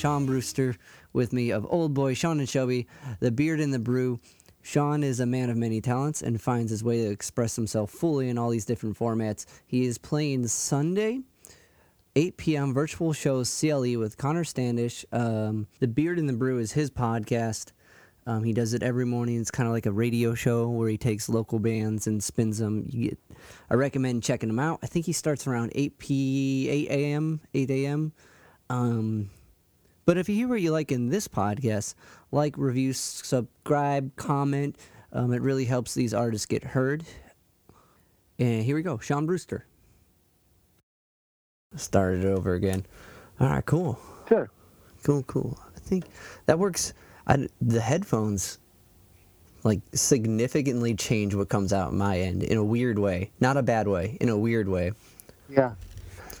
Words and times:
Sean 0.00 0.24
Brewster 0.24 0.76
with 1.12 1.30
me 1.30 1.50
of 1.50 1.66
Old 1.68 1.92
Boy, 1.92 2.14
Sean 2.14 2.38
and 2.38 2.48
Shelby, 2.48 2.86
The 3.18 3.30
Beard 3.30 3.60
and 3.60 3.74
the 3.74 3.78
Brew. 3.78 4.18
Sean 4.62 5.02
is 5.02 5.20
a 5.20 5.26
man 5.26 5.50
of 5.50 5.58
many 5.58 5.82
talents 5.82 6.22
and 6.22 6.40
finds 6.40 6.70
his 6.70 6.82
way 6.82 7.04
to 7.04 7.10
express 7.10 7.54
himself 7.54 7.90
fully 7.90 8.30
in 8.30 8.38
all 8.38 8.48
these 8.48 8.64
different 8.64 8.98
formats. 8.98 9.44
He 9.66 9.84
is 9.84 9.98
playing 9.98 10.46
Sunday, 10.46 11.20
8 12.16 12.38
p.m. 12.38 12.72
virtual 12.72 13.12
show 13.12 13.44
CLE 13.44 13.98
with 13.98 14.16
Connor 14.16 14.44
Standish. 14.44 15.04
Um, 15.12 15.66
the 15.80 15.88
Beard 15.88 16.18
and 16.18 16.30
the 16.30 16.32
Brew 16.32 16.60
is 16.60 16.72
his 16.72 16.90
podcast. 16.90 17.72
Um, 18.26 18.42
he 18.42 18.54
does 18.54 18.72
it 18.72 18.82
every 18.82 19.04
morning. 19.04 19.38
It's 19.38 19.50
kind 19.50 19.66
of 19.66 19.74
like 19.74 19.84
a 19.84 19.92
radio 19.92 20.34
show 20.34 20.66
where 20.70 20.88
he 20.88 20.96
takes 20.96 21.28
local 21.28 21.58
bands 21.58 22.06
and 22.06 22.24
spins 22.24 22.56
them. 22.56 22.86
You 22.88 23.10
get, 23.10 23.18
I 23.68 23.74
recommend 23.74 24.22
checking 24.22 24.48
him 24.48 24.60
out. 24.60 24.78
I 24.82 24.86
think 24.86 25.04
he 25.04 25.12
starts 25.12 25.46
around 25.46 25.72
8 25.74 25.98
p 25.98 26.70
8 26.70 26.88
a.m. 26.90 27.40
8 27.52 27.70
a.m. 27.70 28.12
Um, 28.70 29.30
but 30.10 30.18
if 30.18 30.28
you 30.28 30.34
hear 30.34 30.48
what 30.48 30.60
you 30.60 30.72
like 30.72 30.90
in 30.90 31.08
this 31.08 31.28
podcast, 31.28 31.94
like, 32.32 32.58
review, 32.58 32.92
subscribe, 32.92 34.16
comment. 34.16 34.76
Um, 35.12 35.32
it 35.32 35.40
really 35.40 35.66
helps 35.66 35.94
these 35.94 36.12
artists 36.12 36.46
get 36.46 36.64
heard. 36.64 37.04
And 38.36 38.64
here 38.64 38.74
we 38.74 38.82
go, 38.82 38.98
Sean 38.98 39.24
Brewster. 39.24 39.66
Started 41.76 42.24
it 42.24 42.26
over 42.26 42.54
again. 42.54 42.86
All 43.38 43.50
right, 43.50 43.64
cool. 43.64 44.00
Sure. 44.28 44.50
Cool, 45.04 45.22
cool. 45.28 45.56
I 45.76 45.78
think 45.78 46.06
that 46.46 46.58
works. 46.58 46.92
I, 47.28 47.46
the 47.60 47.80
headphones 47.80 48.58
like 49.62 49.78
significantly 49.94 50.96
change 50.96 51.36
what 51.36 51.48
comes 51.48 51.72
out 51.72 51.92
my 51.92 52.18
end 52.18 52.42
in 52.42 52.58
a 52.58 52.64
weird 52.64 52.98
way, 52.98 53.30
not 53.38 53.56
a 53.56 53.62
bad 53.62 53.86
way, 53.86 54.18
in 54.20 54.28
a 54.28 54.36
weird 54.36 54.68
way. 54.68 54.90
Yeah. 55.48 55.74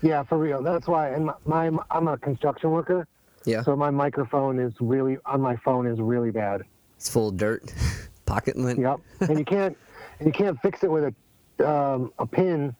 Yeah, 0.02 0.24
for 0.24 0.38
real. 0.38 0.60
That's 0.60 0.88
why. 0.88 1.10
And 1.10 1.26
my, 1.26 1.70
my 1.70 1.84
I'm 1.88 2.08
a 2.08 2.18
construction 2.18 2.72
worker, 2.72 3.06
Yeah, 3.44 3.62
so 3.62 3.74
my 3.76 3.90
microphone 3.90 4.58
is 4.58 4.72
really 4.80 5.16
on 5.24 5.40
my 5.40 5.56
phone 5.56 5.86
is 5.86 5.98
really 6.00 6.30
bad. 6.30 6.62
it's 6.96 7.08
full 7.08 7.28
of 7.28 7.36
dirt, 7.36 7.72
pocket 8.26 8.56
lint. 8.56 8.78
Yep. 8.78 9.00
and 9.30 9.38
you 9.38 9.44
can't 9.44 9.76
and 10.18 10.26
you 10.26 10.32
can't 10.32 10.60
fix 10.60 10.82
it 10.84 10.90
with 10.90 11.14
a 11.58 11.68
um, 11.68 12.12
a 12.18 12.26
pin. 12.26 12.74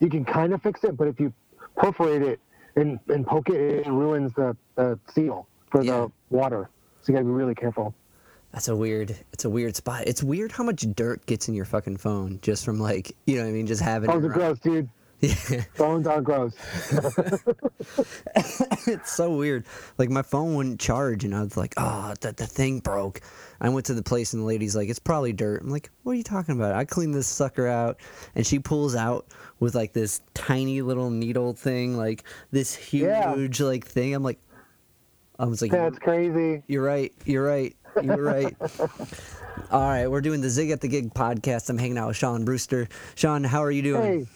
You 0.00 0.08
can 0.10 0.24
kind 0.24 0.52
of 0.52 0.62
fix 0.62 0.84
it, 0.84 0.96
but 0.96 1.08
if 1.08 1.18
you 1.20 1.32
perforate 1.76 2.22
it 2.22 2.38
and, 2.76 2.98
and 3.08 3.26
poke 3.26 3.48
it, 3.48 3.86
it 3.86 3.90
ruins 3.90 4.32
the, 4.34 4.54
the 4.74 4.98
seal 5.14 5.46
for 5.70 5.82
Yeah. 5.82 5.92
the 5.92 6.12
water. 6.30 6.68
So 7.02 7.12
you 7.12 7.14
gotta 7.14 7.24
be 7.24 7.30
really 7.32 7.54
careful. 7.54 7.94
That's 8.52 8.68
a 8.68 8.76
weird. 8.76 9.16
It's 9.32 9.44
a 9.44 9.50
weird 9.50 9.76
spot. 9.76 10.04
It's 10.06 10.22
weird 10.22 10.50
how 10.52 10.64
much 10.64 10.86
dirt 10.94 11.24
gets 11.26 11.48
in 11.48 11.54
your 11.54 11.64
fucking 11.66 11.98
phone 11.98 12.38
just 12.42 12.64
from 12.64 12.78
like 12.80 13.14
you 13.26 13.36
know 13.36 13.42
what 13.42 13.48
I 13.48 13.52
mean, 13.52 13.66
just 13.66 13.82
having. 13.82 14.08
Phones 14.10 14.24
it 14.24 14.30
are 14.30 14.32
gross, 14.34 14.58
dude. 14.60 14.88
Yeah. 15.20 15.34
Phones 15.74 16.06
are 16.06 16.20
gross. 16.20 16.54
it's 18.86 19.12
so 19.12 19.34
weird. 19.36 19.64
Like 19.98 20.10
my 20.10 20.22
phone 20.22 20.54
wouldn't 20.54 20.80
charge, 20.80 21.24
and 21.24 21.34
I 21.34 21.42
was 21.42 21.56
like, 21.56 21.74
"Oh, 21.76 22.14
the 22.20 22.32
the 22.32 22.46
thing 22.46 22.80
broke." 22.80 23.20
I 23.60 23.68
went 23.70 23.86
to 23.86 23.94
the 23.94 24.02
place, 24.02 24.32
and 24.34 24.42
the 24.42 24.46
lady's 24.46 24.76
like, 24.76 24.88
"It's 24.88 24.98
probably 24.98 25.32
dirt." 25.32 25.62
I'm 25.62 25.70
like, 25.70 25.90
"What 26.02 26.12
are 26.12 26.16
you 26.16 26.22
talking 26.22 26.54
about?" 26.56 26.74
I 26.74 26.84
cleaned 26.84 27.14
this 27.14 27.26
sucker 27.26 27.66
out, 27.66 27.98
and 28.34 28.46
she 28.46 28.58
pulls 28.58 28.94
out 28.94 29.26
with 29.58 29.74
like 29.74 29.92
this 29.92 30.20
tiny 30.34 30.82
little 30.82 31.10
needle 31.10 31.54
thing, 31.54 31.96
like 31.96 32.24
this 32.50 32.92
Yeah. 32.92 33.34
huge 33.34 33.60
like 33.60 33.86
thing. 33.86 34.14
I'm 34.14 34.22
like, 34.22 34.38
I 35.38 35.46
was 35.46 35.62
like, 35.62 35.70
That's 35.70 35.98
crazy. 35.98 36.62
"You're 36.66 36.84
right. 36.84 37.12
You're 37.24 37.44
right. 37.44 37.74
You're 38.02 38.22
right." 38.22 38.54
All 39.70 39.80
right, 39.80 40.06
we're 40.06 40.20
doing 40.20 40.42
the 40.42 40.50
Zig 40.50 40.70
at 40.70 40.80
the 40.82 40.88
Gig 40.88 41.14
podcast. 41.14 41.70
I'm 41.70 41.78
hanging 41.78 41.96
out 41.98 42.08
with 42.08 42.16
Sean 42.18 42.44
Brewster. 42.44 42.88
Sean, 43.14 43.42
how 43.42 43.64
are 43.64 43.70
you 43.70 43.82
doing? 43.82 44.02
Hey. 44.02 44.26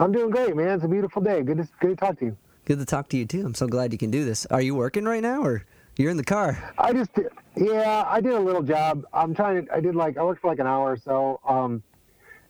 I'm 0.00 0.12
doing 0.12 0.30
great, 0.30 0.54
man. 0.56 0.68
It's 0.76 0.84
a 0.84 0.88
beautiful 0.88 1.22
day. 1.22 1.42
Good 1.42 1.58
to, 1.58 1.68
good 1.80 1.88
to 1.90 1.96
talk 1.96 2.18
to 2.20 2.26
you. 2.26 2.36
Good 2.64 2.78
to 2.78 2.84
talk 2.84 3.08
to 3.10 3.16
you 3.16 3.26
too. 3.26 3.44
I'm 3.44 3.54
so 3.54 3.66
glad 3.66 3.92
you 3.92 3.98
can 3.98 4.10
do 4.10 4.24
this. 4.24 4.46
Are 4.46 4.60
you 4.60 4.74
working 4.74 5.04
right 5.04 5.22
now, 5.22 5.42
or 5.42 5.64
you're 5.96 6.10
in 6.10 6.16
the 6.16 6.24
car? 6.24 6.72
I 6.78 6.92
just, 6.92 7.10
yeah, 7.56 8.04
I 8.06 8.20
did 8.20 8.32
a 8.34 8.38
little 8.40 8.62
job. 8.62 9.04
I'm 9.12 9.34
trying 9.34 9.66
to, 9.66 9.74
I 9.74 9.80
did 9.80 9.94
like, 9.96 10.16
I 10.18 10.22
worked 10.22 10.42
for 10.42 10.48
like 10.48 10.58
an 10.60 10.66
hour 10.66 10.92
or 10.92 10.96
so. 10.98 11.40
Um, 11.48 11.82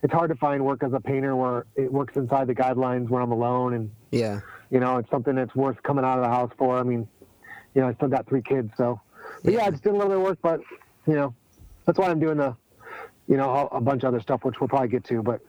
it's 0.03 0.13
hard 0.13 0.29
to 0.31 0.37
find 0.37 0.65
work 0.65 0.83
as 0.83 0.93
a 0.93 1.01
painter 1.01 1.35
where 1.37 1.65
it 1.77 1.93
works 1.93 2.17
inside 2.17 2.47
the 2.49 2.55
guidelines 2.55 3.09
where 3.09 3.23
I'm 3.23 3.33
alone 3.33 3.75
and, 3.75 3.91
Yeah. 4.11 4.41
you 4.71 4.81
know, 4.81 4.99
it's 4.99 5.11
something 5.11 5.35
that's 5.35 5.55
worth 5.55 5.83
coming 5.83 6.05
out 6.05 6.19
of 6.19 6.25
the 6.25 6.29
house 6.31 6.53
for. 6.59 6.79
I 6.79 6.83
mean, 6.83 7.09
you 7.75 7.81
know, 7.81 7.89
I 7.89 7.95
still 7.95 8.09
got 8.09 8.29
three 8.29 8.43
kids, 8.43 8.71
so, 8.77 9.01
but 9.43 9.53
yeah, 9.55 9.61
Yeah. 9.61 9.67
I 9.67 9.71
just 9.71 9.83
did 9.83 9.91
a 9.91 9.93
little 9.93 10.09
bit 10.09 10.17
of 10.19 10.23
work, 10.23 10.39
but, 10.43 10.61
you 11.07 11.15
know, 11.15 11.35
that's 11.87 11.99
why 11.99 12.09
I'm 12.11 12.21
doing 12.21 12.37
the, 12.39 12.55
you 13.29 13.37
know, 13.37 13.51
a, 13.73 13.77
a 13.77 13.81
bunch 13.81 14.03
of 14.05 14.09
other 14.09 14.21
stuff, 14.21 14.45
which 14.45 14.61
we'll 14.61 14.69
probably 14.69 14.89
get 14.89 15.05
to, 15.05 15.23
but, 15.23 15.41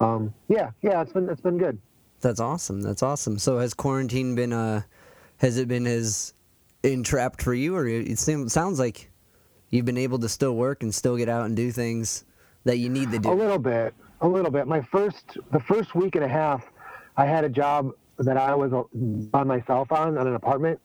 um, 0.00 0.32
yeah, 0.48 0.70
yeah, 0.82 1.02
it's 1.02 1.12
been, 1.12 1.28
it's 1.28 1.40
been 1.40 1.58
good. 1.58 1.78
That's 2.20 2.40
awesome. 2.40 2.80
That's 2.80 3.02
awesome. 3.02 3.38
So 3.38 3.58
has 3.58 3.74
quarantine 3.74 4.34
been 4.34 4.52
uh 4.52 4.82
has 5.38 5.56
it 5.56 5.68
been 5.68 5.86
as 5.86 6.34
entrapped 6.82 7.42
for 7.42 7.54
you 7.54 7.76
or 7.76 7.86
it 7.86 8.18
seems 8.18 8.52
sounds 8.52 8.78
like 8.78 9.10
you've 9.70 9.84
been 9.84 9.98
able 9.98 10.18
to 10.18 10.28
still 10.28 10.56
work 10.56 10.82
and 10.82 10.94
still 10.94 11.16
get 11.16 11.28
out 11.28 11.46
and 11.46 11.56
do 11.56 11.70
things 11.70 12.24
that 12.64 12.78
you 12.78 12.88
need 12.88 13.10
to 13.12 13.18
do? 13.18 13.30
A 13.30 13.32
little 13.32 13.58
bit, 13.58 13.94
a 14.20 14.28
little 14.28 14.50
bit. 14.50 14.66
My 14.66 14.80
first, 14.80 15.38
the 15.52 15.60
first 15.60 15.94
week 15.94 16.16
and 16.16 16.24
a 16.24 16.28
half, 16.28 16.64
I 17.16 17.24
had 17.24 17.44
a 17.44 17.48
job 17.48 17.92
that 18.18 18.36
I 18.36 18.54
was 18.54 18.72
uh, 18.72 18.82
by 18.94 19.44
myself 19.44 19.92
on 19.92 20.18
on 20.18 20.26
an 20.26 20.34
apartment, 20.34 20.80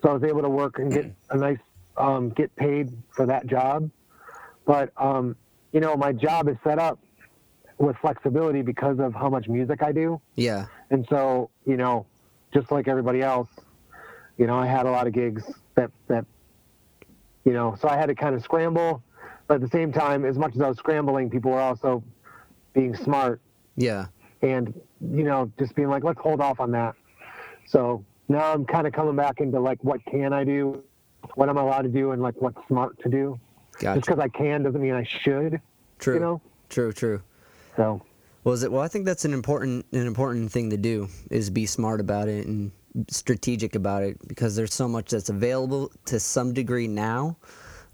so 0.00 0.10
I 0.10 0.12
was 0.12 0.22
able 0.22 0.42
to 0.42 0.48
work 0.48 0.78
and 0.78 0.92
get 0.92 1.12
a 1.30 1.36
nice, 1.36 1.58
um, 1.96 2.30
get 2.30 2.54
paid 2.54 2.92
for 3.10 3.26
that 3.26 3.46
job. 3.46 3.90
But 4.66 4.92
um, 4.96 5.34
you 5.72 5.80
know, 5.80 5.96
my 5.96 6.12
job 6.12 6.48
is 6.48 6.56
set 6.62 6.78
up 6.78 7.00
with 7.80 7.96
flexibility 7.96 8.60
because 8.62 9.00
of 9.00 9.14
how 9.14 9.28
much 9.30 9.48
music 9.48 9.82
I 9.82 9.90
do, 9.90 10.20
Yeah. 10.36 10.66
and 10.90 11.06
so 11.08 11.50
you 11.66 11.76
know, 11.76 12.06
just 12.52 12.70
like 12.70 12.86
everybody 12.86 13.22
else, 13.22 13.48
you 14.36 14.46
know, 14.46 14.56
I 14.56 14.66
had 14.66 14.86
a 14.86 14.90
lot 14.90 15.06
of 15.06 15.12
gigs 15.14 15.42
that 15.74 15.90
that, 16.08 16.24
you 17.44 17.52
know, 17.52 17.74
so 17.80 17.88
I 17.88 17.96
had 17.96 18.06
to 18.06 18.14
kind 18.14 18.34
of 18.34 18.42
scramble. 18.44 19.02
But 19.46 19.54
at 19.56 19.60
the 19.62 19.68
same 19.76 19.90
time, 19.92 20.24
as 20.24 20.38
much 20.38 20.54
as 20.54 20.60
I 20.60 20.68
was 20.68 20.76
scrambling, 20.76 21.28
people 21.28 21.50
were 21.50 21.60
also 21.60 22.04
being 22.72 22.94
smart 22.94 23.40
Yeah. 23.74 24.06
and 24.42 24.72
you 25.00 25.24
know 25.24 25.50
just 25.58 25.74
being 25.74 25.88
like, 25.88 26.04
let's 26.04 26.20
hold 26.20 26.40
off 26.40 26.60
on 26.60 26.70
that. 26.72 26.94
So 27.66 28.04
now 28.28 28.52
I'm 28.52 28.64
kind 28.64 28.86
of 28.86 28.92
coming 28.92 29.16
back 29.16 29.40
into 29.40 29.58
like, 29.58 29.82
what 29.82 30.04
can 30.04 30.32
I 30.32 30.44
do? 30.44 30.84
What 31.34 31.48
am 31.48 31.58
I 31.58 31.62
allowed 31.62 31.82
to 31.82 31.88
do? 31.88 32.12
And 32.12 32.22
like, 32.22 32.34
what's 32.40 32.58
smart 32.68 33.00
to 33.02 33.08
do? 33.08 33.40
Gotcha. 33.80 33.98
Just 34.00 34.06
because 34.08 34.20
I 34.22 34.28
can 34.28 34.62
doesn't 34.62 34.80
mean 34.80 34.94
I 34.94 35.02
should. 35.02 35.60
True. 35.98 36.14
You 36.14 36.20
know. 36.20 36.40
True, 36.68 36.92
true. 36.92 37.22
So 37.80 38.02
Well, 38.44 38.54
is 38.54 38.62
it 38.62 38.70
well 38.72 38.82
I 38.82 38.88
think 38.88 39.06
that's 39.06 39.24
an 39.24 39.32
important 39.32 39.86
an 39.92 40.06
important 40.06 40.52
thing 40.52 40.70
to 40.70 40.76
do 40.76 41.08
is 41.30 41.48
be 41.50 41.66
smart 41.66 42.00
about 42.00 42.28
it 42.28 42.46
and 42.46 42.72
strategic 43.08 43.74
about 43.74 44.02
it 44.02 44.16
because 44.28 44.56
there's 44.56 44.74
so 44.74 44.88
much 44.88 45.10
that's 45.10 45.28
available 45.30 45.90
to 46.06 46.18
some 46.20 46.52
degree 46.52 46.88
now 46.88 47.36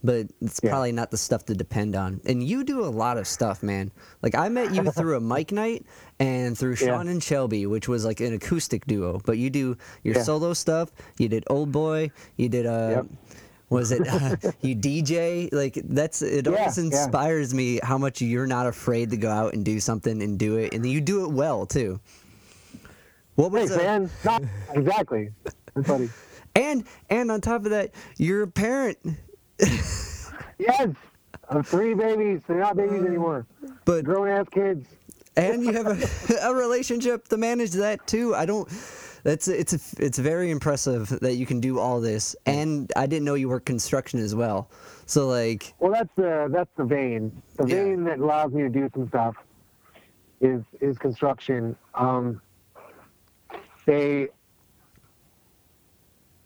but 0.04 0.26
it's 0.40 0.60
Yeah. 0.62 0.70
probably 0.70 0.92
not 0.92 1.10
the 1.10 1.16
stuff 1.16 1.46
to 1.46 1.54
depend 1.54 1.96
on. 1.96 2.20
And 2.26 2.40
you 2.42 2.62
do 2.62 2.84
a 2.84 2.92
lot 3.02 3.18
of 3.18 3.26
stuff, 3.26 3.62
man. 3.62 3.90
Like 4.22 4.36
I 4.36 4.48
met 4.48 4.72
you 4.72 4.84
through 4.92 5.16
a 5.16 5.20
mic 5.20 5.50
night 5.50 5.84
and 6.20 6.56
through 6.56 6.72
Yeah. 6.78 6.86
Sean 6.86 7.08
and 7.08 7.20
Shelby, 7.20 7.66
which 7.66 7.88
was 7.88 8.04
like 8.04 8.20
an 8.20 8.32
acoustic 8.34 8.86
duo. 8.86 9.20
But 9.24 9.38
you 9.38 9.50
do 9.50 9.76
your 10.04 10.16
Yeah. 10.16 10.22
solo 10.22 10.52
stuff. 10.52 10.92
You 11.18 11.28
did 11.28 11.42
Old 11.48 11.72
Boy. 11.72 12.12
You 12.36 12.48
did 12.48 12.66
uh, 12.66 12.88
Yep. 12.96 13.06
Was 13.70 13.92
it 13.92 14.06
uh, 14.06 14.36
you 14.60 14.76
DJ? 14.76 15.52
Like 15.52 15.74
that's 15.84 16.22
it. 16.22 16.46
Yeah, 16.46 16.52
Always 16.52 16.78
yeah. 16.78 16.84
inspires 16.84 17.52
me 17.54 17.80
how 17.82 17.98
much 17.98 18.20
you're 18.20 18.46
not 18.46 18.66
afraid 18.66 19.10
to 19.10 19.16
go 19.16 19.30
out 19.30 19.54
and 19.54 19.64
do 19.64 19.80
something 19.80 20.22
and 20.22 20.38
do 20.38 20.56
it, 20.56 20.72
and 20.74 20.86
you 20.86 21.00
do 21.00 21.24
it 21.24 21.30
well 21.32 21.66
too. 21.66 22.00
What 23.34 23.50
was 23.52 23.70
it? 23.70 23.78
man, 23.78 24.10
not 24.24 24.42
exactly. 24.74 25.30
That's 25.74 25.86
funny. 25.88 26.08
And 26.54 26.84
and 27.10 27.30
on 27.30 27.40
top 27.40 27.64
of 27.64 27.70
that, 27.70 27.90
you're 28.16 28.42
a 28.42 28.48
parent. 28.48 28.98
Yes, 30.58 30.88
of 31.50 31.68
three 31.68 31.92
babies. 31.92 32.40
They're 32.48 32.58
not 32.60 32.76
babies 32.78 33.02
anymore. 33.02 33.46
But 33.84 34.04
Grown 34.06 34.26
ass 34.28 34.46
kids. 34.50 34.86
and 35.36 35.62
you 35.62 35.72
have 35.74 35.86
a, 35.86 36.34
a 36.48 36.54
relationship 36.54 37.28
to 37.28 37.36
manage 37.36 37.72
that 37.72 38.06
too. 38.06 38.34
I 38.34 38.46
don't. 38.46 38.66
That's 39.26 39.48
it's 39.48 39.72
a, 39.72 40.04
it's 40.04 40.18
very 40.18 40.52
impressive 40.52 41.08
that 41.20 41.34
you 41.34 41.46
can 41.46 41.58
do 41.58 41.80
all 41.80 42.00
this, 42.00 42.36
and 42.46 42.92
I 42.94 43.06
didn't 43.06 43.24
know 43.24 43.34
you 43.34 43.48
work 43.48 43.64
construction 43.64 44.20
as 44.20 44.36
well. 44.36 44.70
So 45.06 45.26
like, 45.26 45.74
Well, 45.80 45.90
that's 45.90 46.14
the 46.14 46.46
that's 46.52 46.70
the 46.76 46.84
vein. 46.84 47.32
The 47.56 47.66
Yeah. 47.66 47.74
vein 47.74 48.04
that 48.04 48.20
allows 48.20 48.52
me 48.52 48.62
to 48.62 48.68
do 48.68 48.88
some 48.94 49.08
stuff 49.08 49.34
is 50.40 50.62
is 50.80 50.96
construction. 50.98 51.74
Um, 51.96 52.40
they, 53.84 54.28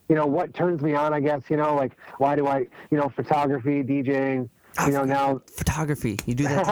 you 0.08 0.14
know, 0.16 0.24
what 0.24 0.54
turns 0.54 0.80
me 0.80 0.94
on, 0.94 1.12
I 1.12 1.20
guess. 1.20 1.42
You 1.50 1.58
know, 1.58 1.74
like 1.74 1.92
why 2.16 2.34
do 2.34 2.46
I, 2.46 2.60
you 2.90 2.96
know, 2.96 3.10
photography, 3.10 3.82
DJing. 3.82 4.48
You 4.86 4.92
know, 4.92 5.04
now 5.04 5.42
photography, 5.54 6.16
you 6.24 6.34
do 6.34 6.44
that 6.44 6.64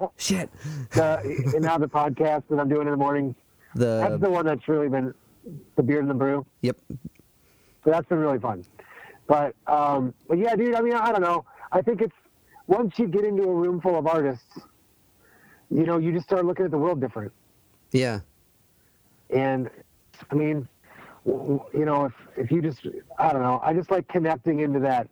too. 0.00 0.10
Shit. 0.16 0.50
the 0.90 1.20
and 1.54 1.62
now 1.62 1.78
the 1.78 1.86
podcast 1.86 2.42
that 2.50 2.58
I'm 2.58 2.68
doing 2.68 2.88
in 2.88 2.90
the 2.90 2.96
morning. 2.96 3.36
The, 3.74 4.06
That's 4.06 4.20
the 4.20 4.28
one 4.28 4.44
that's 4.44 4.68
really 4.68 4.90
been 4.90 5.14
the 5.76 5.82
Beard 5.82 6.02
and 6.02 6.10
the 6.10 6.14
brew. 6.14 6.44
yep. 6.60 6.76
So 7.84 7.90
that's 7.90 8.08
been 8.08 8.18
really 8.18 8.38
fun. 8.38 8.64
But 9.26 9.54
um, 9.66 10.14
but 10.28 10.38
yeah, 10.38 10.54
dude. 10.54 10.74
I 10.74 10.80
mean, 10.80 10.94
I 10.94 11.10
don't 11.10 11.22
know. 11.22 11.44
I 11.72 11.82
think 11.82 12.00
it's 12.00 12.14
once 12.66 12.98
you 12.98 13.08
get 13.08 13.24
into 13.24 13.42
a 13.42 13.54
room 13.54 13.80
full 13.80 13.98
of 13.98 14.06
artists, 14.06 14.58
you 15.70 15.84
know, 15.84 15.98
you 15.98 16.12
just 16.12 16.26
start 16.26 16.44
looking 16.44 16.64
at 16.64 16.70
the 16.70 16.78
world 16.78 17.00
different. 17.00 17.32
Yeah. 17.92 18.20
And 19.30 19.70
I 20.30 20.34
mean, 20.34 20.68
you 21.24 21.62
know, 21.72 22.06
if 22.06 22.12
if 22.36 22.50
you 22.52 22.62
just, 22.62 22.86
I 23.18 23.32
don't 23.32 23.42
know, 23.42 23.60
I 23.62 23.72
just 23.72 23.90
like 23.90 24.08
connecting 24.08 24.60
into 24.60 24.80
that 24.80 25.08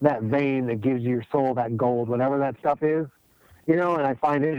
that 0.00 0.22
vein 0.22 0.66
that 0.66 0.80
gives 0.80 1.02
your 1.02 1.22
soul 1.30 1.54
that 1.54 1.76
gold, 1.76 2.08
whatever 2.08 2.38
that 2.38 2.56
stuff 2.60 2.82
is, 2.82 3.06
you 3.66 3.76
know. 3.76 3.96
And 3.96 4.06
I 4.06 4.14
find 4.14 4.44
it 4.44 4.54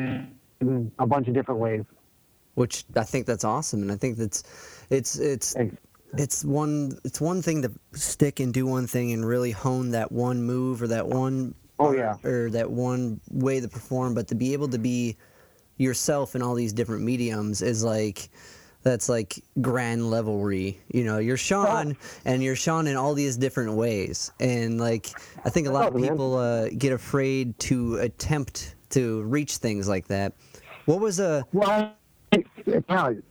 in 0.61 0.91
a 0.99 1.07
bunch 1.07 1.27
of 1.27 1.33
different 1.33 1.59
ways. 1.59 1.83
Which 2.55 2.85
I 2.95 3.03
think 3.03 3.25
that's 3.25 3.43
awesome, 3.43 3.81
and 3.81 3.91
I 3.91 3.95
think 3.95 4.17
that's 4.17 4.43
it's 4.89 5.17
it's 5.17 5.53
Thanks. 5.53 5.75
it's 6.17 6.43
one 6.45 6.97
it's 7.03 7.19
one 7.21 7.41
thing 7.41 7.61
to 7.61 7.71
stick 7.93 8.39
and 8.39 8.53
do 8.53 8.65
one 8.65 8.87
thing 8.87 9.11
and 9.13 9.25
really 9.25 9.51
hone 9.51 9.91
that 9.91 10.11
one 10.11 10.41
move 10.43 10.81
or 10.81 10.87
that 10.87 11.07
one 11.07 11.53
Oh, 11.77 11.91
yeah. 11.91 12.15
or 12.23 12.49
that 12.51 12.71
one 12.71 13.19
way 13.31 13.59
to 13.59 13.67
perform 13.67 14.13
but 14.13 14.27
to 14.29 14.35
be 14.35 14.53
able 14.53 14.69
to 14.69 14.77
be 14.79 15.17
yourself 15.77 16.33
in 16.35 16.41
all 16.41 16.55
these 16.55 16.71
different 16.71 17.03
mediums 17.03 17.61
is 17.61 17.83
like 17.83 18.29
that's 18.83 19.09
like 19.09 19.43
grand 19.61 20.09
levelry 20.09 20.79
you 20.93 21.03
know 21.03 21.17
you're 21.17 21.35
sean 21.35 21.97
and 22.23 22.41
you're 22.41 22.55
sean 22.55 22.87
in 22.87 22.95
all 22.95 23.13
these 23.13 23.35
different 23.35 23.73
ways 23.73 24.31
and 24.39 24.79
like 24.79 25.09
i 25.43 25.49
think 25.49 25.67
a 25.67 25.71
lot 25.71 25.87
of 25.89 25.95
Oh, 25.95 25.97
man. 25.99 26.09
people 26.11 26.35
uh, 26.37 26.69
get 26.77 26.93
afraid 26.93 27.59
to 27.59 27.97
attempt 27.97 28.75
to 28.91 29.23
reach 29.23 29.57
things 29.57 29.89
like 29.89 30.07
that 30.07 30.31
what 30.85 31.01
was 31.01 31.19
a 31.19 31.43
Well, 31.51 31.93
I, 32.31 32.43
yeah, 32.65 32.79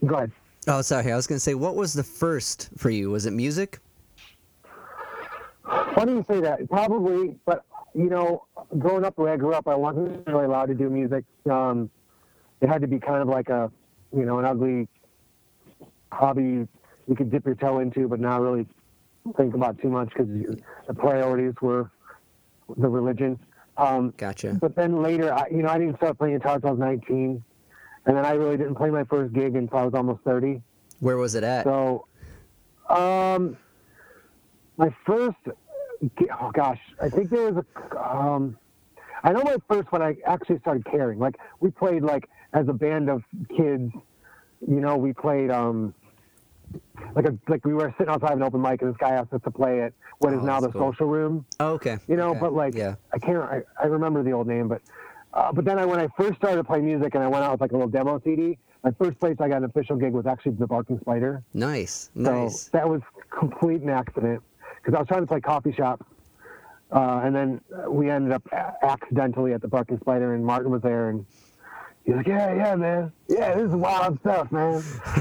go 0.04 0.14
ahead. 0.16 0.32
Oh 0.68 0.82
sorry 0.82 1.12
i 1.12 1.16
was 1.16 1.26
gonna 1.26 1.38
say 1.38 1.54
what 1.54 1.76
was 1.76 1.92
the 1.92 2.02
first 2.02 2.70
for 2.76 2.90
you 2.90 3.10
was 3.10 3.26
it 3.26 3.32
music 3.32 3.80
Funny 5.94 6.12
you 6.12 6.24
say 6.28 6.40
that. 6.40 6.68
Probably, 6.68 7.36
but 7.46 7.64
you 7.94 8.10
know, 8.10 8.44
growing 8.78 9.04
up 9.04 9.14
the 9.16 9.22
way 9.22 9.32
I 9.32 9.36
grew 9.36 9.54
up, 9.54 9.68
I 9.68 9.74
wasn't 9.74 10.26
really 10.26 10.44
allowed 10.44 10.66
to 10.66 10.74
do 10.74 10.90
music. 10.90 11.24
Um, 11.50 11.90
it 12.60 12.68
had 12.68 12.80
to 12.82 12.88
be 12.88 12.98
kind 12.98 13.22
of 13.22 13.28
like 13.28 13.48
a, 13.48 13.70
you 14.14 14.24
know, 14.24 14.38
an 14.38 14.44
ugly 14.44 14.88
hobby 16.12 16.66
you 17.06 17.14
could 17.16 17.30
dip 17.30 17.46
your 17.46 17.54
toe 17.54 17.78
into, 17.78 18.08
but 18.08 18.18
not 18.18 18.40
really 18.40 18.66
think 19.36 19.54
about 19.54 19.80
too 19.80 19.88
much 19.88 20.08
because 20.08 20.26
the 20.28 20.94
priorities 20.94 21.54
were 21.60 21.90
the 22.76 22.88
religion. 22.88 23.38
Um, 23.76 24.14
gotcha 24.16 24.56
but 24.60 24.76
then 24.76 25.02
later, 25.02 25.32
I, 25.32 25.48
you 25.48 25.62
know, 25.62 25.68
I 25.68 25.78
didn't 25.78 25.96
start 25.96 26.18
playing 26.18 26.38
guitar 26.38 26.56
until 26.56 26.70
I 26.70 26.72
was 26.72 26.80
19, 26.80 27.42
and 28.06 28.16
then 28.16 28.24
I 28.24 28.32
really 28.32 28.56
didn't 28.56 28.74
play 28.74 28.90
my 28.90 29.04
first 29.04 29.32
gig 29.32 29.56
until 29.56 29.78
I 29.78 29.84
was 29.84 29.94
almost 29.94 30.22
30. 30.24 30.60
where 31.00 31.16
was 31.16 31.34
it 31.34 31.44
at 31.44 31.64
So, 31.64 32.06
um, 32.88 33.56
my 34.76 34.94
first, 35.06 35.36
oh 36.40 36.50
gosh, 36.52 36.80
I 37.00 37.08
think 37.08 37.30
there 37.30 37.50
was 37.52 37.64
a, 37.64 37.98
um, 37.98 38.58
I 39.22 39.32
know 39.32 39.42
my 39.42 39.56
first 39.68 39.90
when 39.92 40.02
I 40.02 40.16
actually 40.26 40.58
started 40.60 40.84
caring. 40.84 41.18
Like 41.18 41.36
we 41.60 41.70
played 41.70 42.02
like 42.02 42.28
as 42.52 42.68
a 42.68 42.72
band 42.72 43.08
of 43.08 43.22
kids, 43.56 43.90
you 44.66 44.80
know, 44.80 44.96
we 44.96 45.12
played 45.12 45.50
um, 45.50 45.94
like 47.14 47.26
a 47.26 47.38
like 47.48 47.64
we 47.64 47.72
were 47.72 47.94
sitting 47.96 48.12
outside 48.12 48.32
of 48.32 48.38
an 48.38 48.42
open 48.42 48.60
mic 48.60 48.82
and 48.82 48.90
this 48.90 48.96
guy 48.98 49.10
asked 49.10 49.32
us 49.32 49.40
to 49.44 49.50
play 49.50 49.82
at 49.82 49.92
what 50.18 50.32
is 50.32 50.40
Oh, 50.42 50.46
now 50.46 50.60
the 50.60 50.68
cool. 50.70 50.90
social 50.90 51.06
room. 51.06 51.46
Oh, 51.60 51.72
okay. 51.74 51.98
You 52.06 52.16
know, 52.16 52.30
okay. 52.30 52.40
but 52.40 52.52
like 52.52 52.74
yeah, 52.74 52.96
I 53.12 53.18
can't 53.18 53.38
I, 53.38 53.62
I 53.82 53.86
remember 53.86 54.22
the 54.22 54.32
old 54.32 54.46
name, 54.46 54.68
but 54.68 54.82
uh, 55.34 55.52
but 55.52 55.64
then 55.64 55.78
I 55.78 55.84
when 55.84 56.00
I 56.00 56.08
first 56.16 56.36
started 56.38 56.56
to 56.56 56.64
play 56.64 56.80
music 56.80 57.14
and 57.14 57.22
I 57.22 57.28
went 57.28 57.44
out 57.44 57.52
with 57.52 57.60
like 57.60 57.72
a 57.72 57.74
little 57.74 57.88
demo 57.90 58.20
CD. 58.24 58.58
My 58.82 58.92
first 58.92 59.18
place 59.18 59.36
I 59.40 59.48
got 59.48 59.58
an 59.58 59.64
official 59.64 59.96
gig 59.96 60.12
was 60.12 60.26
actually 60.26 60.52
the 60.52 60.66
Barking 60.66 60.98
Spider. 61.00 61.42
nice, 61.54 62.10
So 62.14 62.44
nice. 62.44 62.64
that 62.68 62.88
was 62.88 63.00
complete 63.30 63.80
an 63.82 63.88
accident 63.88 64.42
because 64.76 64.94
I 64.94 64.98
was 65.00 65.08
trying 65.08 65.22
to 65.22 65.26
play 65.26 65.40
coffee 65.40 65.72
shop, 65.72 66.06
uh, 66.92 67.22
and 67.24 67.34
then 67.34 67.60
we 67.88 68.10
ended 68.10 68.32
up 68.32 68.42
accidentally 68.82 69.54
at 69.54 69.62
the 69.62 69.68
Barking 69.68 69.98
Spider, 70.00 70.34
and 70.34 70.44
Martin 70.44 70.70
was 70.70 70.82
there, 70.82 71.08
and 71.08 71.24
he's 72.04 72.14
like, 72.14 72.26
"Yeah, 72.26 72.54
yeah, 72.54 72.76
man, 72.76 73.12
yeah, 73.28 73.54
this 73.54 73.70
is 73.70 73.74
wild 73.74 74.20
stuff, 74.20 74.52
man." 74.52 74.82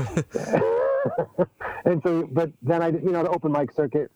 and 1.85 2.01
so, 2.03 2.27
but 2.31 2.51
then 2.61 2.81
I, 2.81 2.89
you 2.89 3.11
know, 3.11 3.23
the 3.23 3.29
open 3.29 3.51
mic 3.51 3.71
circuit 3.71 4.11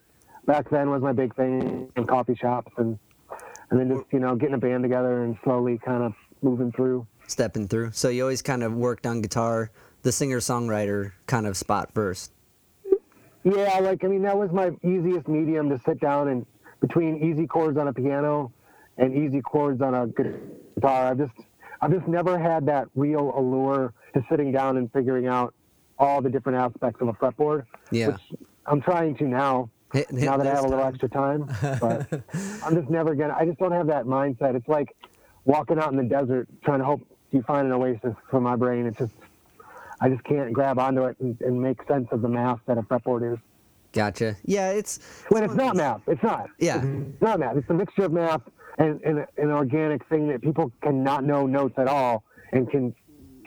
back 0.45 0.69
then 0.69 0.89
was 0.89 1.01
my 1.01 1.13
big 1.13 1.35
thing 1.35 1.89
in 1.95 2.05
coffee 2.05 2.35
shops, 2.35 2.71
and 2.77 2.97
and 3.69 3.79
then 3.79 3.89
just 3.89 4.05
you 4.11 4.19
know 4.19 4.35
getting 4.35 4.55
a 4.55 4.59
band 4.59 4.83
together 4.83 5.23
and 5.23 5.37
slowly 5.43 5.79
kind 5.83 6.03
of 6.03 6.13
moving 6.41 6.71
through. 6.71 7.05
Stepping 7.27 7.67
through. 7.67 7.91
So 7.93 8.09
you 8.09 8.21
always 8.23 8.41
kind 8.41 8.63
of 8.63 8.73
worked 8.73 9.05
on 9.05 9.21
guitar, 9.21 9.71
the 10.03 10.11
singer 10.11 10.39
songwriter 10.39 11.11
kind 11.25 11.45
of 11.45 11.57
spot 11.57 11.93
first. 11.93 12.31
Yeah, 13.43 13.79
like 13.79 14.03
I 14.03 14.07
mean, 14.07 14.23
that 14.23 14.37
was 14.37 14.51
my 14.51 14.71
easiest 14.83 15.27
medium 15.27 15.69
to 15.69 15.79
sit 15.85 15.99
down 15.99 16.27
and 16.29 16.45
between 16.81 17.23
easy 17.23 17.47
chords 17.47 17.77
on 17.77 17.87
a 17.87 17.93
piano 17.93 18.51
and 18.97 19.13
easy 19.15 19.41
chords 19.41 19.81
on 19.81 19.93
a 19.93 20.07
guitar. 20.07 21.07
I've 21.07 21.17
just, 21.17 21.31
I've 21.81 21.91
just 21.91 22.07
never 22.07 22.37
had 22.37 22.65
that 22.65 22.87
real 22.95 23.33
allure 23.35 23.93
to 24.13 24.25
sitting 24.29 24.51
down 24.51 24.77
and 24.77 24.91
figuring 24.91 25.27
out 25.27 25.53
all 25.99 26.21
the 26.21 26.29
different 26.29 26.57
aspects 26.57 27.01
of 27.01 27.07
a 27.07 27.13
fretboard. 27.13 27.65
Yeah. 27.91 28.07
Which 28.07 28.21
I'm 28.65 28.81
trying 28.81 29.15
to 29.17 29.23
now. 29.25 29.69
Hit- 29.93 30.09
hit 30.09 30.13
now 30.25 30.37
that 30.37 30.47
I 30.47 30.51
have 30.55 30.65
a 30.65 30.67
little 30.67 30.83
extra 30.85 31.09
time, 31.09 31.45
but 31.81 32.07
I'm 32.63 32.75
just 32.75 32.89
never 32.89 33.15
gonna. 33.15 33.35
I 33.37 33.45
just 33.45 33.57
don't 33.59 33.71
have 33.71 33.87
that 33.87 34.05
mindset. 34.05 34.55
It's 34.55 34.67
like 34.67 34.95
walking 35.45 35.79
out 35.79 35.91
in 35.91 35.97
the 35.97 36.03
desert 36.03 36.47
trying 36.63 36.79
to 36.79 36.85
hope 36.85 37.01
you 37.31 37.41
find 37.43 37.67
an 37.67 37.73
oasis 37.73 38.13
for 38.29 38.41
my 38.41 38.55
brain. 38.55 38.85
It's 38.85 38.97
just, 38.97 39.13
I 40.01 40.09
just 40.09 40.23
can't 40.25 40.51
grab 40.53 40.77
onto 40.79 41.03
it 41.05 41.17
and, 41.19 41.39
and 41.41 41.61
make 41.61 41.77
sense 41.87 42.07
of 42.11 42.21
the 42.21 42.27
math 42.29 42.59
that 42.65 42.77
a 42.77 42.81
fretboard 42.81 43.33
is. 43.33 43.39
Gotcha. 43.93 44.35
Yeah, 44.43 44.71
it's 44.71 44.99
When 45.29 45.43
it's 45.43 45.55
not 45.55 45.75
math, 45.75 46.01
it's 46.07 46.21
not. 46.21 46.49
Yeah. 46.59 46.83
It's 46.83 47.21
not 47.21 47.39
math. 47.39 47.55
It's 47.57 47.69
a 47.69 47.73
mixture 47.73 48.03
of 48.03 48.11
math 48.11 48.41
and, 48.77 49.01
and 49.01 49.25
an 49.37 49.51
organic 49.51 50.05
thing 50.07 50.27
that 50.27 50.41
people 50.41 50.71
cannot 50.81 51.23
know 51.23 51.47
notes 51.47 51.75
at 51.79 51.87
all 51.87 52.23
and 52.51 52.69
can 52.69 52.93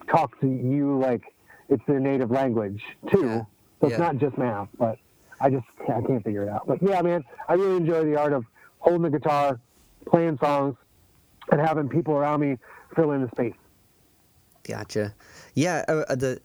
talk 0.09 0.41
to 0.41 0.49
you 0.49 0.99
like 0.99 1.23
it's 1.69 1.83
their 1.87 2.01
native 2.01 2.31
language 2.31 2.83
too. 3.13 3.27
Yeah. 3.27 3.43
So 3.81 3.87
it's 3.87 3.93
Yeah. 3.93 3.99
not 3.99 4.17
just 4.17 4.37
math, 4.39 4.69
but 4.79 4.99
I 5.41 5.51
just 5.51 5.65
I 5.89 6.01
can't 6.03 6.23
figure 6.25 6.45
it 6.45 6.49
out. 6.49 6.67
But 6.67 6.83
yeah, 6.83 7.01
man, 7.03 7.25
I 7.49 7.55
really 7.55 7.77
enjoy 7.77 8.05
the 8.05 8.17
art 8.17 8.33
of 8.33 8.45
holding 8.79 9.03
the 9.03 9.19
guitar, 9.19 9.61
playing 10.07 10.39
songs, 10.43 10.77
and 11.51 11.61
having 11.61 11.89
people 11.89 12.15
around 12.15 12.41
me 12.41 12.59
fill 12.95 13.13
in 13.13 13.23
the 13.23 13.29
space. 13.31 13.55
Gotcha. 14.65 15.15
Yeah, 15.55 15.85
uh, 15.89 16.05
uh, 16.09 16.15
the 16.15 16.41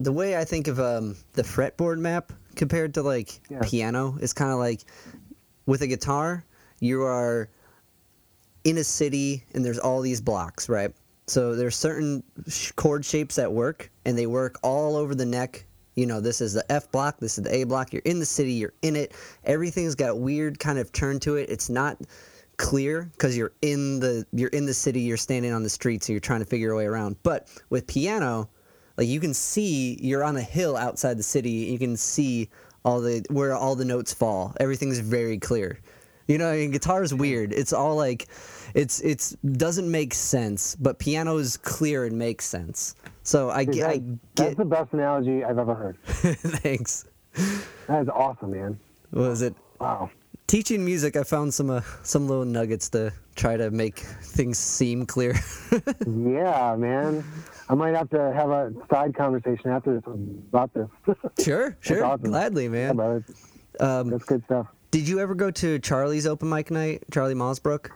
the 0.00 0.12
way 0.12 0.36
I 0.36 0.44
think 0.44 0.68
of 0.68 0.78
um, 0.78 1.16
the 1.34 1.42
fretboard 1.42 1.98
map 1.98 2.32
compared 2.54 2.94
to 2.94 3.02
like 3.02 3.40
Yeah. 3.48 3.60
piano 3.62 4.16
is 4.20 4.32
kind 4.32 4.50
of 4.52 4.58
like 4.58 4.82
with 5.66 5.82
a 5.82 5.86
guitar, 5.86 6.44
you 6.80 7.02
are 7.02 7.48
in 8.64 8.78
a 8.78 8.84
city 8.84 9.44
and 9.54 9.64
there's 9.64 9.78
all 9.78 10.00
these 10.00 10.20
blocks, 10.20 10.68
right? 10.68 10.92
So 11.28 11.54
there's 11.54 11.76
certain 11.76 12.22
sh- 12.48 12.72
chord 12.72 13.04
shapes 13.04 13.36
that 13.36 13.52
work 13.52 13.90
and 14.04 14.16
they 14.18 14.26
work 14.26 14.58
all 14.62 14.96
over 14.96 15.14
the 15.14 15.26
neck. 15.26 15.65
You 15.96 16.06
know, 16.06 16.20
this 16.20 16.40
is 16.40 16.52
the 16.52 16.70
F 16.70 16.90
block, 16.92 17.18
this 17.18 17.38
is 17.38 17.44
the 17.44 17.54
A 17.54 17.64
block. 17.64 17.92
You're 17.92 18.02
in 18.04 18.20
the 18.20 18.26
city, 18.26 18.52
you're 18.52 18.74
in 18.82 18.96
it. 18.96 19.12
Everything's 19.44 19.94
got 19.94 20.18
weird 20.18 20.58
kind 20.58 20.78
of 20.78 20.92
turn 20.92 21.18
to 21.20 21.36
it. 21.36 21.50
It's 21.50 21.68
not 21.68 21.98
clear 22.56 23.10
because 23.12 23.36
you're 23.36 23.52
in 23.62 24.00
the 24.00 24.26
you're 24.32 24.48
in 24.50 24.64
the 24.64 24.72
city 24.72 25.00
you're 25.00 25.16
standing 25.16 25.52
on 25.52 25.62
the 25.62 25.68
streets 25.68 26.08
and 26.08 26.14
you're 26.14 26.20
trying 26.20 26.40
to 26.40 26.46
figure 26.46 26.68
your 26.68 26.76
way 26.76 26.86
around 26.86 27.16
but 27.22 27.48
with 27.68 27.86
piano 27.86 28.48
like 28.96 29.06
you 29.06 29.20
can 29.20 29.34
see 29.34 29.98
you're 30.00 30.24
on 30.24 30.36
a 30.36 30.42
hill 30.42 30.76
outside 30.76 31.18
the 31.18 31.22
city 31.22 31.50
you 31.50 31.78
can 31.78 31.96
see 31.96 32.48
all 32.84 33.00
the 33.00 33.22
where 33.30 33.54
all 33.54 33.74
the 33.74 33.84
notes 33.84 34.14
fall 34.14 34.54
everything's 34.58 34.98
very 35.00 35.38
clear 35.38 35.78
you 36.28 36.38
know 36.38 36.50
and 36.50 36.72
guitar 36.72 37.02
is 37.02 37.12
weird 37.12 37.52
it's 37.52 37.74
all 37.74 37.94
like 37.94 38.26
it's 38.76 39.00
it's 39.00 39.30
doesn't 39.64 39.90
make 39.90 40.12
sense 40.14 40.76
but 40.76 40.98
piano 40.98 41.38
is 41.38 41.56
clear 41.56 42.04
and 42.04 42.16
makes 42.18 42.44
sense 42.44 42.94
so 43.22 43.50
i 43.50 43.64
get 43.64 43.88
i 43.88 43.98
That- 43.98 44.18
that's 44.36 44.56
the 44.56 44.64
best 44.64 44.92
analogy 44.92 45.42
I've 45.42 45.58
ever 45.58 45.74
heard. 45.74 45.96
thanks 46.04 47.06
That 47.88 48.02
is 48.02 48.08
awesome, 48.08 48.50
man. 48.52 48.78
what 49.10 49.28
was 49.30 49.42
it 49.42 49.54
Wow. 49.80 50.10
teaching 50.46 50.84
music 50.84 51.16
i 51.16 51.22
found 51.22 51.52
some 51.54 51.70
uh, 51.70 51.80
some 52.02 52.28
little 52.28 52.44
nuggets 52.44 52.88
to 52.90 53.12
try 53.34 53.56
to 53.56 53.70
make 53.70 53.98
things 54.36 54.58
seem 54.58 55.06
clear 55.06 55.34
Yeah, 56.06 56.76
man. 56.78 57.24
I 57.68 57.74
might 57.74 57.94
have 57.96 58.08
to 58.10 58.32
have 58.32 58.50
a 58.50 58.72
side 58.90 59.14
conversation 59.14 59.70
after 59.70 59.94
this 59.94 60.04
about 60.52 60.70
this. 60.72 60.88
Sure, 61.44 61.76
sure, 61.80 62.04
awesome. 62.04 62.30
gladly, 62.30 62.68
man. 62.68 62.94
brother. 62.96 63.24
Um, 63.80 64.10
That's 64.10 64.24
good 64.24 64.42
stuff. 64.44 64.66
did 64.92 65.06
you 65.08 65.18
ever 65.20 65.34
go 65.34 65.50
to 65.50 65.78
Charlie's 65.80 66.26
open 66.26 66.48
mic 66.48 66.70
night, 66.70 67.02
Charlie 67.10 67.34
Mosbrook? 67.34 67.90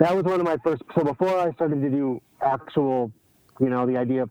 That 0.00 0.16
was 0.16 0.24
one 0.24 0.40
of 0.40 0.46
my 0.46 0.56
first. 0.64 0.82
So 0.96 1.04
before 1.04 1.38
I 1.38 1.52
started 1.52 1.80
to 1.82 1.90
do 1.90 2.20
actual, 2.40 3.12
you 3.60 3.68
know, 3.68 3.86
the 3.86 3.96
idea 3.96 4.22
of 4.24 4.30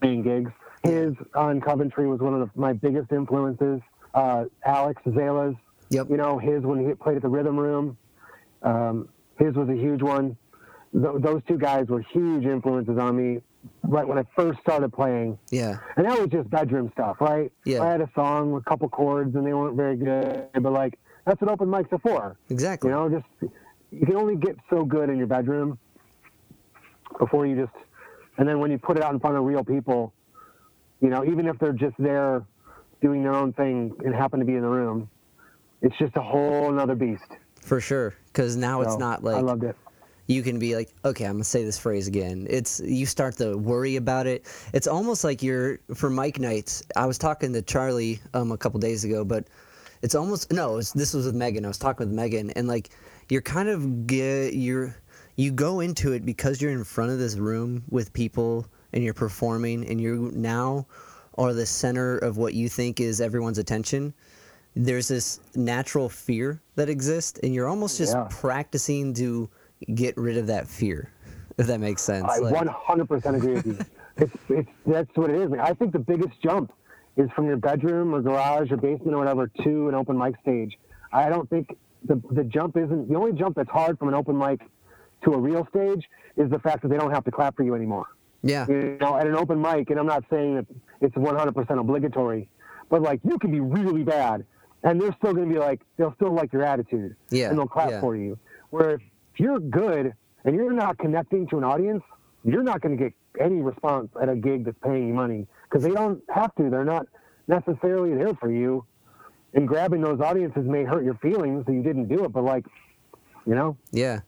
playing 0.00 0.22
gigs, 0.22 0.50
his 0.84 1.12
on 1.34 1.60
Coventry 1.60 2.06
was 2.06 2.20
one 2.20 2.34
of 2.34 2.40
the, 2.40 2.50
my 2.60 2.72
biggest 2.72 3.10
influences. 3.12 3.80
Uh, 4.14 4.44
Alex 4.64 5.02
Zala's, 5.06 5.56
Yep. 5.90 6.08
you 6.10 6.16
know, 6.16 6.38
his 6.38 6.62
when 6.62 6.86
he 6.86 6.94
played 6.94 7.16
at 7.16 7.22
the 7.22 7.28
Rhythm 7.28 7.58
Room, 7.58 7.96
um, 8.62 9.08
his 9.38 9.54
was 9.54 9.68
a 9.68 9.74
huge 9.74 10.00
one. 10.02 10.36
Th- 10.92 11.14
those 11.20 11.42
two 11.48 11.58
guys 11.58 11.88
were 11.88 12.00
huge 12.00 12.44
influences 12.44 12.96
on 12.98 13.16
me 13.16 13.40
right 13.82 14.06
when 14.06 14.18
I 14.18 14.24
first 14.36 14.60
started 14.60 14.92
playing. 14.92 15.38
Yeah, 15.50 15.78
And 15.96 16.06
that 16.06 16.18
was 16.20 16.28
just 16.30 16.48
bedroom 16.50 16.90
stuff, 16.94 17.16
right? 17.20 17.50
Yeah. 17.64 17.82
I 17.82 17.90
had 17.90 18.00
a 18.00 18.10
song 18.14 18.52
with 18.52 18.62
a 18.64 18.70
couple 18.70 18.88
chords 18.88 19.34
and 19.34 19.44
they 19.46 19.52
weren't 19.54 19.76
very 19.76 19.96
good, 19.96 20.48
but 20.60 20.72
like 20.72 20.98
that's 21.26 21.40
what 21.40 21.50
open 21.50 21.68
mics 21.68 21.92
are 21.92 21.98
for. 21.98 22.36
exactly. 22.50 22.90
You 22.90 22.94
know, 22.96 23.08
just 23.08 23.52
you 24.00 24.06
can 24.06 24.16
only 24.16 24.36
get 24.36 24.56
so 24.70 24.84
good 24.84 25.08
in 25.10 25.18
your 25.18 25.26
bedroom 25.26 25.78
before 27.18 27.46
you 27.46 27.56
just, 27.56 27.72
and 28.38 28.48
then 28.48 28.58
when 28.58 28.70
you 28.70 28.78
put 28.78 28.96
it 28.96 29.02
out 29.02 29.12
in 29.14 29.20
front 29.20 29.36
of 29.36 29.44
real 29.44 29.64
people, 29.64 30.12
you 31.00 31.08
know, 31.08 31.24
even 31.24 31.46
if 31.46 31.58
they're 31.58 31.72
just 31.72 31.94
there 31.98 32.44
doing 33.00 33.22
their 33.22 33.34
own 33.34 33.52
thing 33.52 33.94
and 34.04 34.14
happen 34.14 34.40
to 34.40 34.46
be 34.46 34.54
in 34.54 34.62
the 34.62 34.68
room, 34.68 35.08
it's 35.82 35.96
just 35.98 36.16
a 36.16 36.22
whole 36.22 36.70
another 36.72 36.94
beast. 36.94 37.22
For 37.60 37.80
sure, 37.80 38.14
because 38.26 38.56
now 38.56 38.80
it's 38.82 38.96
not 38.98 39.22
like 39.22 39.36
I 39.36 39.40
loved 39.40 39.64
it. 39.64 39.76
you 40.26 40.42
can 40.42 40.58
be 40.58 40.74
like, 40.74 40.90
okay, 41.04 41.24
I'm 41.24 41.34
gonna 41.34 41.44
say 41.44 41.64
this 41.64 41.78
phrase 41.78 42.08
again. 42.08 42.46
It's 42.50 42.80
you 42.80 43.06
start 43.06 43.36
to 43.38 43.56
worry 43.56 43.96
about 43.96 44.26
it. 44.26 44.46
It's 44.72 44.86
almost 44.86 45.24
like 45.24 45.42
you're 45.42 45.78
for 45.94 46.10
mic 46.10 46.38
nights. 46.38 46.82
I 46.96 47.06
was 47.06 47.18
talking 47.18 47.52
to 47.52 47.62
Charlie 47.62 48.20
um 48.32 48.52
a 48.52 48.56
couple 48.58 48.80
days 48.80 49.04
ago, 49.04 49.24
but 49.24 49.46
it's 50.02 50.14
almost 50.14 50.52
no. 50.52 50.78
It's, 50.78 50.92
this 50.92 51.14
was 51.14 51.26
with 51.26 51.34
Megan. 51.34 51.64
I 51.64 51.68
was 51.68 51.78
talking 51.78 52.06
with 52.06 52.14
Megan, 52.14 52.50
and 52.50 52.68
like 52.68 52.90
you're 53.28 53.42
kind 53.42 53.68
of 53.68 54.06
get 54.06 54.54
you're 54.54 54.94
you 55.36 55.50
go 55.50 55.80
into 55.80 56.12
it 56.12 56.24
because 56.24 56.60
you're 56.62 56.70
in 56.72 56.84
front 56.84 57.10
of 57.10 57.18
this 57.18 57.36
room 57.36 57.82
with 57.90 58.12
people 58.12 58.66
and 58.92 59.02
you're 59.02 59.14
performing 59.14 59.86
and 59.88 60.00
you 60.00 60.30
now 60.34 60.86
are 61.36 61.52
the 61.52 61.66
center 61.66 62.18
of 62.18 62.36
what 62.36 62.54
you 62.54 62.68
think 62.68 63.00
is 63.00 63.20
everyone's 63.20 63.58
attention 63.58 64.12
there's 64.76 65.08
this 65.08 65.40
natural 65.54 66.08
fear 66.08 66.60
that 66.76 66.88
exists 66.88 67.38
and 67.42 67.54
you're 67.54 67.68
almost 67.68 67.98
just 67.98 68.14
Yeah. 68.14 68.26
practicing 68.30 69.14
to 69.14 69.48
get 69.94 70.16
rid 70.16 70.36
of 70.36 70.46
that 70.48 70.66
fear 70.68 71.10
if 71.58 71.66
that 71.66 71.80
makes 71.80 72.02
sense 72.02 72.26
I 72.28 72.38
Like- 72.38 72.54
100% 72.66 73.36
agree 73.36 73.54
with 73.54 73.66
you. 73.66 73.78
It's, 74.16 74.32
it's, 74.48 74.68
that's 74.86 75.10
what 75.16 75.28
it 75.30 75.40
is. 75.42 75.50
man. 75.50 75.58
I 75.58 75.72
think 75.74 75.92
the 75.92 75.98
biggest 75.98 76.40
jump 76.40 76.72
is 77.16 77.28
from 77.34 77.46
your 77.46 77.56
bedroom 77.56 78.14
or 78.14 78.22
garage 78.22 78.70
or 78.70 78.76
basement 78.76 79.12
or 79.12 79.18
whatever 79.18 79.48
to 79.64 79.88
an 79.88 79.96
open 79.96 80.16
mic 80.16 80.36
stage. 80.40 80.78
I 81.12 81.28
don't 81.28 81.50
think 81.50 81.76
the, 82.04 82.20
the 82.30 82.44
jump 82.44 82.76
isn't, 82.76 83.08
the 83.08 83.14
only 83.16 83.32
jump 83.32 83.56
that's 83.56 83.70
hard 83.70 83.98
from 83.98 84.08
an 84.08 84.14
open 84.14 84.36
mic 84.36 84.60
to 85.24 85.32
a 85.32 85.38
real 85.38 85.66
stage 85.70 86.08
is 86.36 86.50
the 86.50 86.58
fact 86.58 86.82
that 86.82 86.88
they 86.88 86.96
don't 86.96 87.12
have 87.12 87.24
to 87.24 87.30
clap 87.30 87.56
for 87.56 87.62
you 87.62 87.74
anymore. 87.74 88.06
yeah 88.42 88.66
You 88.68 88.98
know, 89.00 89.16
at 89.16 89.26
an 89.26 89.34
open 89.34 89.60
mic, 89.60 89.90
and 89.90 89.98
I'm 89.98 90.06
not 90.06 90.24
saying 90.30 90.56
that 90.56 90.66
it's 91.00 91.14
100% 91.14 91.80
obligatory, 91.80 92.48
but 92.90 93.02
like 93.02 93.20
you 93.24 93.38
can 93.38 93.50
be 93.50 93.60
really 93.60 94.02
bad 94.04 94.44
and 94.82 95.00
they're 95.00 95.14
still 95.18 95.32
going 95.32 95.48
to 95.48 95.52
be 95.54 95.58
like, 95.58 95.80
they'll 95.96 96.14
still 96.14 96.32
like 96.32 96.52
your 96.52 96.62
attitude 96.62 97.16
Yeah, 97.30 97.48
and 97.48 97.58
they'll 97.58 97.66
clap 97.66 97.90
yeah. 97.90 98.00
for 98.00 98.16
you. 98.16 98.38
Where 98.70 98.90
if 98.90 99.00
you're 99.38 99.60
good 99.60 100.12
and 100.44 100.54
you're 100.54 100.72
not 100.72 100.98
connecting 100.98 101.46
to 101.48 101.58
an 101.58 101.64
audience, 101.64 102.02
you're 102.44 102.62
not 102.62 102.82
going 102.82 102.96
to 102.96 103.02
get 103.02 103.14
any 103.40 103.62
response 103.62 104.10
at 104.20 104.28
a 104.28 104.36
gig 104.36 104.66
that's 104.66 104.76
paying 104.84 105.08
you 105.08 105.14
money 105.14 105.46
because 105.64 105.82
they 105.82 105.90
don't 105.90 106.22
have 106.32 106.54
to. 106.56 106.68
They're 106.68 106.84
not 106.84 107.06
necessarily 107.48 108.14
there 108.14 108.34
for 108.34 108.50
you. 108.50 108.84
And 109.54 109.68
grabbing 109.68 110.00
those 110.00 110.20
audiences 110.20 110.64
may 110.66 110.84
hurt 110.84 111.04
your 111.04 111.14
feelings 111.14 111.64
that 111.66 111.72
you 111.72 111.82
didn't 111.82 112.08
do 112.08 112.24
it, 112.24 112.32
but 112.32 112.44
like, 112.44 112.66
you 113.46 113.54
know, 113.54 113.76
yeah 113.92 114.20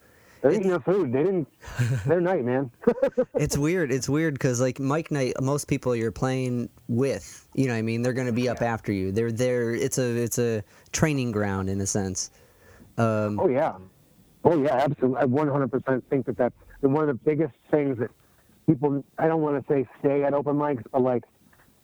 they're 0.42 0.52
eating 0.52 0.68
their 0.68 0.80
food. 0.80 1.12
They 1.12 1.24
didn't. 1.24 1.48
Their 2.06 2.20
night, 2.20 2.44
man. 2.44 2.70
it's 3.34 3.56
weird 3.56 3.90
it's 3.90 4.08
weird 4.08 4.34
because 4.34 4.60
like 4.60 4.78
mic 4.78 5.10
night 5.10 5.34
most 5.40 5.66
people 5.66 5.96
you're 5.96 6.12
playing 6.12 6.68
with 6.88 7.48
you 7.54 7.66
know 7.66 7.72
what 7.72 7.78
i 7.78 7.82
mean 7.82 8.02
they're 8.02 8.12
going 8.12 8.28
to 8.28 8.32
be 8.32 8.48
up 8.48 8.62
after 8.62 8.92
you 8.92 9.10
they're 9.10 9.32
there 9.32 9.74
it's 9.74 9.98
a 9.98 10.22
it's 10.22 10.38
a 10.38 10.62
training 10.92 11.32
ground 11.32 11.68
in 11.68 11.80
a 11.80 11.86
sense 11.86 12.30
um, 12.98 13.38
Oh 13.38 13.48
yeah, 13.48 13.74
oh 14.44 14.62
yeah, 14.62 14.74
absolutely. 14.74 15.18
I 15.18 15.24
100% 15.24 16.02
think 16.08 16.26
that 16.26 16.36
that's 16.38 16.54
one 16.80 17.02
of 17.02 17.08
the 17.08 17.24
biggest 17.24 17.54
things 17.70 17.98
that 17.98 18.10
people. 18.66 19.04
I 19.18 19.28
don't 19.28 19.42
want 19.42 19.66
to 19.66 19.72
say 19.72 19.86
stay 20.00 20.24
at 20.24 20.32
open 20.32 20.56
mics, 20.56 20.82
but 20.90 21.02
like, 21.02 21.24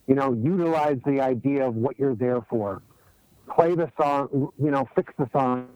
you 0.06 0.14
know, 0.14 0.32
utilize 0.32 0.98
the 1.04 1.20
idea 1.20 1.66
of 1.66 1.74
what 1.74 1.98
you're 1.98 2.14
there 2.14 2.40
for. 2.48 2.80
Play 3.54 3.74
the 3.74 3.90
song, 4.00 4.50
you 4.58 4.70
know, 4.70 4.88
fix 4.94 5.12
the 5.18 5.28
song. 5.32 5.68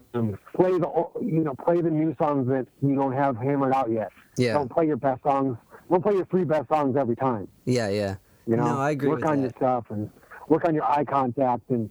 Play 0.54 0.72
the, 0.78 0.88
you 1.20 1.44
know, 1.44 1.54
play 1.54 1.80
the 1.82 1.90
new 1.90 2.14
songs 2.18 2.48
that 2.48 2.66
you 2.82 2.94
don't 2.94 3.12
have 3.12 3.36
hammered 3.36 3.74
out 3.74 3.90
yet. 3.90 4.10
Yeah. 4.38 4.54
Don't 4.54 4.70
play 4.70 4.86
your 4.86 4.96
best 4.96 5.22
songs. 5.22 5.58
Don't 5.90 6.02
play 6.02 6.14
your 6.14 6.24
three 6.26 6.44
best 6.44 6.68
songs 6.68 6.96
every 6.96 7.16
time. 7.16 7.48
yeah 7.64 7.88
yeah 7.88 8.16
You 8.46 8.56
know, 8.56 8.64
no 8.64 8.78
i 8.80 8.90
agree 8.90 9.08
work 9.10 9.26
on 9.26 9.36
that. 9.36 9.42
your 9.42 9.50
stuff 9.56 9.84
and 9.90 10.10
work 10.48 10.64
on 10.66 10.74
your 10.74 10.84
eye 10.84 11.04
contact 11.04 11.68
and 11.70 11.90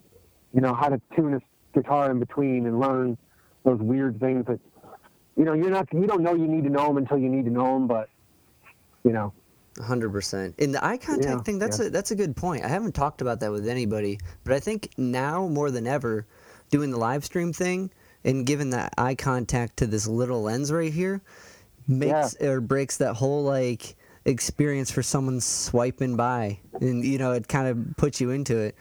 you 0.54 0.62
know 0.62 0.74
how 0.74 0.90
to 0.90 1.00
tune 1.16 1.34
a 1.36 1.42
guitar 1.78 2.10
in 2.12 2.20
between 2.20 2.66
and 2.66 2.80
learn 2.80 3.18
those 3.64 3.80
weird 3.80 4.20
things 4.20 4.46
that 4.48 4.60
you 5.38 5.44
know 5.46 5.54
you're 5.54 5.70
not 5.70 5.88
you 5.94 6.08
don't 6.08 6.24
know 6.24 6.34
you 6.34 6.48
need 6.48 6.64
to 6.64 6.70
know 6.70 6.88
them 6.88 6.98
until 6.98 7.18
you 7.18 7.30
need 7.30 7.46
to 7.46 7.52
know 7.52 7.74
them, 7.76 7.88
but 7.88 8.10
you 9.04 9.12
know 9.12 9.34
Hundred 9.82 10.12
percent. 10.12 10.56
In 10.58 10.72
the 10.72 10.84
eye 10.86 10.98
contact 10.98 11.26
Yeah, 11.28 11.42
thing, 11.42 11.60
that's 11.60 11.80
yeah. 11.80 11.88
a 11.88 11.90
that's 11.90 12.12
a 12.12 12.16
good 12.16 12.36
point. 12.36 12.64
I 12.64 12.70
haven't 12.70 12.94
talked 12.96 13.22
about 13.22 13.42
that 13.42 13.52
with 13.52 13.68
anybody, 13.68 14.20
but 14.46 14.54
I 14.54 14.60
think 14.60 14.90
now 14.98 15.48
more 15.48 15.70
than 15.70 15.86
ever, 15.86 16.26
doing 16.70 16.92
the 16.92 16.98
live 16.98 17.26
stream 17.26 17.52
thing 17.52 17.92
and 18.24 18.46
giving 18.46 18.70
that 18.70 18.94
eye 18.98 19.16
contact 19.16 19.78
to 19.78 19.88
this 19.88 20.08
little 20.08 20.42
lens 20.44 20.72
right 20.72 20.94
here 20.94 21.22
makes 21.88 22.36
or 22.42 22.62
breaks 22.62 22.98
that 22.98 23.16
whole 23.16 23.44
like 23.44 23.96
experience 24.24 24.90
for 24.92 25.04
someone 25.04 25.42
swiping 25.42 26.16
by, 26.16 26.60
and 26.80 27.04
you 27.04 27.18
know 27.18 27.34
it 27.34 27.48
kind 27.48 27.68
of 27.68 27.98
puts 27.98 28.22
you 28.22 28.32
into 28.32 28.58
it. 28.58 28.76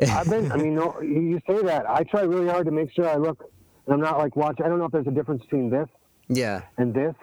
I've 0.00 0.30
been 0.30 0.50
I 0.50 0.56
mean 0.56 0.74
no, 0.74 0.98
you 1.02 1.20
you 1.20 1.40
say 1.46 1.60
that 1.64 1.88
I 1.88 2.02
try 2.04 2.22
really 2.22 2.48
hard 2.48 2.64
to 2.66 2.72
make 2.72 2.92
sure 2.92 3.06
I 3.08 3.16
look 3.16 3.50
and 3.86 3.94
I'm 3.94 4.00
not 4.00 4.16
like 4.18 4.36
watch 4.36 4.58
I 4.64 4.68
don't 4.68 4.78
know 4.78 4.86
if 4.86 4.92
there's 4.92 5.06
a 5.06 5.10
difference 5.12 5.42
between 5.42 5.70
this 5.70 5.88
Yeah, 6.28 6.62
and 6.78 6.94
this 6.94 7.14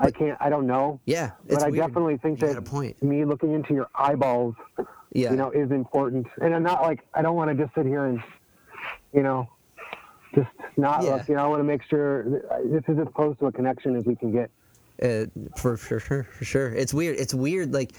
I 0.00 0.10
can't 0.10 0.36
I 0.40 0.48
don't 0.48 0.66
know 0.66 1.00
yeah. 1.06 1.32
but 1.48 1.62
I 1.62 1.70
weird. 1.70 1.86
definitely 1.88 2.16
think 2.18 2.40
You 2.40 2.48
that 2.48 2.54
got 2.54 2.62
a 2.66 2.70
point. 2.70 3.02
me 3.02 3.24
looking 3.24 3.52
into 3.52 3.74
your 3.74 3.88
eyeballs 3.94 4.54
Yeah, 5.12 5.30
you 5.30 5.36
know, 5.36 5.50
is 5.50 5.70
important. 5.70 6.26
And 6.40 6.54
I'm 6.54 6.62
not 6.62 6.82
like 6.82 7.00
I 7.14 7.22
don't 7.22 7.34
want 7.36 7.50
to 7.50 7.62
just 7.64 7.74
sit 7.74 7.86
here 7.86 8.04
and, 8.06 8.22
you 9.12 9.22
know, 9.22 9.48
just 10.34 10.48
not 10.76 11.02
Yeah. 11.02 11.14
look. 11.16 11.28
You 11.28 11.34
know, 11.36 11.44
I 11.44 11.48
want 11.48 11.60
to 11.60 11.64
make 11.64 11.82
sure 11.88 12.24
this 12.64 12.84
is 12.88 12.98
as 12.98 13.08
close 13.14 13.36
to 13.38 13.46
a 13.46 13.52
connection 13.52 13.96
as 13.96 14.04
we 14.04 14.14
can 14.16 14.30
get. 14.32 14.50
Uh, 15.02 15.26
for 15.56 15.76
for 15.76 15.98
sure, 16.00 16.24
for 16.24 16.44
sure. 16.44 16.68
It's 16.74 16.92
weird. 16.92 17.18
It's 17.18 17.32
weird, 17.34 17.72
like 17.72 17.92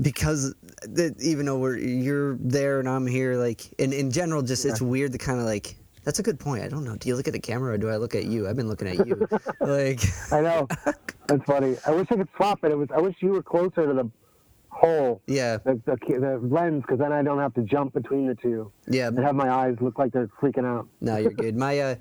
because 0.00 0.54
the, 0.82 1.14
even 1.20 1.46
though 1.46 1.58
we're 1.58 1.76
you're 1.78 2.36
there 2.40 2.80
and 2.80 2.88
I'm 2.88 3.06
here, 3.06 3.36
like 3.36 3.72
in 3.78 3.92
in 3.92 4.10
general, 4.10 4.42
just 4.42 4.64
it's 4.64 4.80
weird 4.82 5.12
to 5.12 5.18
kind 5.18 5.38
of 5.40 5.46
like. 5.46 5.76
That's 6.04 6.18
a 6.18 6.22
good 6.22 6.38
point. 6.38 6.62
I 6.62 6.68
don't 6.68 6.84
know. 6.84 6.96
Do 6.96 7.08
you 7.08 7.16
look 7.16 7.26
at 7.26 7.32
the 7.32 7.40
camera 7.40 7.74
or 7.74 7.78
do 7.78 7.88
I 7.88 7.96
look 7.96 8.14
at 8.14 8.24
you? 8.24 8.48
I've 8.48 8.56
been 8.56 8.68
looking 8.68 8.88
at 8.88 9.06
you. 9.06 9.26
like, 9.60 10.00
I 10.30 10.40
know 10.40 10.68
that's 11.26 11.44
funny. 11.44 11.76
I 11.86 11.90
wish 11.92 12.08
I 12.10 12.16
could 12.16 12.28
swap 12.36 12.62
it. 12.64 12.72
It 12.72 12.76
was. 12.76 12.88
I 12.94 13.00
wish 13.00 13.16
you 13.20 13.30
were 13.30 13.42
closer 13.42 13.86
to 13.86 13.94
the 13.94 14.10
hole, 14.68 15.22
yeah, 15.26 15.58
the 15.58 15.80
the, 15.86 15.96
the 15.96 16.40
lens, 16.42 16.82
because 16.82 16.98
then 16.98 17.12
I 17.12 17.22
don't 17.22 17.38
have 17.38 17.54
to 17.54 17.62
jump 17.62 17.94
between 17.94 18.26
the 18.26 18.34
two 18.34 18.70
yeah. 18.86 19.08
and 19.08 19.18
have 19.18 19.34
my 19.34 19.50
eyes 19.50 19.76
look 19.80 19.98
like 19.98 20.12
they're 20.12 20.28
freaking 20.40 20.66
out. 20.66 20.86
No, 21.00 21.16
you're 21.16 21.30
good. 21.44 21.56
My 21.56 21.78
uh, 21.78 21.94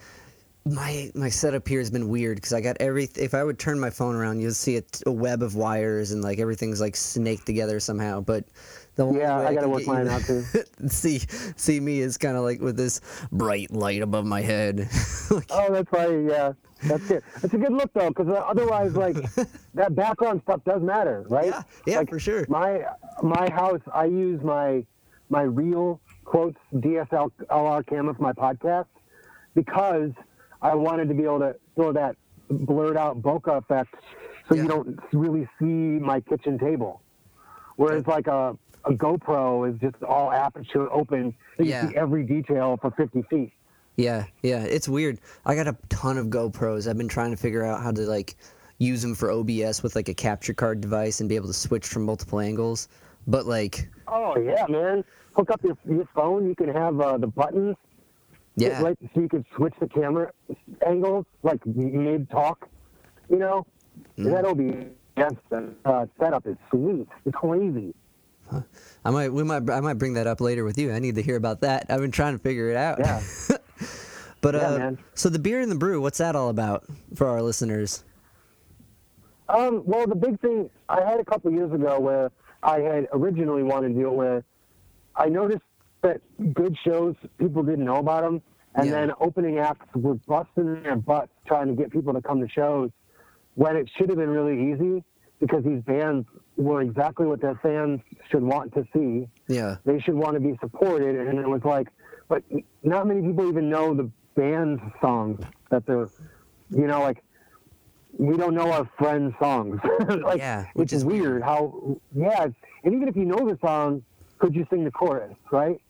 my 0.66 1.12
my 1.14 1.30
setup 1.30 1.68
here 1.68 1.80
has 1.80 1.92
been 1.92 2.10
weird 2.10 2.38
because 2.38 2.54
I 2.54 2.62
got 2.62 2.78
every. 2.80 3.10
If 3.16 3.34
I 3.34 3.44
would 3.44 3.60
turn 3.60 3.80
my 3.80 3.90
phone 3.90 4.16
around, 4.16 4.40
you'll 4.40 4.52
see 4.52 4.78
a, 4.78 4.84
a 5.06 5.12
web 5.12 5.44
of 5.44 5.56
wires 5.56 6.12
and 6.12 6.22
like 6.22 6.40
everything's 6.40 6.82
like 6.82 6.96
snaked 6.96 7.46
together 7.46 7.80
somehow. 7.80 8.22
But 8.22 8.46
the 8.96 9.12
Yeah, 9.14 9.40
I 9.40 9.54
gotta 9.54 9.70
work 9.70 9.82
you 9.82 9.88
mine 9.88 10.08
out, 10.08 10.22
too. 10.22 10.44
see 10.88 11.20
see 11.56 11.80
me 11.80 12.00
is 12.00 12.18
kind 12.18 12.38
of 12.38 12.44
like 12.44 12.62
with 12.62 12.78
this 12.78 13.02
bright 13.32 13.72
light 13.72 14.02
above 14.02 14.26
my 14.26 14.42
head. 14.42 14.88
like, 15.32 15.46
Oh, 15.50 15.72
that's 15.74 15.90
funny. 15.90 16.26
Yeah, 16.28 16.54
that's 16.84 17.10
it. 17.12 17.24
It's 17.42 17.54
a 17.54 17.58
good 17.58 17.74
look 17.74 17.92
though, 17.94 18.10
because 18.10 18.28
uh, 18.28 18.34
otherwise, 18.34 18.94
like 18.96 19.16
that 19.74 19.96
background 19.96 20.42
stuff 20.44 20.62
does 20.66 20.82
matter, 20.82 21.26
right? 21.30 21.48
Yeah, 21.48 21.62
yeah, 21.88 21.98
Like, 22.00 22.10
for 22.10 22.20
sure. 22.20 22.46
My 22.50 22.84
my 23.22 23.50
house, 23.52 23.82
I 23.94 24.06
use 24.06 24.42
my 24.44 24.86
my 25.30 25.42
real 25.44 26.00
quotes 26.26 26.58
DSLR 26.76 27.86
camera 27.88 28.14
for 28.14 28.22
my 28.22 28.34
podcast 28.34 28.86
because 29.56 30.12
I 30.62 30.76
wanted 30.76 31.08
to 31.10 31.14
be 31.14 31.24
able 31.24 31.40
to 31.40 31.56
throw 31.76 31.92
that 31.94 32.16
blurred 32.50 32.98
out 32.98 33.22
bokeh 33.22 33.58
effect, 33.58 33.96
so 34.48 34.56
Yeah. 34.56 34.64
you 34.64 34.68
don't 34.68 35.00
really 35.12 35.48
see 35.60 35.66
my 35.66 36.20
kitchen 36.22 36.60
table. 36.60 37.02
Whereas 37.76 38.06
like 38.06 38.28
a 38.28 38.56
a 38.86 38.92
GoPro 38.92 39.72
is 39.74 39.80
just 39.80 40.02
all 40.04 40.32
aperture 40.32 40.92
open, 40.92 41.34
so 41.58 41.64
you 41.64 41.70
Yeah. 41.70 41.90
see 41.90 41.96
every 41.96 42.24
detail 42.24 42.78
for 42.82 42.92
50 42.92 43.22
feet. 43.24 43.52
yeah, 43.96 44.26
yeah. 44.42 44.64
It's 44.64 44.90
weird. 44.90 45.20
I 45.46 45.56
got 45.56 45.68
a 45.68 45.78
ton 45.90 46.18
of 46.18 46.28
GoPros. 46.28 46.88
I've 46.90 46.98
been 46.98 47.08
trying 47.08 47.32
to 47.32 47.38
figure 47.38 47.64
out 47.64 47.82
how 47.84 47.92
to 47.92 48.02
like 48.02 48.36
use 48.80 49.02
them 49.04 49.14
for 49.16 49.30
OBS 49.32 49.84
with 49.84 49.96
like 49.96 50.10
a 50.10 50.14
capture 50.14 50.54
card 50.54 50.82
device 50.82 51.20
and 51.20 51.30
be 51.30 51.36
able 51.36 51.48
to 51.48 51.54
switch 51.54 51.86
from 51.88 52.04
multiple 52.04 52.40
angles. 52.40 52.88
But 53.28 53.46
like, 53.46 53.88
Oh 54.08 54.38
yeah, 54.38 54.66
man! 54.68 55.04
Hook 55.36 55.50
up 55.52 55.64
your 55.64 55.78
your 55.88 56.06
phone. 56.16 56.48
You 56.48 56.56
can 56.56 56.70
have 56.70 57.00
uh, 57.00 57.18
the 57.18 57.28
buttons. 57.28 57.76
yeah, 58.56 58.82
Right, 58.82 58.98
so 59.14 59.22
you 59.22 59.30
can 59.30 59.46
switch 59.56 59.74
the 59.80 59.88
camera 59.88 60.32
angles 60.86 61.26
like 61.44 61.64
mid 61.66 62.30
talk. 62.30 62.68
You 63.30 63.38
know, 63.38 63.66
Mm. 64.18 64.32
that 64.32 64.46
OBS 64.46 65.72
uh, 65.86 66.06
setup 66.20 66.48
is 66.48 66.58
sweet. 66.72 67.08
It's 67.26 67.36
crazy. 67.36 67.94
I 69.06 69.10
might 69.12 69.32
we 69.34 69.44
might 69.44 69.70
I 69.70 69.80
might 69.82 69.96
bring 69.96 70.14
that 70.14 70.28
up 70.28 70.42
later 70.42 70.64
with 70.64 70.78
you. 70.78 70.92
I 70.94 71.00
need 71.00 71.16
to 71.16 71.22
hear 71.22 71.36
about 71.36 71.62
that. 71.62 71.86
I've 71.90 72.00
been 72.02 72.12
trying 72.12 72.34
to 72.36 72.40
figure 72.40 72.70
it 72.70 72.78
out. 72.78 73.00
Yeah. 73.00 73.22
but 74.42 74.56
Yeah, 74.56 74.62
uh, 74.68 74.78
man. 74.78 74.98
so 75.14 75.30
the 75.30 75.40
Beard 75.40 75.64
and 75.64 75.72
the 75.72 75.76
brew, 75.78 76.02
what's 76.02 76.18
that 76.20 76.36
all 76.36 76.50
about 76.50 76.86
for 77.16 77.28
our 77.28 77.42
listeners? 77.42 78.04
Um, 79.50 79.84
well, 79.86 80.08
the 80.08 80.16
big 80.16 80.40
thing 80.40 80.70
I 80.90 81.02
had 81.04 81.20
a 81.20 81.26
couple 81.26 81.52
years 81.52 81.72
ago 81.74 82.00
where 82.00 82.32
I 82.64 82.80
had 82.80 83.08
originally 83.12 83.64
wanted 83.64 83.90
to 83.90 83.94
do 83.96 84.08
it 84.08 84.14
where 84.14 84.44
I 85.16 85.28
noticed 85.28 85.62
that 86.02 86.22
good 86.54 86.76
shows 86.86 87.16
people 87.38 87.62
didn't 87.64 87.86
know 87.86 87.98
about 87.98 88.24
them, 88.24 88.42
and 88.76 88.86
Yeah. 88.88 88.92
then 88.94 89.12
opening 89.20 89.60
acts 89.60 89.86
were 89.96 90.16
busting 90.16 90.82
their 90.84 90.96
butts 90.96 91.32
trying 91.46 91.68
to 91.68 91.74
get 91.74 91.92
people 91.92 92.14
to 92.14 92.22
come 92.22 92.40
to 92.42 92.48
shows 92.50 92.90
when 93.56 93.76
it 93.76 93.90
should 93.98 94.10
have 94.10 94.18
been 94.18 94.30
really 94.30 94.72
easy. 94.72 95.04
Because 95.44 95.66
these 95.66 95.82
bands 95.82 96.26
were 96.56 96.82
exactly 96.82 97.26
what 97.26 97.42
their 97.42 97.60
fans 97.62 98.00
should 98.32 98.42
want 98.42 98.74
to 98.74 98.88
see. 98.94 99.28
Yeah. 99.54 99.76
They 99.84 100.00
should 100.00 100.14
want 100.14 100.36
to 100.36 100.40
be 100.40 100.58
supported, 100.62 101.18
and 101.18 101.38
it 101.38 101.50
was 101.50 101.66
like, 101.66 101.90
but 102.30 102.44
not 102.82 103.08
many 103.08 103.22
people 103.22 103.50
even 103.50 103.70
know 103.70 103.94
the 103.94 104.10
band's 104.36 104.82
songs 105.02 105.44
that 105.70 105.86
they're, 105.86 106.08
you 106.70 106.88
know, 106.88 107.02
like 107.02 107.22
we 108.18 108.38
don't 108.38 108.56
know 108.56 108.72
our 108.72 108.90
friends' 108.98 109.34
songs. 109.38 109.82
like, 110.24 110.38
Yeah, 110.38 110.62
which, 110.62 110.76
which 110.76 110.94
is 110.94 111.00
is 111.00 111.06
weird. 111.06 111.44
How 111.44 111.98
yeah, 112.16 112.48
and 112.86 112.94
even 112.94 113.10
if 113.10 113.18
you 113.18 113.26
know 113.26 113.46
the 113.46 113.58
song, 113.60 114.02
could 114.40 114.56
you 114.56 114.66
sing 114.70 114.86
the 114.86 114.92
chorus, 114.92 115.36
right? 115.52 115.82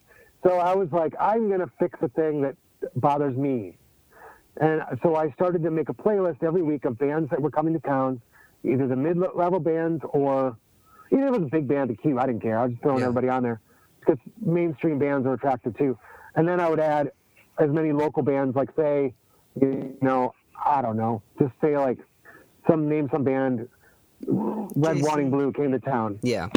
So 0.41 0.57
I 0.57 0.73
was 0.73 0.91
like, 0.91 1.13
I'm 1.19 1.47
gonna 1.47 1.69
fix 1.79 1.99
the 2.01 2.09
thing 2.09 2.41
that 2.41 2.55
bothers 2.95 3.37
me, 3.37 3.77
and 4.57 4.81
so 5.03 5.15
I 5.15 5.29
started 5.33 5.61
to 5.61 5.69
make 5.69 5.89
a 5.89 5.93
playlist 5.93 6.41
every 6.41 6.63
week 6.63 6.85
of 6.85 6.97
bands 6.97 7.29
that 7.29 7.39
were 7.39 7.51
coming 7.51 7.73
to 7.75 7.79
town, 7.79 8.19
either 8.63 8.87
the 8.87 8.95
mid-level 8.95 9.59
bands 9.59 10.03
or 10.09 10.57
even 11.11 11.27
if 11.27 11.33
it 11.35 11.41
was 11.41 11.47
a 11.47 11.51
big 11.51 11.67
band, 11.67 11.89
the 11.89 12.17
I 12.19 12.25
didn't 12.25 12.41
care. 12.41 12.57
I 12.57 12.63
was 12.63 12.71
just 12.71 12.81
throwing 12.81 12.99
Yeah. 12.99 13.05
everybody 13.05 13.29
on 13.29 13.43
there 13.43 13.59
because 13.99 14.17
mainstream 14.41 14.97
bands 14.99 15.27
are 15.27 15.33
attractive 15.33 15.77
too. 15.77 15.97
And 16.35 16.47
then 16.47 16.59
I 16.59 16.69
would 16.69 16.79
add 16.79 17.11
as 17.59 17.69
many 17.69 17.91
local 17.91 18.23
bands, 18.23 18.55
like 18.55 18.69
say, 18.75 19.13
you 19.59 19.95
know, 20.01 20.33
I 20.65 20.81
don't 20.81 20.97
know, 20.97 21.21
just 21.39 21.53
say 21.61 21.77
like 21.77 21.99
some 22.67 22.87
name 22.89 23.09
some 23.11 23.23
band, 23.23 23.67
Red 24.25 24.95
Jason. 24.95 25.01
Wanting 25.09 25.29
Blue 25.29 25.51
came 25.51 25.71
to 25.71 25.79
town, 25.79 26.17
Yeah. 26.23 26.47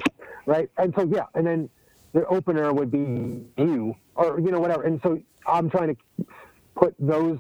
right? 0.47 0.71
And 0.79 0.95
so 0.97 1.05
yeah, 1.05 1.27
and 1.35 1.47
then 1.47 1.69
the 2.13 2.25
opener 2.29 2.73
would 2.73 2.91
be 2.91 3.45
you 3.59 3.95
or 4.15 4.41
you 4.41 4.51
know 4.51 4.61
whatever. 4.61 4.85
And 4.85 5.01
so 5.03 5.21
I'm 5.47 5.69
trying 5.69 5.95
to 5.95 6.27
put 6.77 6.95
those 6.99 7.39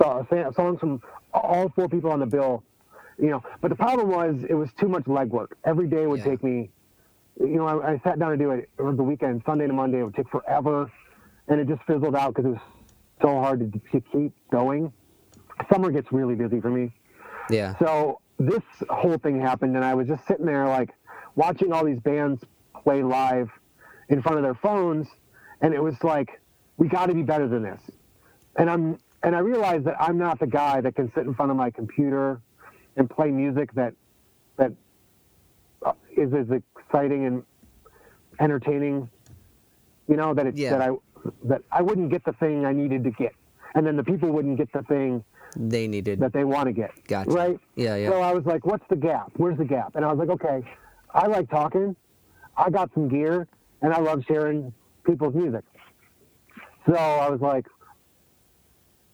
so- 0.00 0.26
songs 0.56 0.80
from 0.80 1.00
all 1.32 1.68
four 1.70 1.88
people 1.88 2.10
on 2.10 2.18
the 2.20 2.26
bill, 2.26 2.62
you 3.18 3.30
know. 3.30 3.42
But 3.60 3.68
the 3.68 3.76
problem 3.76 4.08
was 4.08 4.44
it 4.48 4.54
was 4.54 4.70
too 4.78 4.88
much 4.88 5.04
legwork. 5.04 5.52
Every 5.64 5.86
day 5.88 6.06
would 6.06 6.20
Yeah. 6.20 6.24
take 6.26 6.42
me, 6.42 6.70
you 7.40 7.56
know, 7.56 7.66
I, 7.66 7.92
I 7.92 8.00
sat 8.04 8.18
down 8.18 8.30
to 8.30 8.36
do 8.36 8.50
it 8.50 8.68
over 8.78 8.92
the 8.92 9.02
weekend, 9.02 9.42
Sunday 9.46 9.66
to 9.66 9.72
Monday. 9.72 10.00
It 10.00 10.04
would 10.04 10.14
take 10.14 10.28
forever, 10.28 10.90
and 11.48 11.60
it 11.60 11.68
just 11.68 11.82
fizzled 11.84 12.14
out 12.16 12.34
because 12.34 12.46
it 12.46 12.52
was 12.52 12.60
so 13.20 13.28
hard 13.40 13.72
to, 13.72 13.80
to 13.92 14.00
keep 14.12 14.32
going. 14.50 14.92
Summer 15.72 15.90
gets 15.90 16.10
really 16.12 16.34
busy 16.34 16.60
for 16.60 16.70
me. 16.70 16.92
Yeah. 17.50 17.76
So 17.78 18.20
this 18.38 18.62
whole 18.88 19.18
thing 19.18 19.40
happened, 19.40 19.76
and 19.76 19.84
I 19.84 19.94
was 19.94 20.08
just 20.08 20.26
sitting 20.26 20.46
there, 20.46 20.66
like, 20.66 20.90
watching 21.36 21.72
all 21.72 21.84
these 21.84 22.00
bands 22.00 22.42
play 22.82 23.02
live 23.02 23.48
in 24.08 24.22
front 24.22 24.38
of 24.38 24.42
their 24.42 24.54
phones, 24.54 25.06
and 25.60 25.72
it 25.72 25.82
was 25.82 25.94
like, 26.02 26.40
we 26.76 26.88
got 26.88 27.06
to 27.06 27.14
be 27.14 27.22
better 27.22 27.46
than 27.46 27.62
this. 27.62 27.80
And 28.56 28.68
I'm, 28.68 28.98
and 29.22 29.36
I 29.36 29.38
realized 29.38 29.84
that 29.84 29.96
I'm 30.00 30.18
not 30.18 30.40
the 30.40 30.46
guy 30.46 30.80
that 30.80 30.94
can 30.96 31.12
sit 31.14 31.24
in 31.24 31.34
front 31.34 31.50
of 31.50 31.56
my 31.56 31.70
computer 31.70 32.40
and 32.96 33.08
play 33.08 33.30
music 33.30 33.72
that, 33.74 33.94
that 34.56 34.72
uh, 35.84 35.92
as 36.20 36.30
exciting 36.50 37.26
and 37.26 37.42
entertaining. 38.40 39.08
You 40.08 40.16
know 40.16 40.34
that 40.34 40.46
it's 40.46 40.58
Yeah. 40.58 40.76
that 40.76 40.90
I 40.90 40.90
that 41.44 41.62
I 41.70 41.82
wouldn't 41.82 42.10
get 42.10 42.24
the 42.24 42.32
thing 42.34 42.64
I 42.66 42.72
needed 42.72 43.04
to 43.04 43.10
get, 43.10 43.32
and 43.74 43.86
then 43.86 43.96
the 43.96 44.02
people 44.02 44.30
wouldn't 44.30 44.58
get 44.58 44.72
the 44.72 44.82
thing 44.82 45.22
They 45.56 45.86
needed. 45.86 46.18
that 46.18 46.32
they 46.32 46.44
want 46.44 46.66
to 46.66 46.72
get. 46.72 46.90
Gotcha. 47.06 47.30
Right? 47.30 47.60
Yeah, 47.76 47.94
yeah. 47.94 48.10
So 48.10 48.20
I 48.20 48.32
was 48.32 48.44
like, 48.44 48.66
what's 48.66 48.84
the 48.90 48.96
gap? 48.96 49.30
Where's 49.36 49.56
the 49.58 49.64
gap? 49.64 49.94
And 49.94 50.04
I 50.04 50.12
was 50.12 50.18
like, 50.18 50.30
okay, 50.30 50.68
I 51.14 51.28
like 51.28 51.48
talking. 51.48 51.94
I 52.56 52.70
got 52.70 52.90
some 52.94 53.08
gear 53.08 53.46
and 53.82 53.94
I 53.94 54.00
love 54.00 54.24
sharing 54.26 54.72
people's 55.06 55.34
music. 55.34 55.62
So 56.86 56.94
I 56.96 57.30
was 57.30 57.40
like, 57.40 57.66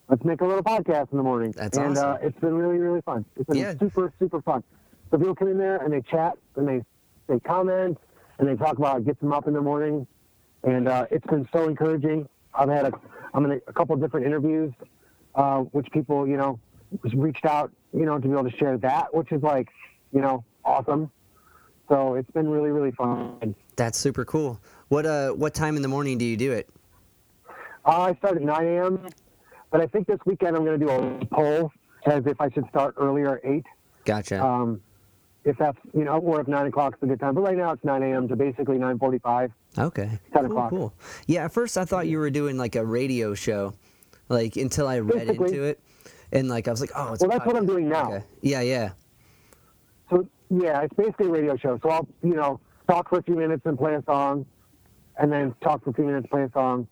let's 0.09 0.25
make 0.25 0.41
a 0.41 0.45
little 0.47 0.63
podcast 0.63 1.11
in 1.13 1.19
the 1.19 1.23
morning. 1.25 1.53
That's 1.57 1.77
and 1.77 1.97
uh, 1.99 2.19
it's 2.23 2.39
been 2.41 2.55
really, 2.55 2.79
really 2.79 3.01
fun. 3.03 3.25
It's 3.37 3.47
been 3.47 3.57
Yeah. 3.57 3.75
super, 3.79 4.13
super 4.19 4.41
fun. 4.43 4.63
So 5.11 5.19
people 5.19 5.35
come 5.35 5.49
in 5.49 5.59
there 5.59 5.77
and 5.79 5.93
they 5.93 6.01
chat 6.03 6.37
and 6.57 6.67
they, 6.69 6.83
they 7.27 7.39
comment 7.41 7.99
and 8.39 8.49
they 8.49 8.57
talk 8.57 8.79
about 8.79 8.99
it 8.99 9.07
gets 9.07 9.21
them 9.21 9.33
up 9.33 9.47
in 9.47 9.55
the 9.55 9.61
morning. 9.61 10.07
And 10.65 10.89
uh, 10.89 11.07
it's 11.11 11.27
been 11.27 11.49
so 11.53 11.69
encouraging. 11.69 12.29
I've 12.55 12.69
had 12.69 12.87
a, 12.87 12.93
I'm 13.35 13.45
in 13.45 13.53
a, 13.53 13.61
a 13.69 13.73
couple 13.73 13.95
of 13.95 14.01
different 14.01 14.27
interviews, 14.27 14.73
uh, 15.35 15.59
which 15.61 15.87
people, 15.93 16.27
you 16.27 16.37
know, 16.37 16.59
reached 17.15 17.45
out, 17.45 17.71
you 17.93 18.05
know, 18.07 18.19
to 18.19 18.27
be 18.27 18.33
able 18.33 18.51
to 18.51 18.57
share 18.57 18.77
that, 18.79 19.15
which 19.15 19.31
is 19.33 19.43
like, 19.43 19.69
you 20.13 20.21
know, 20.21 20.45
awesome. 20.65 21.11
So 21.89 22.15
it's 22.15 22.31
been 22.33 22.49
really, 22.49 22.71
really 22.71 22.91
fun. 22.93 23.55
That's 23.77 23.99
super 23.99 24.25
cool. 24.25 24.61
What 24.89 25.07
uh 25.07 25.31
what 25.31 25.55
time 25.55 25.77
in 25.77 25.83
the 25.83 25.89
morning 25.89 26.19
do 26.19 26.25
you 26.25 26.37
do 26.37 26.53
it? 26.53 26.69
Uh, 27.85 28.01
I 28.03 28.15
start 28.17 28.37
at 28.37 28.43
9 28.43 28.67
a.m., 28.67 29.07
but 29.71 29.81
I 29.81 29.87
think 29.87 30.07
this 30.07 30.19
weekend 30.25 30.57
I'm 30.57 30.65
going 30.65 30.79
to 30.79 30.87
do 30.87 30.91
a 30.93 31.27
poll 31.27 31.73
as 32.07 32.25
if 32.27 32.41
I 32.41 32.51
should 32.51 32.69
start 32.69 32.95
earlier 32.99 33.37
at 33.39 33.45
8. 33.45 33.65
Gotcha. 34.05 34.45
Um, 34.45 34.81
if 35.45 35.57
that's, 35.59 35.79
you 35.95 36.05
know, 36.05 36.19
or 36.19 36.41
if 36.41 36.49
9 36.49 36.67
o'clock 36.67 36.95
is 36.95 37.03
a 37.03 37.07
good 37.07 37.21
time. 37.21 37.35
But 37.35 37.43
right 37.43 37.57
now 37.57 37.73
it's 37.73 37.85
9 37.85 38.03
a.m. 38.03 38.29
to 38.29 38.37
basically 38.37 38.77
9.45. 38.79 39.51
okay. 39.79 40.03
10 40.05 40.21
cool, 40.33 40.45
o'clock. 40.47 40.71
cool. 40.71 40.95
Yeah, 41.27 41.45
at 41.47 41.53
first 41.53 41.79
I 41.79 41.85
thought 41.85 42.07
you 42.07 42.19
were 42.19 42.31
doing 42.31 42.57
like 42.59 42.77
a 42.77 42.85
radio 42.85 43.35
show. 43.35 43.75
Like 44.29 44.57
until 44.57 44.87
I 44.89 44.99
read 44.99 45.27
Basically. 45.27 45.49
into 45.49 45.63
it. 45.65 45.81
And 46.33 46.49
like 46.49 46.69
I 46.69 46.71
was 46.71 46.81
like, 46.83 46.91
oh, 46.95 47.15
it's 47.15 47.23
Well, 47.23 47.31
a 47.31 47.35
that's 47.39 47.47
what 47.47 47.57
I'm 47.57 47.65
doing 47.67 47.89
now. 47.89 48.13
Okay. 48.13 48.25
Yeah, 48.43 48.61
yeah. 48.61 48.91
So, 50.11 50.27
yeah, 50.51 50.83
it's 50.83 50.95
basically 50.95 51.27
a 51.29 51.31
radio 51.31 51.57
show. 51.57 51.79
So 51.83 51.89
I'll, 51.89 52.07
you 52.23 52.35
know, 52.35 52.61
talk 52.89 53.09
for 53.09 53.19
a 53.19 53.23
few 53.23 53.35
minutes 53.37 53.63
and 53.65 53.79
play 53.79 53.95
a 53.95 54.03
song, 54.05 54.45
and 55.19 55.33
then 55.33 55.55
talk 55.63 55.83
for 55.85 55.91
a 55.91 55.93
few 55.95 56.05
minutes, 56.05 56.27
play 56.31 56.43
a 56.43 56.51
song. 56.53 56.87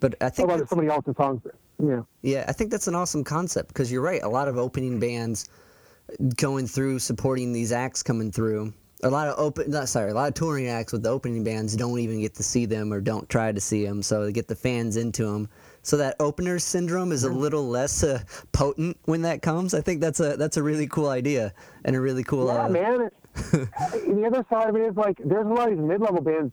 But 0.00 0.14
I 0.20 0.28
think 0.30 0.46
About 0.46 0.54
that's- 0.54 0.70
somebody 0.70 0.88
else's 0.88 1.16
songs. 1.16 1.40
Yeah. 1.82 2.02
Yeah, 2.22 2.44
I 2.48 2.52
think 2.52 2.70
that's 2.70 2.86
an 2.86 2.94
awesome 2.94 3.24
concept 3.24 3.68
because 3.68 3.90
you're 3.90 4.02
right. 4.02 4.22
A 4.22 4.28
lot 4.28 4.48
of 4.48 4.56
opening 4.56 4.98
bands 5.00 5.48
going 6.36 6.66
through 6.66 6.98
supporting 7.00 7.52
these 7.52 7.72
acts 7.72 8.02
coming 8.02 8.30
through. 8.30 8.72
A 9.02 9.10
lot 9.10 9.28
of 9.28 9.38
open, 9.38 9.70
not 9.70 9.88
sorry, 9.88 10.12
a 10.12 10.14
lot 10.14 10.28
of 10.28 10.34
touring 10.34 10.68
acts 10.68 10.92
with 10.92 11.02
the 11.02 11.10
opening 11.10 11.44
bands 11.44 11.76
don't 11.76 11.98
even 11.98 12.20
get 12.20 12.34
to 12.36 12.42
see 12.42 12.64
them 12.64 12.92
or 12.92 13.00
don't 13.00 13.28
try 13.28 13.52
to 13.52 13.60
see 13.60 13.84
them, 13.84 14.02
so 14.02 14.24
they 14.24 14.32
get 14.32 14.48
the 14.48 14.54
fans 14.54 14.96
into 14.96 15.26
them. 15.26 15.48
So 15.82 15.98
that 15.98 16.16
opener 16.20 16.58
syndrome 16.58 17.12
is 17.12 17.24
a 17.24 17.30
little 17.30 17.68
less 17.68 18.02
uh, 18.02 18.20
potent 18.52 18.96
when 19.04 19.20
that 19.22 19.42
comes. 19.42 19.74
I 19.74 19.82
think 19.82 20.00
that's 20.00 20.20
a 20.20 20.36
that's 20.36 20.56
a 20.56 20.62
really 20.62 20.86
cool 20.86 21.08
idea 21.08 21.52
and 21.84 21.94
a 21.96 22.00
really 22.00 22.24
cool. 22.24 22.46
Yeah, 22.46 22.64
uh, 22.64 22.68
man. 22.70 23.10
the 23.34 24.24
other 24.26 24.46
side 24.48 24.70
of 24.70 24.76
it 24.76 24.82
is 24.82 24.96
like 24.96 25.18
there's 25.22 25.44
a 25.46 25.50
lot 25.50 25.70
of 25.70 25.76
these 25.76 25.84
mid-level 25.86 26.22
bands 26.22 26.52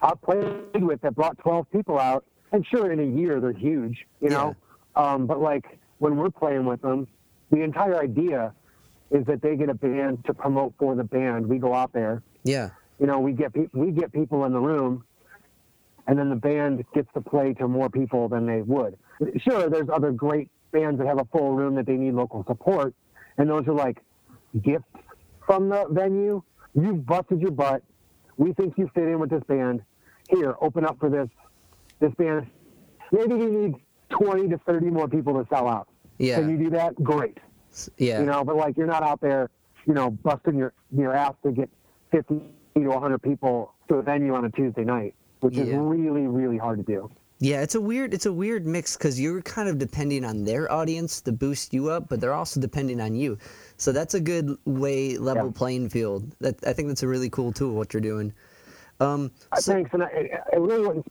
I've 0.00 0.20
played 0.22 0.82
with 0.82 1.00
that 1.02 1.14
brought 1.14 1.38
12 1.38 1.70
people 1.70 1.98
out, 2.00 2.24
and 2.52 2.64
sure, 2.66 2.92
in 2.92 3.00
a 3.00 3.18
year 3.20 3.40
they're 3.40 3.52
huge, 3.52 4.06
you 4.20 4.28
know. 4.28 4.54
Um, 4.94 5.26
but 5.26 5.40
like 5.40 5.78
when 5.98 6.16
we're 6.16 6.30
playing 6.30 6.64
with 6.66 6.82
them, 6.82 7.08
the 7.50 7.62
entire 7.62 7.98
idea 8.00 8.52
is 9.10 9.24
that 9.26 9.42
they 9.42 9.56
get 9.56 9.68
a 9.68 9.74
band 9.74 10.24
to 10.26 10.34
promote 10.34 10.74
for 10.78 10.94
the 10.94 11.04
band. 11.04 11.46
We 11.46 11.58
go 11.58 11.74
out 11.74 11.92
there, 11.92 12.22
Yeah, 12.44 12.70
you 12.98 13.06
know, 13.06 13.18
we 13.20 13.32
get 13.32 13.52
pe- 13.52 13.68
we 13.72 13.90
get 13.90 14.12
people 14.12 14.44
in 14.44 14.52
the 14.52 14.60
room, 14.60 15.04
and 16.06 16.18
then 16.18 16.28
the 16.28 16.36
band 16.36 16.84
gets 16.94 17.08
to 17.14 17.20
play 17.20 17.54
to 17.54 17.68
more 17.68 17.88
people 17.88 18.28
than 18.28 18.46
they 18.46 18.62
would. 18.62 18.96
Sure, 19.38 19.68
there's 19.68 19.88
other 19.88 20.12
great 20.12 20.50
bands 20.72 20.98
that 20.98 21.06
have 21.06 21.20
a 21.20 21.24
full 21.26 21.52
room 21.52 21.74
that 21.76 21.86
they 21.86 21.96
need 21.96 22.14
local 22.14 22.44
support, 22.46 22.94
and 23.38 23.48
those 23.48 23.66
are 23.66 23.74
like 23.74 23.98
gifts 24.62 24.84
from 25.46 25.68
the 25.68 25.86
venue. 25.90 26.42
You've 26.74 27.04
busted 27.06 27.40
your 27.40 27.50
butt. 27.50 27.82
We 28.38 28.52
think 28.54 28.78
you 28.78 28.90
fit 28.94 29.04
in 29.04 29.18
with 29.18 29.30
this 29.30 29.42
band. 29.44 29.82
Here, 30.30 30.54
open 30.60 30.86
up 30.86 30.98
for 30.98 31.10
this 31.10 31.28
this 32.02 32.12
band. 32.18 32.46
Maybe 33.12 33.34
we 33.34 33.46
need 33.46 33.74
20 34.10 34.48
to 34.48 34.58
30 34.58 34.86
more 34.90 35.08
people 35.08 35.32
to 35.42 35.48
sell 35.48 35.66
out. 35.68 35.88
yeah, 36.18 36.36
Can 36.38 36.50
you 36.50 36.58
do 36.58 36.70
that? 36.70 36.94
Great 37.02 37.38
yeah. 37.96 38.20
you 38.20 38.26
know 38.26 38.44
but 38.44 38.54
like 38.54 38.76
you're 38.76 38.86
not 38.86 39.02
out 39.02 39.18
there 39.22 39.48
you 39.86 39.94
know 39.94 40.10
busting 40.10 40.58
your 40.58 40.74
your 40.94 41.14
ass 41.14 41.32
to 41.42 41.50
get 41.50 41.70
50 42.10 42.38
to 42.74 42.80
100 42.86 43.22
people 43.22 43.72
to 43.88 43.94
a 43.94 44.02
venue 44.02 44.34
on 44.34 44.44
a 44.44 44.50
tuesday 44.50 44.84
night 44.84 45.14
which 45.40 45.56
is 45.56 45.70
really 45.70 46.26
really 46.26 46.58
hard 46.58 46.78
to 46.78 46.84
do 46.84 47.10
Yeah, 47.38 47.62
it's 47.62 47.74
a 47.74 47.80
weird 47.80 48.12
it's 48.12 48.26
a 48.26 48.32
weird 48.32 48.66
mix 48.66 48.94
because 48.98 49.18
you're 49.18 49.40
kind 49.40 49.70
of 49.70 49.78
depending 49.78 50.22
on 50.22 50.44
their 50.44 50.70
audience 50.70 51.22
to 51.22 51.32
boost 51.32 51.72
you 51.72 51.88
up, 51.88 52.08
but 52.10 52.20
they're 52.20 52.34
also 52.34 52.60
depending 52.60 53.00
on 53.00 53.14
you. 53.16 53.38
So 53.78 53.90
that's 53.90 54.12
a 54.14 54.20
good 54.20 54.54
way 54.66 55.16
level 55.16 55.46
Yeah. 55.46 55.52
playing 55.60 55.88
field. 55.88 56.30
That 56.40 56.56
I 56.66 56.74
think 56.74 56.88
that's 56.88 57.02
a 57.02 57.08
really 57.08 57.30
cool 57.30 57.52
tool 57.52 57.74
what 57.74 57.94
you're 57.94 58.02
doing. 58.12 58.34
Um, 59.00 59.32
so- 59.58 59.72
thanks 59.72 59.90
and 59.94 60.02
I, 60.04 60.08
it 60.52 60.60
really 60.60 61.02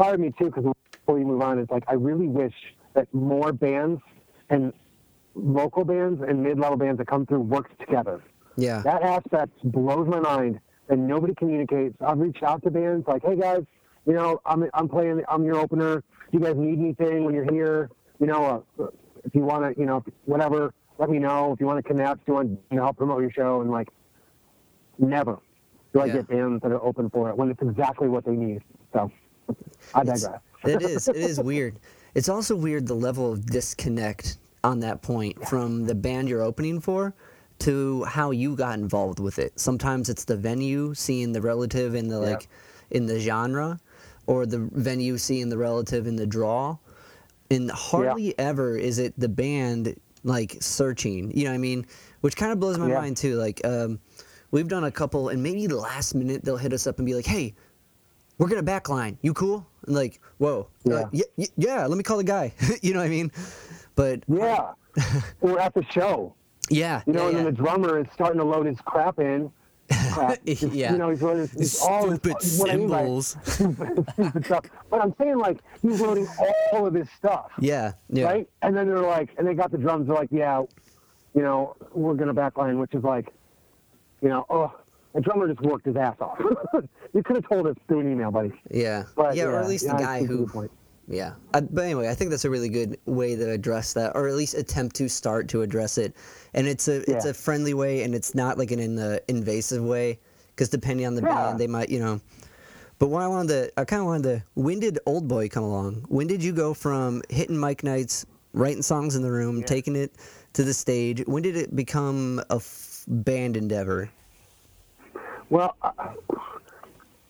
inspired 0.00 0.20
me 0.20 0.32
too 0.38 0.46
because 0.46 0.64
before 0.92 1.14
we 1.14 1.24
move 1.24 1.42
on 1.42 1.58
it's 1.58 1.70
like 1.70 1.84
i 1.88 1.94
really 1.94 2.26
wish 2.26 2.54
that 2.94 3.12
more 3.12 3.52
bands 3.52 4.00
and 4.48 4.72
local 5.34 5.84
bands 5.84 6.22
and 6.26 6.42
mid-level 6.42 6.76
bands 6.76 6.98
that 6.98 7.06
come 7.06 7.26
through 7.26 7.40
worked 7.40 7.78
together 7.80 8.22
yeah, 8.56 8.82
that 8.82 9.02
aspect 9.02 9.52
blows 9.64 10.06
my 10.08 10.20
mind 10.20 10.60
and 10.90 11.06
nobody 11.06 11.34
communicates. 11.34 11.96
I've 12.04 12.18
reached 12.18 12.42
out 12.42 12.62
to 12.64 12.70
bands 12.70 13.06
like, 13.06 13.22
hey 13.24 13.36
guys, 13.36 13.62
you 14.06 14.12
know, 14.12 14.40
I'm 14.44 14.68
I'm 14.74 14.88
playing, 14.88 15.22
I'm 15.28 15.44
your 15.44 15.56
opener. 15.56 16.02
Do 16.30 16.38
you 16.38 16.40
guys 16.40 16.56
need 16.56 16.78
anything 16.78 17.24
when 17.24 17.32
you're 17.32 17.50
here? 17.50 17.88
You 18.18 18.26
know, 18.26 18.64
uh, 18.78 18.86
if 19.24 19.34
you 19.34 19.42
want 19.42 19.72
to, 19.72 19.80
you 19.80 19.86
know, 19.86 20.04
whatever, 20.24 20.74
let 20.98 21.08
me 21.08 21.18
know. 21.18 21.52
If 21.52 21.60
you 21.60 21.66
want 21.66 21.78
to 21.78 21.88
connect, 21.88 22.26
do 22.26 22.32
you 22.32 22.34
want 22.34 22.70
to 22.70 22.76
help 22.76 22.96
promote 22.98 23.22
your 23.22 23.30
show? 23.30 23.60
And 23.62 23.70
like, 23.70 23.88
never 24.98 25.38
do 25.94 26.00
I 26.00 26.08
Yeah. 26.08 26.14
get 26.14 26.28
bands 26.28 26.60
that 26.62 26.72
are 26.72 26.82
open 26.84 27.08
for 27.08 27.30
it 27.30 27.36
when 27.36 27.50
it's 27.50 27.62
exactly 27.62 28.08
what 28.08 28.24
they 28.26 28.34
need. 28.34 28.62
So, 28.92 29.10
I 29.94 30.04
digress. 30.04 30.26
it 30.64 30.82
is 30.82 31.08
it 31.08 31.16
is 31.16 31.40
weird. 31.40 31.78
It's 32.14 32.28
also 32.28 32.56
weird 32.56 32.86
the 32.86 32.94
level 32.94 33.32
of 33.32 33.46
disconnect 33.46 34.38
on 34.64 34.80
that 34.80 35.00
point 35.02 35.46
from 35.48 35.86
the 35.86 35.94
band 35.94 36.28
you're 36.28 36.42
opening 36.42 36.80
for 36.80 37.14
to 37.60 38.04
how 38.04 38.30
you 38.30 38.56
got 38.56 38.78
involved 38.78 39.20
with 39.20 39.38
it. 39.38 39.58
Sometimes 39.58 40.08
it's 40.08 40.24
the 40.24 40.36
venue, 40.36 40.94
seeing 40.94 41.32
the 41.32 41.40
relative 41.40 41.94
in 41.94 42.08
the 42.08 42.16
Yeah. 42.20 42.30
like 42.30 42.48
in 42.90 43.06
the 43.06 43.20
genre, 43.20 43.78
or 44.26 44.46
the 44.46 44.58
venue 44.72 45.16
seeing 45.18 45.48
the 45.48 45.58
relative 45.58 46.06
in 46.06 46.16
the 46.16 46.26
draw. 46.26 46.76
And 47.50 47.70
hardly 47.70 48.38
ever 48.38 48.76
is 48.76 48.98
it 48.98 49.14
the 49.18 49.28
band 49.28 49.96
like 50.24 50.56
searching. 50.60 51.30
You 51.36 51.44
know 51.44 51.50
what 51.50 51.54
I 51.54 51.58
mean? 51.58 51.86
Which 52.20 52.36
kind 52.36 52.52
of 52.52 52.60
blows 52.60 52.78
my 52.78 52.88
Yeah. 52.88 53.00
mind 53.00 53.16
too. 53.16 53.36
Like 53.36 53.60
um, 53.64 53.98
we've 54.50 54.68
done 54.68 54.84
a 54.84 54.90
couple, 54.90 55.28
and 55.30 55.42
maybe 55.42 55.66
the 55.66 55.76
last 55.76 56.14
minute 56.14 56.44
they'll 56.44 56.56
hit 56.56 56.72
us 56.72 56.86
up 56.86 56.98
and 56.98 57.06
be 57.06 57.14
like, 57.14 57.26
"Hey, 57.26 57.54
we're 58.40 58.48
gonna 58.48 58.62
backline. 58.64 59.16
You 59.22 59.32
cool?" 59.34 59.64
And 59.86 59.94
like, 59.94 60.20
"Whoa, 60.38 60.66
uh, 60.90 61.04
Yeah. 61.12 61.22
yeah, 61.36 61.46
yeah. 61.56 61.86
Let 61.86 61.96
me 61.96 62.02
call 62.02 62.16
the 62.16 62.24
guy." 62.24 62.52
you 62.82 62.92
know 62.94 62.98
what 63.00 63.06
I 63.06 63.10
mean? 63.10 63.30
But 63.94 64.24
Yeah. 64.26 64.72
we're 65.40 65.58
at 65.60 65.74
the 65.74 65.84
show. 65.92 66.34
yeah, 66.68 67.02
You 67.06 67.12
know, 67.12 67.22
yeah, 67.22 67.28
and 67.28 67.36
then 67.38 67.44
the 67.44 67.52
drummer 67.52 67.98
is 68.00 68.06
starting 68.12 68.38
to 68.38 68.44
load 68.44 68.66
his 68.66 68.78
crap 68.80 69.18
in. 69.20 69.52
Crap. 70.12 70.44
Just, 70.44 70.62
Yeah. 70.72 70.92
You 70.92 70.98
know, 70.98 71.10
he's 71.10 71.22
loading 71.22 71.46
his, 71.48 71.80
all 71.80 72.08
his- 72.10 72.18
stupid 72.20 72.36
I 72.40 72.76
mean 72.76 72.88
cymbals. 72.88 73.36
Stupid, 73.44 74.06
stupid 74.14 74.44
stuff. 74.46 74.64
But 74.90 75.02
I'm 75.02 75.14
saying, 75.18 75.38
like, 75.38 75.58
he's 75.82 76.00
loading 76.00 76.26
all 76.72 76.86
of 76.86 76.94
his 76.94 77.08
stuff. 77.16 77.50
yeah, 77.58 77.92
yeah, 78.08 78.24
Right? 78.24 78.48
And 78.62 78.76
then 78.76 78.86
they're 78.88 78.98
like, 79.00 79.30
and 79.38 79.46
they 79.46 79.54
got 79.54 79.70
the 79.72 79.78
drums. 79.78 80.06
They're 80.06 80.16
like, 80.16 80.28
yeah, 80.32 80.62
you 81.34 81.42
know, 81.42 81.76
we're 81.92 82.14
going 82.14 82.28
to 82.28 82.34
backline, 82.34 82.78
which 82.78 82.94
is 82.94 83.02
like, 83.04 83.32
you 84.22 84.28
know, 84.28 84.44
oh, 84.50 84.72
the 85.14 85.20
drummer 85.20 85.48
just 85.48 85.60
worked 85.62 85.86
his 85.86 85.96
ass 85.96 86.16
off. 86.20 86.38
you 87.14 87.22
could 87.22 87.36
have 87.36 87.48
told 87.48 87.66
us 87.66 87.76
through 87.88 88.00
an 88.00 88.12
email, 88.12 88.30
buddy. 88.30 88.52
yeah, 88.70 89.04
But, 89.16 89.34
yeah, 89.34 89.44
or 89.44 89.58
at 89.60 89.68
least 89.68 89.84
yeah, 89.86 89.96
the 89.96 90.02
guy 90.02 90.24
who, 90.24 90.68
yeah. 91.08 91.32
I, 91.54 91.58
uh, 91.58 91.60
but 91.62 91.84
anyway, 91.84 92.08
I 92.08 92.14
think 92.14 92.30
that's 92.30 92.44
a 92.44 92.50
really 92.50 92.68
good 92.68 92.98
way 93.06 93.34
to 93.34 93.50
address 93.50 93.92
that, 93.94 94.14
or 94.14 94.28
at 94.28 94.34
least 94.34 94.54
attempt 94.54 94.94
to 94.96 95.08
start 95.08 95.48
to 95.48 95.62
address 95.62 95.98
it. 95.98 96.14
And 96.54 96.66
it's 96.68 96.86
a 96.88 96.98
it's 97.10 97.24
Yeah. 97.24 97.30
a 97.30 97.34
friendly 97.34 97.74
way, 97.74 98.02
and 98.04 98.14
it's 98.14 98.34
not 98.34 98.58
like 98.58 98.70
an 98.70 98.78
in 98.78 98.94
the 98.94 99.20
invasive 99.28 99.82
way, 99.82 100.18
because 100.54 100.68
depending 100.68 101.06
on 101.06 101.14
the 101.16 101.22
Yeah. 101.22 101.34
band, 101.34 101.58
they 101.58 101.66
might, 101.66 101.88
you 101.88 101.98
know. 101.98 102.20
But 103.00 103.08
what 103.08 103.22
I 103.22 103.28
wanted 103.28 103.48
to, 103.48 103.80
I 103.80 103.84
kind 103.86 104.00
of 104.00 104.06
wanted 104.06 104.22
to. 104.24 104.42
When 104.54 104.78
did 104.78 104.98
Old 105.06 105.26
Boy 105.26 105.48
come 105.48 105.64
along? 105.64 106.04
When 106.08 106.26
did 106.26 106.44
you 106.44 106.52
go 106.52 106.74
from 106.74 107.22
hitting 107.30 107.58
mic 107.58 107.82
nights, 107.82 108.26
writing 108.52 108.82
songs 108.82 109.16
in 109.16 109.22
the 109.22 109.32
room, 109.32 109.62
taking 109.64 109.96
it 109.96 110.12
to 110.52 110.62
the 110.62 110.74
stage? 110.74 111.22
When 111.26 111.42
did 111.42 111.56
it 111.56 111.74
become 111.74 112.40
a 112.50 112.56
f- 112.56 113.04
band 113.08 113.56
endeavor? 113.56 114.10
Well, 115.50 115.76
uh, 115.82 116.14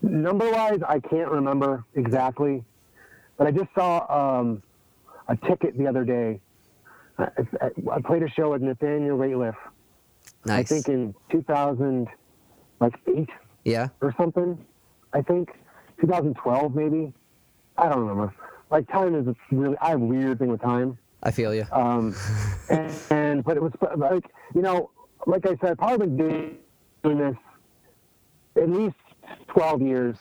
number 0.03 0.51
wise, 0.51 0.81
I 0.87 1.01
can't 1.01 1.31
remember 1.31 1.85
exactly, 1.95 2.63
but 3.39 3.47
I 3.47 3.51
just 3.51 3.71
saw 3.75 4.41
um, 4.41 4.63
a 5.29 5.37
ticket 5.49 5.77
the 5.77 5.87
other 5.87 6.05
day. 6.05 6.39
I, 7.19 7.29
I, 7.61 7.71
I 7.93 8.01
played 8.03 8.23
a 8.23 8.29
show 8.29 8.51
with 8.51 8.63
Nathaniel 8.63 9.19
Rateliff, 9.19 9.57
Nice. 10.45 10.59
I 10.59 10.75
think 10.75 10.89
in 10.89 11.15
2000, 11.31 12.09
like 12.81 12.95
eight 13.09 13.29
yeah. 13.65 13.89
or 14.01 14.15
something. 14.19 14.59
I 15.13 15.23
think 15.23 15.51
2012 16.01 16.75
maybe. 16.75 17.13
I 17.77 17.89
don't 17.89 18.01
remember. 18.01 18.35
Like 18.71 18.87
time 18.91 19.15
is 19.15 19.35
really 19.51 19.77
I 19.81 19.91
have 19.91 20.01
a 20.01 20.05
weird 20.05 20.39
thing 20.39 20.49
with 20.49 20.61
time. 20.61 20.99
I 21.23 21.31
feel 21.31 21.55
you. 21.55 21.67
Um, 21.73 22.15
and, 22.71 22.93
and 23.11 23.45
but 23.45 23.57
it 23.57 23.63
was 23.63 23.73
like 23.97 24.25
you 24.55 24.63
know, 24.63 24.91
like 25.27 25.47
I 25.47 25.57
said, 25.61 25.73
I've 25.73 25.79
probably 25.79 26.07
been 26.07 26.17
doing, 26.17 26.57
doing 27.03 27.19
this 27.19 27.37
at 28.61 28.69
least 28.71 28.97
12 29.49 29.83
years. 29.83 30.17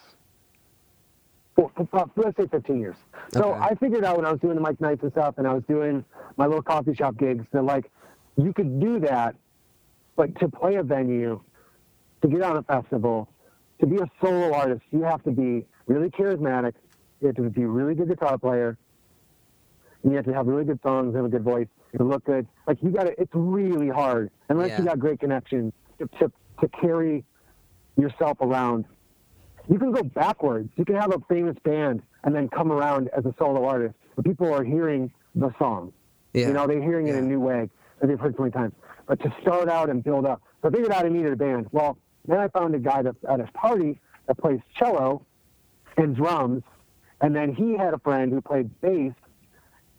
Well, 1.55 1.71
let's 2.15 2.37
say 2.37 2.47
15 2.47 2.79
years. 2.79 2.95
So 3.33 3.51
Okay. 3.53 3.59
I 3.59 3.75
figured 3.75 4.05
out 4.05 4.15
when 4.17 4.25
I 4.25 4.31
was 4.31 4.39
doing 4.39 4.55
the 4.55 4.61
mic 4.61 4.79
Nights 4.79 5.03
and 5.03 5.11
stuff, 5.11 5.35
and 5.37 5.45
I 5.47 5.53
was 5.53 5.63
doing 5.67 6.05
my 6.37 6.45
little 6.45 6.61
coffee 6.61 6.93
shop 6.93 7.17
gigs, 7.17 7.45
that 7.51 7.63
like 7.63 7.91
you 8.37 8.53
could 8.53 8.79
do 8.79 8.99
that, 9.01 9.35
but 10.15 10.33
to 10.39 10.47
play 10.47 10.75
a 10.75 10.83
venue, 10.83 11.41
to 12.21 12.27
get 12.27 12.41
on 12.41 12.57
a 12.57 12.63
festival, 12.63 13.27
to 13.79 13.87
be 13.87 13.97
a 13.97 14.09
solo 14.21 14.53
artist, 14.53 14.81
you 14.91 15.01
have 15.03 15.21
to 15.23 15.31
be 15.31 15.65
really 15.87 16.09
charismatic. 16.09 16.73
You 17.21 17.27
have 17.27 17.35
to 17.35 17.49
be 17.49 17.63
a 17.63 17.67
really 17.67 17.95
good 17.95 18.07
guitar 18.07 18.37
player. 18.37 18.77
And 20.03 20.11
you 20.13 20.15
have 20.15 20.25
to 20.25 20.33
have 20.33 20.47
really 20.47 20.63
good 20.63 20.79
songs, 20.81 21.13
have 21.15 21.25
a 21.25 21.29
good 21.29 21.43
voice, 21.43 21.67
you 21.97 22.05
look 22.05 22.23
good. 22.23 22.47
Like 22.67 22.77
you 22.81 22.91
got 22.91 23.03
to. 23.03 23.19
It's 23.19 23.33
really 23.33 23.89
hard 23.89 24.31
unless 24.47 24.69
Yeah. 24.69 24.79
you 24.79 24.85
got 24.85 24.99
great 24.99 25.19
connections 25.19 25.73
to, 25.97 26.07
to 26.19 26.31
to 26.61 26.67
carry 26.69 27.25
yourself 28.01 28.37
around. 28.41 28.85
You 29.69 29.77
can 29.77 29.91
go 29.91 30.03
backwards. 30.03 30.69
You 30.75 30.85
can 30.85 30.95
have 30.95 31.13
a 31.13 31.19
famous 31.29 31.55
band 31.63 32.01
and 32.23 32.35
then 32.35 32.49
come 32.49 32.71
around 32.71 33.09
as 33.15 33.25
a 33.25 33.33
solo 33.37 33.65
artist. 33.65 33.95
But 34.15 34.25
people 34.25 34.51
are 34.53 34.63
hearing 34.63 35.11
the 35.35 35.53
song. 35.59 35.93
Yeah. 36.33 36.47
You 36.47 36.53
know, 36.53 36.67
they're 36.67 36.81
hearing 36.81 37.07
it 37.07 37.15
in 37.15 37.23
a 37.23 37.27
new 37.27 37.39
way 37.39 37.69
that 37.99 38.07
they've 38.07 38.19
heard 38.19 38.35
so 38.35 38.43
many 38.43 38.51
times. 38.51 38.73
But 39.07 39.19
to 39.21 39.33
start 39.41 39.69
out 39.69 39.89
and 39.89 40.03
build 40.03 40.25
up. 40.25 40.41
So 40.61 40.69
I 40.69 40.71
figured 40.71 40.91
out 40.91 41.05
I 41.05 41.09
needed 41.09 41.31
a 41.31 41.35
band. 41.35 41.67
Well, 41.71 41.97
then 42.27 42.39
I 42.39 42.47
found 42.49 42.75
a 42.75 42.79
guy 42.79 43.01
that, 43.01 43.15
at 43.29 43.39
his 43.39 43.49
party 43.53 43.99
that 44.27 44.37
plays 44.37 44.59
cello 44.75 45.25
and 45.97 46.15
drums. 46.15 46.63
And 47.21 47.35
then 47.35 47.53
he 47.53 47.77
had 47.77 47.93
a 47.93 47.99
friend 47.99 48.31
who 48.31 48.41
played 48.41 48.69
bass. 48.81 49.13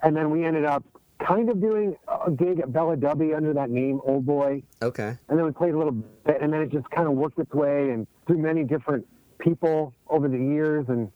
And 0.03 0.17
then 0.17 0.31
we 0.31 0.45
ended 0.45 0.65
up 0.65 0.85
kind 1.27 1.49
of 1.51 1.61
doing 1.61 1.97
a 2.27 2.31
gig 2.31 2.61
at 2.61 2.73
Bella 2.73 2.97
Dubby 2.97 3.37
under 3.37 3.53
that 3.53 3.71
name, 3.71 4.01
Old 4.05 4.27
Boy. 4.27 4.63
Okay. 4.83 5.17
And 5.29 5.39
then 5.39 5.45
we 5.45 5.53
played 5.53 5.75
a 5.75 5.79
little 5.79 5.93
bit. 5.93 6.39
And 6.41 6.53
then 6.53 6.63
it 6.63 6.71
just 6.71 6.89
kind 6.91 7.07
of 7.07 7.15
worked 7.15 7.39
its 7.39 7.53
way 7.53 7.91
and 7.91 8.07
through 8.27 8.39
many 8.39 8.65
different 8.65 9.07
people 9.39 9.95
over 10.09 10.29
the 10.29 10.39
years. 10.39 10.87
And 10.89 11.11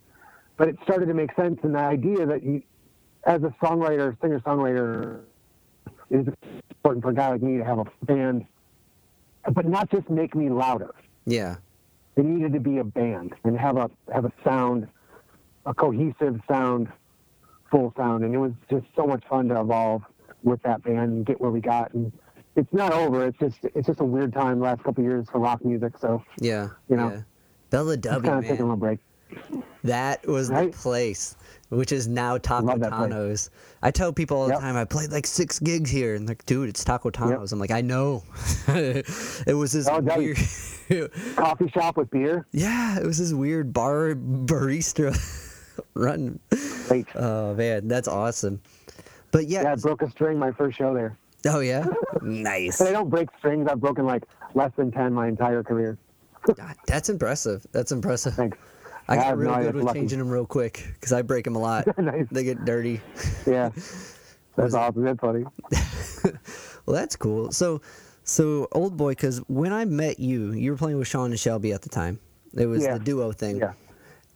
but 0.56 0.68
it 0.68 0.76
started 0.84 1.06
to 1.06 1.14
make 1.14 1.34
sense. 1.34 1.58
And 1.62 1.74
the 1.74 1.80
idea 1.80 2.26
that 2.26 2.42
you, 2.42 2.62
as 3.24 3.42
a 3.42 3.54
songwriter, 3.62 4.20
singer 4.20 4.40
songwriter, 4.40 5.20
it 6.10 6.20
is 6.20 6.34
important 6.70 7.02
for 7.02 7.10
a 7.10 7.14
guy 7.14 7.30
like 7.30 7.42
me 7.42 7.58
to 7.58 7.64
have 7.64 7.78
a 7.78 7.86
band, 8.02 8.46
but 9.52 9.66
not 9.66 9.90
just 9.90 10.08
make 10.10 10.34
me 10.34 10.50
louder. 10.50 10.94
Yeah. 11.26 11.56
It 12.16 12.24
needed 12.24 12.52
to 12.52 12.60
be 12.60 12.78
a 12.78 12.84
band 12.84 13.34
and 13.44 13.58
have 13.58 13.76
a 13.76 13.90
have 14.12 14.24
a 14.24 14.32
sound, 14.44 14.86
a 15.66 15.74
cohesive 15.74 16.40
sound, 16.48 16.88
full 17.70 17.92
sound, 17.96 18.24
and 18.24 18.34
it 18.34 18.38
was 18.38 18.52
just 18.70 18.86
so 18.96 19.06
much 19.06 19.24
fun 19.28 19.48
to 19.48 19.60
evolve 19.60 20.02
with 20.42 20.62
that 20.62 20.82
band 20.82 20.98
and 21.12 21.26
get 21.26 21.40
where 21.40 21.50
we 21.50 21.60
got. 21.60 21.92
And 21.94 22.12
it's 22.56 22.72
not 22.72 22.92
over. 22.92 23.24
It's 23.26 23.38
just 23.38 23.58
it's 23.74 23.86
just 23.86 24.00
a 24.00 24.04
weird 24.04 24.32
time 24.32 24.58
the 24.58 24.64
last 24.64 24.82
couple 24.84 25.04
of 25.04 25.10
years 25.10 25.26
for 25.30 25.38
rock 25.38 25.64
music. 25.64 25.98
So 25.98 26.22
Yeah. 26.40 26.68
You 26.88 26.96
know, 26.96 27.10
yeah. 27.10 27.20
Bella 27.70 27.96
W, 27.96 28.22
kind 28.30 28.38
of 28.44 28.48
taking 28.48 28.60
a 28.60 28.64
little 28.64 28.76
break. 28.76 29.00
That 29.82 30.24
was 30.28 30.48
Right? 30.50 30.70
the 30.70 30.78
place, 30.78 31.36
which 31.70 31.90
is 31.90 32.06
now 32.06 32.38
Taco. 32.38 32.78
Tano's. 32.78 33.50
I 33.82 33.90
tell 33.90 34.12
people 34.12 34.36
all 34.36 34.46
the 34.46 34.52
Yep. 34.52 34.60
time, 34.60 34.76
I 34.76 34.84
played 34.84 35.10
like 35.10 35.26
six 35.26 35.58
gigs 35.58 35.90
here, 35.90 36.14
and 36.14 36.28
like, 36.28 36.46
dude, 36.46 36.68
it's 36.68 36.84
Taco 36.84 37.10
Tano's. 37.10 37.52
I'm 37.52 37.58
like, 37.58 37.72
I 37.72 37.80
know. 37.80 38.22
it 38.68 39.56
was 39.56 39.72
this 39.72 39.88
Oh, 39.90 40.00
weird. 40.00 40.38
Coffee 41.36 41.68
shop 41.70 41.96
with 41.96 42.10
beer. 42.10 42.46
yeah, 42.52 42.98
it 43.00 43.04
was 43.04 43.18
this 43.18 43.32
weird 43.32 43.72
bar 43.72 44.14
barista 44.14 45.12
run. 45.94 46.38
Great. 46.88 47.06
Oh 47.14 47.54
man, 47.54 47.88
that's 47.88 48.08
awesome. 48.08 48.60
But 49.30 49.46
yeah. 49.48 49.62
Yeah, 49.62 49.72
I 49.72 49.76
broke 49.76 50.02
a 50.02 50.10
string 50.10 50.38
my 50.38 50.52
first 50.52 50.76
show 50.78 50.94
there. 50.94 51.16
oh 51.48 51.60
yeah. 51.60 51.86
nice. 52.22 52.80
And 52.80 52.88
I 52.88 52.92
don't 52.92 53.10
break 53.10 53.28
strings. 53.38 53.68
I've 53.70 53.80
broken 53.80 54.04
like 54.06 54.24
less 54.54 54.70
than 54.76 54.90
ten 54.92 55.12
my 55.12 55.28
entire 55.28 55.62
career. 55.62 55.98
God, 56.54 56.74
That's 56.86 57.08
impressive. 57.08 57.66
That's 57.72 57.90
impressive. 57.92 58.34
Thanks. 58.34 58.58
I 59.08 59.12
I 59.14 59.16
got 59.16 59.24
have 59.26 59.38
real 59.38 59.50
no 59.50 59.62
good 59.62 59.74
with 59.74 59.84
Lucky. 59.84 59.98
changing 60.00 60.18
them 60.18 60.30
real 60.30 60.46
quick 60.46 60.86
because 60.94 61.12
I 61.12 61.22
break 61.22 61.44
them 61.44 61.56
a 61.56 61.58
lot. 61.58 61.86
Nice. 61.98 62.26
They 62.30 62.44
get 62.44 62.64
dirty. 62.64 63.00
Yeah. 63.46 63.70
That's 64.56 64.72
awesome. 64.74 65.02
That's 65.04 65.20
funny. 65.20 65.44
Well, 66.86 66.94
that's 66.94 67.16
cool. 67.16 67.50
So, 67.50 67.80
so 68.24 68.68
old 68.72 68.96
boy, 68.96 69.12
because 69.12 69.38
when 69.48 69.72
I 69.72 69.84
met 69.86 70.18
you, 70.20 70.52
you 70.52 70.70
were 70.70 70.76
playing 70.76 70.98
with 70.98 71.08
Sean 71.08 71.30
and 71.30 71.40
Shelby 71.40 71.72
at 71.72 71.82
the 71.82 71.88
time. 71.88 72.20
It 72.54 72.66
was 72.66 72.82
Yeah. 72.82 72.98
the 72.98 73.04
duo 73.04 73.32
thing, 73.32 73.56
Yeah. 73.58 73.72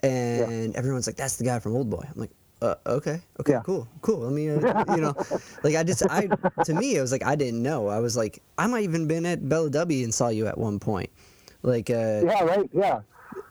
And 0.02 0.74
everyone's 0.76 1.06
like, 1.06 1.16
"That's 1.16 1.36
the 1.36 1.44
guy 1.44 1.58
from 1.58 1.74
Old 1.76 1.90
Boy." 1.90 2.04
I'm 2.08 2.20
like, 2.20 2.30
uh, 2.62 2.74
"Okay, 2.86 3.20
okay, 3.40 3.52
Yeah. 3.52 3.62
cool, 3.62 3.88
cool." 4.02 4.18
Let 4.20 4.32
me, 4.32 4.50
uh, 4.50 4.84
you 4.94 5.00
know, 5.00 5.14
like 5.62 5.74
I 5.76 5.82
just, 5.82 6.02
I 6.10 6.28
to 6.64 6.74
me, 6.74 6.96
it 6.96 7.00
was 7.00 7.12
like 7.12 7.24
I 7.24 7.34
didn't 7.36 7.62
know. 7.62 7.88
I 7.88 7.98
was 8.00 8.16
like, 8.16 8.42
I 8.56 8.66
might 8.66 8.84
even 8.84 9.06
been 9.06 9.26
at 9.26 9.48
Bella 9.48 9.70
W 9.70 10.04
and 10.04 10.14
saw 10.14 10.28
you 10.28 10.46
at 10.46 10.56
one 10.58 10.78
point, 10.78 11.10
like, 11.62 11.90
uh, 11.90 12.22
Yeah. 12.24 12.44
Right. 12.44 12.70
Yeah. 12.72 13.00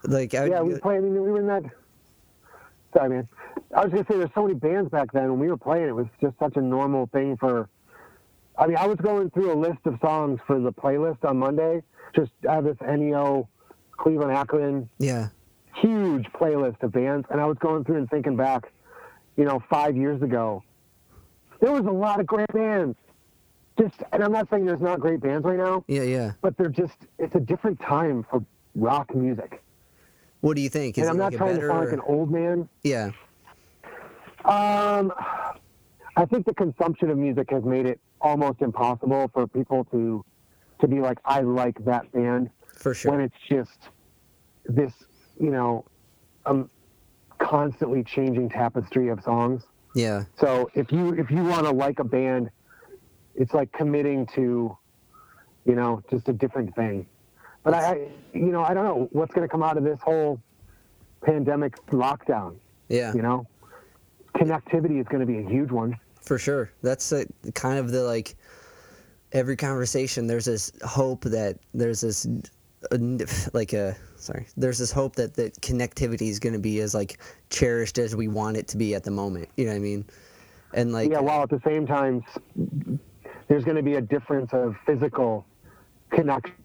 like 0.03 0.33
I, 0.33 0.45
Yeah, 0.45 0.62
we 0.62 0.75
played. 0.79 0.97
I 0.97 1.01
mean, 1.01 1.13
we 1.13 1.31
were 1.31 1.39
in 1.39 1.47
that. 1.47 1.63
Sorry, 2.95 3.10
man. 3.10 3.27
I 3.75 3.83
was 3.83 3.91
gonna 3.93 4.05
say 4.10 4.17
there's 4.17 4.29
so 4.33 4.43
many 4.43 4.53
bands 4.53 4.89
back 4.89 5.12
then. 5.12 5.29
When 5.29 5.39
we 5.39 5.49
were 5.49 5.57
playing, 5.57 5.88
it 5.89 5.95
was 5.95 6.07
just 6.21 6.38
such 6.39 6.55
a 6.55 6.62
normal 6.62 7.07
thing 7.07 7.38
for. 7.38 7.67
I 8.57 8.65
mean, 8.65 8.77
I 8.77 8.88
was 8.88 8.97
going 8.97 9.29
through 9.31 9.51
a 9.53 9.60
list 9.60 9.79
of 9.86 9.99
songs 10.01 10.39
for 10.47 10.60
the 10.60 10.71
playlist 10.71 11.23
on 11.23 11.38
Monday. 11.38 11.83
Just 12.15 12.31
I 12.49 12.55
have 12.55 12.63
this 12.63 12.77
NEO, 12.81 13.47
Cleveland 13.97 14.31
Akron, 14.31 14.89
yeah, 14.97 15.27
huge 15.81 16.25
playlist 16.33 16.81
of 16.83 16.91
bands, 16.91 17.27
and 17.29 17.39
I 17.41 17.45
was 17.45 17.57
going 17.59 17.83
through 17.83 17.97
and 17.97 18.09
thinking 18.09 18.35
back, 18.35 18.71
you 19.35 19.45
know, 19.45 19.61
five 19.69 19.95
years 19.95 20.21
ago. 20.21 20.63
There 21.61 21.71
was 21.71 21.85
a 21.85 21.91
lot 21.91 22.19
of 22.19 22.25
great 22.27 22.47
bands. 22.53 22.97
Just, 23.79 23.95
and 24.11 24.23
I'm 24.23 24.31
not 24.31 24.49
saying 24.49 24.65
there's 24.65 24.81
not 24.81 24.99
great 24.99 25.19
bands 25.19 25.45
right 25.45 25.57
now, 25.57 25.83
yeah, 25.87 26.01
yeah. 26.01 26.31
but 26.41 26.57
they're 26.57 26.69
just. 26.69 26.97
It's 27.19 27.35
a 27.35 27.39
different 27.39 27.79
time 27.79 28.25
for 28.29 28.43
rock 28.75 29.13
music. 29.15 29.61
What 30.41 30.55
do 30.55 30.61
you 30.61 30.69
think? 30.69 30.97
Is 30.97 31.03
and 31.03 31.09
I'm 31.11 31.15
it 31.15 31.19
not 31.19 31.31
like 31.33 31.37
trying 31.37 31.55
better? 31.55 31.67
to 31.67 31.73
sound 31.73 31.85
like 31.85 31.93
an 31.93 32.01
old 32.01 32.31
man. 32.31 32.67
yeah, 32.83 33.11
Um, 34.45 35.11
I 36.15 36.25
think 36.25 36.45
the 36.45 36.53
consumption 36.53 37.09
of 37.09 37.17
music 37.17 37.49
has 37.51 37.63
made 37.63 37.85
it 37.85 37.99
almost 38.21 38.61
impossible 38.61 39.29
for 39.33 39.45
people 39.47 39.83
to 39.91 40.23
to 40.79 40.87
be 40.87 40.99
like, 40.99 41.17
I 41.25 41.41
like 41.41 41.83
that 41.85 42.11
band 42.11 42.49
For 42.75 42.93
sure. 42.93 43.11
when 43.11 43.21
it's 43.21 43.35
just 43.49 43.89
this, 44.65 44.93
you 45.39 45.52
know, 45.52 45.86
um, 46.45 46.69
constantly 47.39 48.04
changing 48.04 48.50
tapestry 48.50 49.10
of 49.10 49.21
songs. 49.23 49.63
yeah. 49.95 50.23
So 50.39 50.69
if 50.73 50.91
you 50.91 51.13
if 51.13 51.30
you 51.32 51.43
want 51.43 51.65
to 51.65 51.71
like 51.71 52.00
a 52.00 52.04
band, 52.04 52.50
it's 53.36 53.54
like 53.54 53.71
committing 53.71 54.26
to, 54.36 54.78
you 55.65 55.76
know, 55.76 56.02
just 56.10 56.28
a 56.30 56.34
different 56.34 56.76
thing. 56.76 57.06
But 57.63 57.73
I, 57.73 57.80
I 57.80 58.08
you 58.34 58.52
know, 58.52 58.63
I 58.63 58.73
don't 58.73 58.86
know 58.86 59.10
what's 59.12 59.34
going 59.34 59.47
to 59.47 59.52
come 59.52 59.63
out 59.63 59.78
of 59.78 59.84
this 59.84 60.00
whole 60.02 60.41
pandemic 61.21 61.76
lockdown. 61.88 62.56
Yeah. 62.89 63.13
You 63.13 63.21
know, 63.21 63.47
connectivity 64.36 65.00
is 65.00 65.08
going 65.08 65.19
to 65.19 65.26
be 65.26 65.39
a 65.39 65.50
huge 65.50 65.71
one. 65.71 65.97
For 66.21 66.38
sure. 66.38 66.71
That's 66.82 67.12
a, 67.12 67.26
kind 67.54 67.80
of 67.80 67.91
the 67.91 68.04
like 68.04 68.36
every 69.34 69.58
conversation 69.58 70.26
there's 70.26 70.45
this 70.45 70.71
hope 70.86 71.23
that 71.26 71.58
there's 71.73 72.02
this 72.02 72.26
uh, 72.91 72.97
like 73.54 73.73
a 73.73 73.95
sorry 74.27 74.45
there's 74.57 74.77
this 74.77 74.91
hope 74.91 75.15
that 75.15 75.33
that 75.33 75.53
connectivity 75.61 76.27
is 76.29 76.39
going 76.39 76.53
to 76.53 76.59
be 76.59 76.79
as 76.81 76.93
like 76.93 77.17
cherished 77.49 77.97
as 77.97 78.15
we 78.15 78.27
want 78.27 78.55
it 78.57 78.67
to 78.67 78.77
be 78.77 78.93
at 78.93 79.03
the 79.03 79.11
moment 79.11 79.47
you 79.57 79.65
know 79.65 79.71
what 79.71 79.77
i 79.77 79.79
mean 79.79 80.05
and 80.73 80.91
like 80.91 81.09
yeah, 81.09 81.19
while 81.19 81.43
at 81.43 81.49
the 81.49 81.61
same 81.65 81.87
time, 81.87 82.23
there's 83.47 83.63
going 83.63 83.77
to 83.77 83.83
be 83.83 83.95
a 83.95 84.01
difference 84.01 84.51
of 84.53 84.75
physical 84.85 85.45
connection 86.09 86.55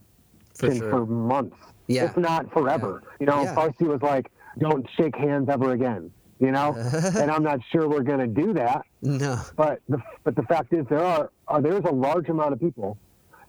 for 0.54 0.74
for, 0.74 1.06
months, 1.06 1.56
Yeah. 1.86 2.04
if 2.04 2.16
not 2.16 2.52
forever. 2.52 3.02
You 3.20 3.26
know, 3.26 3.42
Yeah. 3.42 3.54
Fauci 3.54 3.86
was 3.86 4.02
like, 4.02 4.30
"Don't 4.58 4.86
shake 4.96 5.16
hands 5.16 5.48
ever 5.48 5.72
again." 5.72 6.10
You 6.40 6.50
know, 6.50 6.74
and 7.16 7.30
I'm 7.30 7.44
not 7.44 7.60
sure 7.70 7.88
we're 7.88 8.02
going 8.02 8.18
to 8.18 8.26
do 8.26 8.52
that. 8.54 8.84
no 9.00 9.40
But 9.56 9.80
the 9.88 10.02
but 10.24 10.34
the 10.34 10.42
fact 10.42 10.72
is, 10.72 10.84
there 10.88 11.04
are 11.04 11.30
uh, 11.48 11.60
there's 11.60 11.84
a 11.84 11.92
large 11.92 12.28
amount 12.28 12.52
of 12.52 12.60
people 12.60 12.98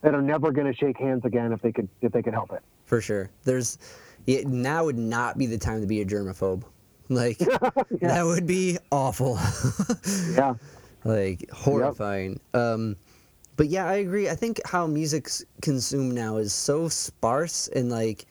that 0.01 0.13
are 0.13 0.21
never 0.21 0.51
going 0.51 0.71
to 0.71 0.77
shake 0.77 0.97
hands 0.97 1.25
again 1.25 1.51
if 1.51 1.61
they 1.61 1.71
could 1.71 1.89
if 2.01 2.11
they 2.11 2.21
could 2.21 2.33
help 2.33 2.53
it. 2.53 2.61
For 2.93 3.01
sure 3.01 3.27
there's 3.43 3.79
it, 4.27 4.45
now 4.45 4.85
would 4.85 4.99
not 4.99 5.35
be 5.35 5.47
the 5.47 5.57
time 5.57 5.81
to 5.81 5.87
be 5.87 6.01
a 6.01 6.05
germaphobe 6.05 6.63
like 7.09 7.37
that 8.01 8.21
would 8.23 8.45
be 8.45 8.77
awful 8.91 9.39
Yeah, 10.31 10.53
like 11.03 11.49
horrifying. 11.51 12.39
Um, 12.53 12.95
but 13.55 13.67
yeah, 13.67 13.87
I 13.87 13.95
agree. 13.95 14.29
I 14.29 14.35
think 14.35 14.61
how 14.65 14.85
music's 14.87 15.43
consumed 15.61 16.13
now 16.13 16.37
is 16.37 16.53
so 16.53 16.87
sparse 16.87 17.67
and 17.69 17.89
like 17.89 18.27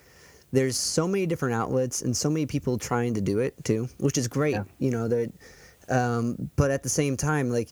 there's 0.52 0.76
so 0.76 1.08
many 1.08 1.26
different 1.26 1.56
outlets 1.56 2.02
and 2.02 2.16
so 2.16 2.30
many 2.30 2.46
people 2.46 2.78
trying 2.78 3.14
to 3.14 3.20
do 3.20 3.40
it 3.40 3.54
too, 3.64 3.88
which 3.98 4.16
is 4.16 4.28
great. 4.28 4.52
Yeah. 4.52 4.64
You 4.78 4.90
know 4.92 5.08
that, 5.08 5.32
um, 5.88 6.50
but 6.56 6.70
at 6.70 6.84
the 6.84 6.88
same 6.88 7.16
time, 7.16 7.50
like 7.50 7.70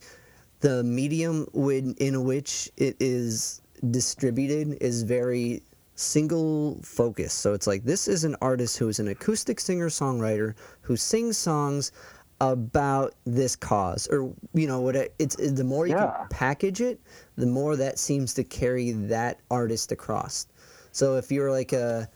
the 0.61 0.83
medium 0.83 1.47
with, 1.53 1.97
in 1.99 2.25
which 2.25 2.69
it 2.77 2.97
is 2.99 3.63
distributed 3.91 4.79
is 4.81 5.03
very 5.03 5.63
single 6.01 6.81
focus. 6.83 7.33
So 7.33 7.53
it's 7.55 7.67
like 7.67 7.85
this 7.85 8.09
is 8.09 8.25
an 8.25 8.37
artist 8.41 8.79
who 8.79 8.89
is 8.89 8.99
an 8.99 9.09
acoustic 9.09 9.61
singer 9.61 9.89
songwriter 9.89 10.55
who 10.81 10.97
sings 10.97 11.37
songs 11.37 11.93
about 12.41 13.13
this 13.27 13.55
cause 13.55 14.09
or 14.11 14.33
you 14.55 14.67
know 14.67 14.81
what 14.81 14.97
it's 15.19 15.35
it- 15.37 15.57
the 15.57 15.65
more 15.65 15.87
you 15.87 15.93
Yeah. 15.95 16.07
can 16.21 16.29
package 16.31 16.81
it 16.81 16.99
the 17.37 17.45
more 17.47 17.77
that 17.77 17.99
seems 17.99 18.33
to 18.35 18.45
carry 18.45 18.93
that 18.93 19.41
artist 19.51 19.93
across 19.93 20.47
so 20.91 21.17
if 21.17 21.31
you're 21.31 21.51
like 21.51 21.75
a 21.75 22.09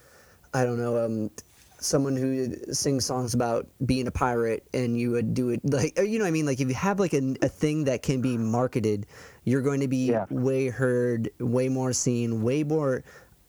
i 0.55 0.65
don't 0.65 0.79
know 0.79 1.05
um 1.05 1.31
someone 1.79 2.17
who 2.17 2.57
sings 2.73 3.05
songs 3.05 3.35
about 3.35 3.67
being 3.85 4.07
a 4.07 4.11
pirate 4.11 4.67
and 4.73 4.99
you 4.99 5.11
would 5.11 5.35
do 5.35 5.51
it 5.51 5.61
like 5.63 5.93
you 5.99 6.17
know 6.19 6.25
what 6.25 6.29
i 6.29 6.31
mean 6.31 6.47
like 6.47 6.59
if 6.59 6.69
you 6.71 6.75
have 6.75 6.99
like 6.99 7.13
a, 7.13 7.35
a 7.43 7.49
thing 7.49 7.85
that 7.85 8.03
can 8.03 8.23
be 8.23 8.39
marketed 8.39 9.05
you're 9.45 9.61
going 9.61 9.81
to 9.81 9.89
be 9.89 10.07
Yeah. 10.07 10.25
way 10.31 10.69
heard 10.69 11.29
way 11.39 11.69
more 11.69 11.93
seen 11.93 12.41
way 12.43 12.65
more 12.65 13.05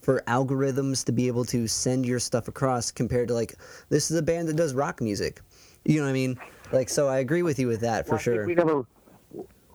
for 0.05 0.21
algorithms 0.27 1.03
to 1.03 1.11
be 1.11 1.25
able 1.25 1.43
to 1.43 1.67
send 1.67 2.05
your 2.05 2.19
stuff 2.19 2.47
across 2.47 2.91
compared 2.91 3.27
to 3.27 3.33
like 3.33 3.55
this 3.89 4.11
is 4.11 4.17
a 4.17 4.21
band 4.21 4.47
that 4.47 4.55
does 4.55 4.75
rock 4.75 5.01
music 5.01 5.41
you 5.83 5.97
know 5.97 6.03
what 6.03 6.11
i 6.11 6.13
mean 6.13 6.37
like 6.71 6.89
so 6.89 7.07
i 7.07 7.17
agree 7.17 7.41
with 7.41 7.57
you 7.57 7.67
with 7.67 7.81
that 7.81 8.05
for 8.05 8.11
think 8.11 8.21
sure 8.21 8.45
We 8.45 8.53
never. 8.53 8.85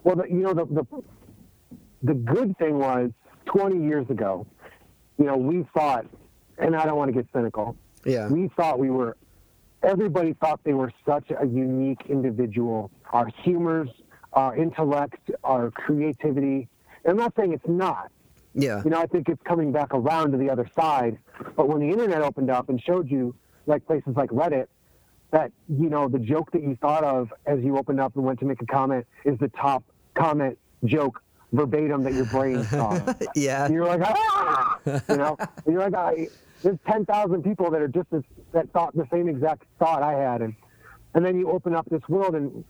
Well, 0.05 0.16
the, 0.16 0.25
you 0.29 0.38
know 0.38 0.55
the, 0.55 0.64
the 0.66 0.87
the 2.03 2.14
good 2.14 2.57
thing 2.59 2.79
was 2.79 3.11
20 3.47 3.85
years 3.85 4.09
ago. 4.09 4.47
You 5.19 5.27
know, 5.27 5.37
we 5.37 5.66
thought, 5.75 6.07
and 6.59 6.75
I 6.75 6.87
don't 6.87 6.97
want 6.97 7.09
to 7.09 7.12
get 7.12 7.27
cynical. 7.35 7.77
yeah 8.05 8.29
We 8.29 8.49
thought 8.57 8.79
we 8.79 8.90
were. 8.90 9.16
Everybody 9.83 10.35
thought 10.35 10.61
they 10.62 10.75
were 10.75 10.93
such 11.07 11.31
a 11.31 11.47
unique 11.47 12.03
individual. 12.09 12.90
Our 13.12 13.31
humors, 13.43 13.88
our 14.35 14.57
intellect, 14.57 15.31
our 15.43 15.71
creativity. 15.71 16.69
And 17.05 17.12
I'm 17.12 17.16
not 17.16 17.35
saying 17.37 17.53
it's 17.53 17.69
not. 17.69 18.11
Yeah. 18.54 18.82
You 18.84 18.90
know, 18.90 19.00
I 19.00 19.06
think 19.06 19.28
it's 19.28 19.42
coming 19.42 19.72
back 19.72 19.94
around 19.94 20.32
to 20.32 20.38
the 20.38 20.50
other 20.50 20.68
side. 20.74 21.18
But 21.56 21.68
when 21.68 21.80
the 21.80 21.88
internet 21.88 22.22
opened 22.22 22.50
up 22.50 22.68
and 22.68 22.80
showed 22.82 23.10
you, 23.10 23.34
like 23.66 23.86
places 23.86 24.14
like 24.16 24.30
Reddit, 24.30 24.66
that 25.30 25.52
you 25.68 25.88
know 25.88 26.08
the 26.08 26.18
joke 26.18 26.50
that 26.52 26.62
you 26.62 26.76
thought 26.80 27.04
of 27.04 27.32
as 27.46 27.60
you 27.62 27.76
opened 27.76 28.00
up 28.00 28.16
and 28.16 28.24
went 28.24 28.40
to 28.40 28.44
make 28.44 28.60
a 28.62 28.66
comment 28.66 29.06
is 29.24 29.38
the 29.38 29.48
top 29.48 29.84
comment 30.14 30.58
joke 30.84 31.22
verbatim 31.52 32.02
that 32.02 32.14
your 32.14 32.26
brain 32.26 32.64
saw. 32.70 32.98
yeah. 33.34 33.64
And 33.64 33.74
you're 33.74 33.86
like, 33.86 34.00
ah, 34.04 34.78
you 34.86 35.16
know, 35.16 35.36
and 35.38 35.72
you're 35.72 35.88
like, 35.88 35.94
I, 35.94 36.28
there's 36.62 36.78
10,000 36.88 37.42
people 37.42 37.70
that 37.70 37.80
are 37.80 37.88
just 37.88 38.08
as, 38.12 38.22
that 38.52 38.70
thought 38.72 38.94
the 38.96 39.06
same 39.12 39.28
exact 39.28 39.64
thought 39.78 40.02
I 40.02 40.12
had, 40.12 40.42
and 40.42 40.54
and 41.14 41.24
then 41.24 41.38
you 41.38 41.50
open 41.50 41.74
up 41.74 41.88
this 41.90 42.02
world, 42.08 42.34
and 42.34 42.64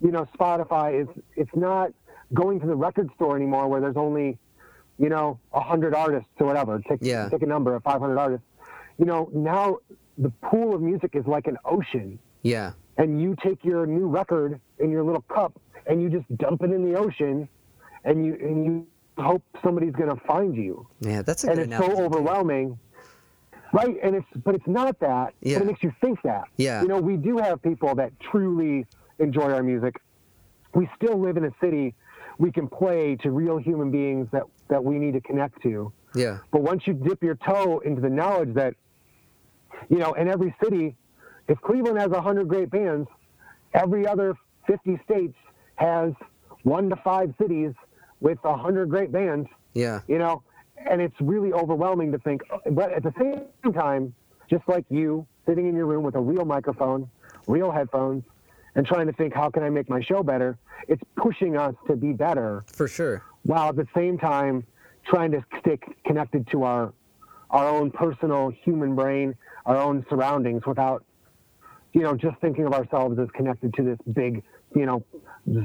you 0.00 0.10
know, 0.10 0.26
Spotify 0.38 1.02
is 1.02 1.08
it's 1.36 1.54
not 1.54 1.92
going 2.34 2.60
to 2.60 2.66
the 2.66 2.74
record 2.74 3.10
store 3.16 3.36
anymore 3.36 3.68
where 3.68 3.80
there's 3.80 3.96
only, 3.96 4.38
you 4.98 5.08
know, 5.08 5.38
a 5.52 5.60
hundred 5.60 5.94
artists 5.94 6.28
or 6.40 6.46
whatever. 6.46 6.80
Take 6.88 6.98
Yeah. 7.02 7.28
take 7.28 7.42
a 7.42 7.46
number 7.46 7.74
of 7.74 7.82
500 7.82 8.18
artists. 8.18 8.46
You 8.98 9.04
know, 9.06 9.30
now 9.32 9.78
the 10.16 10.30
pool 10.42 10.74
of 10.74 10.82
music 10.82 11.12
is 11.14 11.24
like 11.26 11.46
an 11.46 11.56
ocean 11.64 12.18
yeah 12.42 12.72
and 12.96 13.20
you 13.22 13.36
take 13.42 13.64
your 13.64 13.86
new 13.86 14.06
record 14.08 14.60
in 14.80 14.90
your 14.90 15.04
little 15.04 15.22
cup 15.22 15.52
and 15.86 16.02
you 16.02 16.08
just 16.08 16.26
dump 16.36 16.62
it 16.62 16.72
in 16.72 16.84
the 16.90 16.98
ocean 16.98 17.48
and 18.04 18.24
you 18.26 18.34
and 18.40 18.64
you 18.64 18.86
hope 19.22 19.42
somebody's 19.62 19.92
going 19.92 20.08
to 20.08 20.20
find 20.24 20.56
you 20.56 20.84
yeah 21.00 21.22
that's 21.22 21.44
a 21.44 21.48
and 21.50 21.56
good 21.58 21.68
it's 21.72 21.76
so 21.96 22.04
overwhelming 22.04 22.76
right 23.72 23.96
and 24.02 24.16
it's 24.16 24.26
but 24.44 24.54
it's 24.54 24.66
not 24.66 24.98
that 25.00 25.34
Yeah. 25.40 25.58
but 25.58 25.62
it 25.64 25.66
makes 25.66 25.82
you 25.84 25.92
think 26.00 26.20
that 26.22 26.44
Yeah. 26.56 26.82
you 26.82 26.88
know 26.88 27.00
we 27.00 27.16
do 27.16 27.36
have 27.38 27.62
people 27.62 27.94
that 27.96 28.12
truly 28.18 28.86
enjoy 29.20 29.52
our 29.52 29.62
music 29.62 30.00
we 30.74 30.88
still 30.96 31.16
live 31.18 31.36
in 31.36 31.44
a 31.44 31.52
city 31.60 31.94
we 32.38 32.50
can 32.52 32.68
play 32.68 33.16
to 33.16 33.30
real 33.30 33.58
human 33.58 33.90
beings 33.90 34.28
that 34.32 34.44
that 34.68 34.82
we 34.82 34.98
need 34.98 35.12
to 35.14 35.20
connect 35.20 35.62
to. 35.62 35.92
Yeah. 36.14 36.38
But 36.50 36.62
once 36.62 36.86
you 36.86 36.94
dip 36.94 37.22
your 37.22 37.36
toe 37.36 37.80
into 37.80 38.00
the 38.00 38.10
knowledge 38.10 38.54
that, 38.54 38.74
you 39.88 39.98
know, 39.98 40.12
in 40.14 40.28
every 40.28 40.54
city, 40.62 40.96
if 41.48 41.60
Cleveland 41.60 41.98
has 41.98 42.10
100 42.10 42.48
great 42.48 42.70
bands, 42.70 43.08
every 43.74 44.06
other 44.06 44.34
50 44.66 45.00
states 45.04 45.36
has 45.76 46.12
one 46.62 46.90
to 46.90 46.96
five 46.96 47.32
cities 47.40 47.72
with 48.20 48.38
100 48.42 48.90
great 48.90 49.12
bands, 49.12 49.48
yeah. 49.74 50.00
You 50.08 50.18
know, 50.18 50.42
and 50.90 51.00
it's 51.00 51.14
really 51.20 51.52
overwhelming 51.52 52.10
to 52.12 52.18
think. 52.18 52.42
Oh, 52.50 52.58
but 52.70 52.92
at 52.92 53.02
the 53.02 53.12
same 53.18 53.72
time, 53.72 54.14
just 54.50 54.66
like 54.66 54.84
you 54.88 55.26
sitting 55.46 55.68
in 55.68 55.76
your 55.76 55.86
room 55.86 56.02
with 56.02 56.14
a 56.14 56.20
real 56.20 56.44
microphone, 56.44 57.08
real 57.46 57.70
headphones, 57.70 58.24
and 58.74 58.86
trying 58.86 59.06
to 59.06 59.12
think, 59.12 59.34
how 59.34 59.50
can 59.50 59.62
I 59.62 59.70
make 59.70 59.88
my 59.88 60.00
show 60.00 60.22
better? 60.22 60.58
It's 60.88 61.02
pushing 61.16 61.56
us 61.56 61.74
to 61.86 61.96
be 61.96 62.12
better. 62.12 62.64
For 62.72 62.88
sure 62.88 63.22
while 63.48 63.70
at 63.70 63.76
the 63.76 63.86
same 63.96 64.18
time 64.18 64.62
trying 65.06 65.30
to 65.32 65.42
stay 65.60 65.78
connected 66.04 66.46
to 66.52 66.64
our 66.64 66.92
our 67.50 67.66
own 67.66 67.90
personal 67.90 68.50
human 68.50 68.94
brain, 68.94 69.34
our 69.64 69.78
own 69.78 70.04
surroundings 70.10 70.62
without 70.66 71.02
you 71.94 72.02
know 72.02 72.14
just 72.14 72.38
thinking 72.42 72.66
of 72.66 72.74
ourselves 72.74 73.18
as 73.18 73.26
connected 73.30 73.72
to 73.72 73.82
this 73.82 73.98
big, 74.12 74.42
you 74.76 74.84
know, 74.84 75.02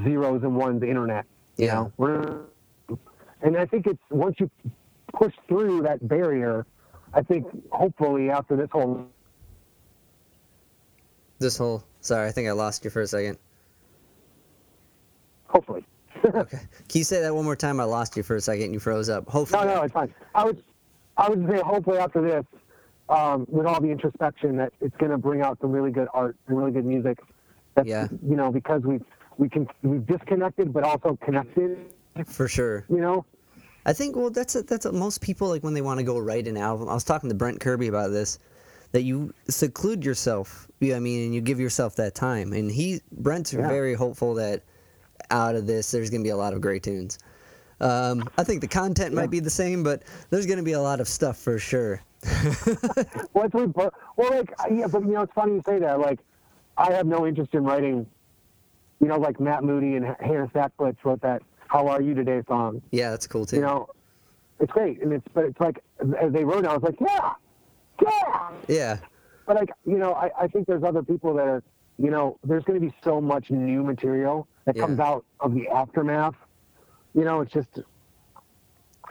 zeros 0.02 0.42
and 0.42 0.56
ones 0.56 0.82
internet. 0.82 1.26
You 1.58 1.66
Yeah. 1.66 1.74
know, 1.74 1.92
we're 1.98 2.40
and 3.42 3.54
I 3.58 3.66
think 3.66 3.86
it's 3.86 4.00
once 4.10 4.36
you 4.40 4.50
push 5.12 5.34
through 5.46 5.82
that 5.82 6.08
barrier, 6.08 6.64
I 7.12 7.20
think 7.20 7.46
hopefully 7.70 8.30
after 8.30 8.56
this 8.56 8.70
whole 8.72 9.06
this 11.38 11.58
whole 11.58 11.84
sorry 12.00 12.28
i 12.28 12.32
think 12.32 12.48
i 12.48 12.52
lost 12.52 12.84
you 12.84 12.90
for 12.90 13.02
a 13.02 13.06
second 13.06 13.36
hopefully. 15.48 15.84
Okay 16.24 16.58
can 16.88 16.98
you 16.98 17.04
say 17.04 17.20
that 17.20 17.34
one 17.34 17.44
more 17.44 17.56
time 17.56 17.80
i 17.80 17.84
lost 17.84 18.16
you 18.16 18.22
for 18.22 18.36
a 18.36 18.40
second 18.40 18.72
you 18.72 18.80
froze 18.80 19.08
up 19.08 19.28
hopefully 19.28 19.64
No, 19.66 19.74
no, 19.76 19.82
it's 19.82 19.92
fine. 19.92 20.12
I 20.34 20.44
would, 20.44 20.62
I 21.16 21.28
would 21.28 21.46
say 21.48 21.60
hopefully 21.60 21.98
after 21.98 22.20
this, 22.22 22.44
um, 23.08 23.46
with 23.48 23.66
all 23.66 23.80
the 23.80 23.90
introspection, 23.90 24.56
that 24.56 24.72
it's 24.80 24.96
going 24.96 25.10
to 25.12 25.18
bring 25.18 25.42
out 25.42 25.58
some 25.60 25.70
really 25.70 25.90
good 25.90 26.08
art 26.14 26.36
and 26.46 26.56
really 26.58 26.72
good 26.72 26.84
music. 26.86 27.18
That's, 27.74 27.86
Yeah. 27.86 28.08
You 28.26 28.36
know, 28.36 28.50
because 28.50 28.82
we 28.82 29.00
we 29.36 29.48
can 29.48 29.68
we've 29.82 30.06
disconnected, 30.06 30.72
but 30.72 30.84
also 30.84 31.18
connected. 31.24 31.76
for 32.26 32.48
sure 32.48 32.84
You 32.88 33.00
know. 33.00 33.24
I 33.86 33.92
think 33.92 34.16
well 34.16 34.30
that's 34.30 34.54
a, 34.56 34.62
that's 34.62 34.86
a, 34.86 34.92
most 34.92 35.20
people 35.20 35.48
like 35.48 35.62
when 35.62 35.74
they 35.74 35.82
want 35.82 35.98
to 35.98 36.04
go 36.04 36.18
write 36.18 36.48
an 36.48 36.56
album. 36.56 36.88
I 36.88 36.94
was 36.94 37.04
talking 37.04 37.28
to 37.28 37.34
Brent 37.34 37.60
Kirby 37.60 37.88
about 37.88 38.10
this 38.12 38.38
that 38.92 39.02
you 39.02 39.34
seclude 39.48 40.04
yourself. 40.04 40.68
You 40.80 40.88
know 40.88 40.94
what 40.94 40.96
I 40.98 41.00
mean, 41.00 41.24
and 41.26 41.34
you 41.34 41.40
give 41.40 41.60
yourself 41.60 41.96
that 41.96 42.14
time. 42.14 42.52
And 42.52 42.70
he 42.70 43.00
Brent's 43.12 43.52
Yeah. 43.52 43.68
very 43.68 43.94
hopeful 43.94 44.34
that 44.34 44.62
out 45.30 45.54
of 45.54 45.66
this 45.66 45.90
there's 45.90 46.10
going 46.10 46.22
to 46.22 46.26
be 46.26 46.30
a 46.30 46.36
lot 46.36 46.52
of 46.52 46.60
great 46.60 46.82
tunes. 46.82 47.18
Um, 47.80 48.28
I 48.38 48.44
think 48.44 48.60
the 48.60 48.68
content 48.68 49.14
might 49.14 49.30
be 49.30 49.40
the 49.40 49.50
same, 49.50 49.82
but 49.82 50.02
there's 50.30 50.46
going 50.46 50.58
to 50.58 50.64
be 50.64 50.72
a 50.72 50.80
lot 50.80 51.00
of 51.00 51.08
stuff 51.08 51.36
for 51.38 51.58
sure. 51.58 52.02
well, 53.34 53.50
well, 53.54 53.90
like, 54.16 54.52
yeah, 54.70 54.86
but 54.86 55.02
you 55.02 55.12
know, 55.12 55.22
it's 55.22 55.32
funny 55.34 55.54
you 55.54 55.62
say 55.66 55.78
that. 55.80 56.00
Like, 56.00 56.20
I 56.76 56.92
have 56.92 57.06
no 57.06 57.26
interest 57.26 57.54
in 57.54 57.64
writing. 57.64 58.06
You 59.00 59.08
know, 59.08 59.18
like 59.18 59.38
Matt 59.40 59.64
Moody 59.64 59.96
and 59.96 60.06
Hannah 60.20 60.50
Sackblitz 60.54 60.96
wrote 61.04 61.20
that 61.20 61.42
"How 61.66 61.88
Are 61.88 62.00
You 62.00 62.14
Today" 62.14 62.42
song. 62.48 62.80
Yeah, 62.90 63.10
that's 63.10 63.26
cool 63.26 63.44
too. 63.44 63.56
You 63.56 63.62
know, 63.62 63.88
it's 64.60 64.72
great, 64.72 65.02
and 65.02 65.12
it's 65.12 65.26
but 65.34 65.44
it's 65.44 65.60
like 65.60 65.82
as 66.20 66.32
they 66.32 66.44
wrote 66.44 66.64
it, 66.64 66.68
I 66.68 66.76
was 66.76 66.82
like, 66.82 66.96
yeah, 67.00 67.32
yeah. 68.02 68.50
yeah, 68.68 68.98
But 69.46 69.56
like, 69.56 69.70
you 69.84 69.98
know, 69.98 70.14
I, 70.14 70.30
I 70.40 70.48
think 70.48 70.66
there's 70.66 70.82
other 70.82 71.02
people 71.02 71.34
that 71.34 71.46
are, 71.46 71.62
you 71.98 72.10
know, 72.10 72.38
there's 72.44 72.64
going 72.64 72.80
to 72.80 72.86
be 72.86 72.94
so 73.02 73.20
much 73.20 73.50
new 73.50 73.82
material 73.82 74.46
that 74.64 74.76
Yeah. 74.76 74.82
comes 74.82 74.98
out 75.00 75.24
of 75.40 75.54
the 75.54 75.68
aftermath. 75.68 76.34
You 77.14 77.24
know, 77.24 77.40
it's 77.40 77.52
just, 77.52 77.80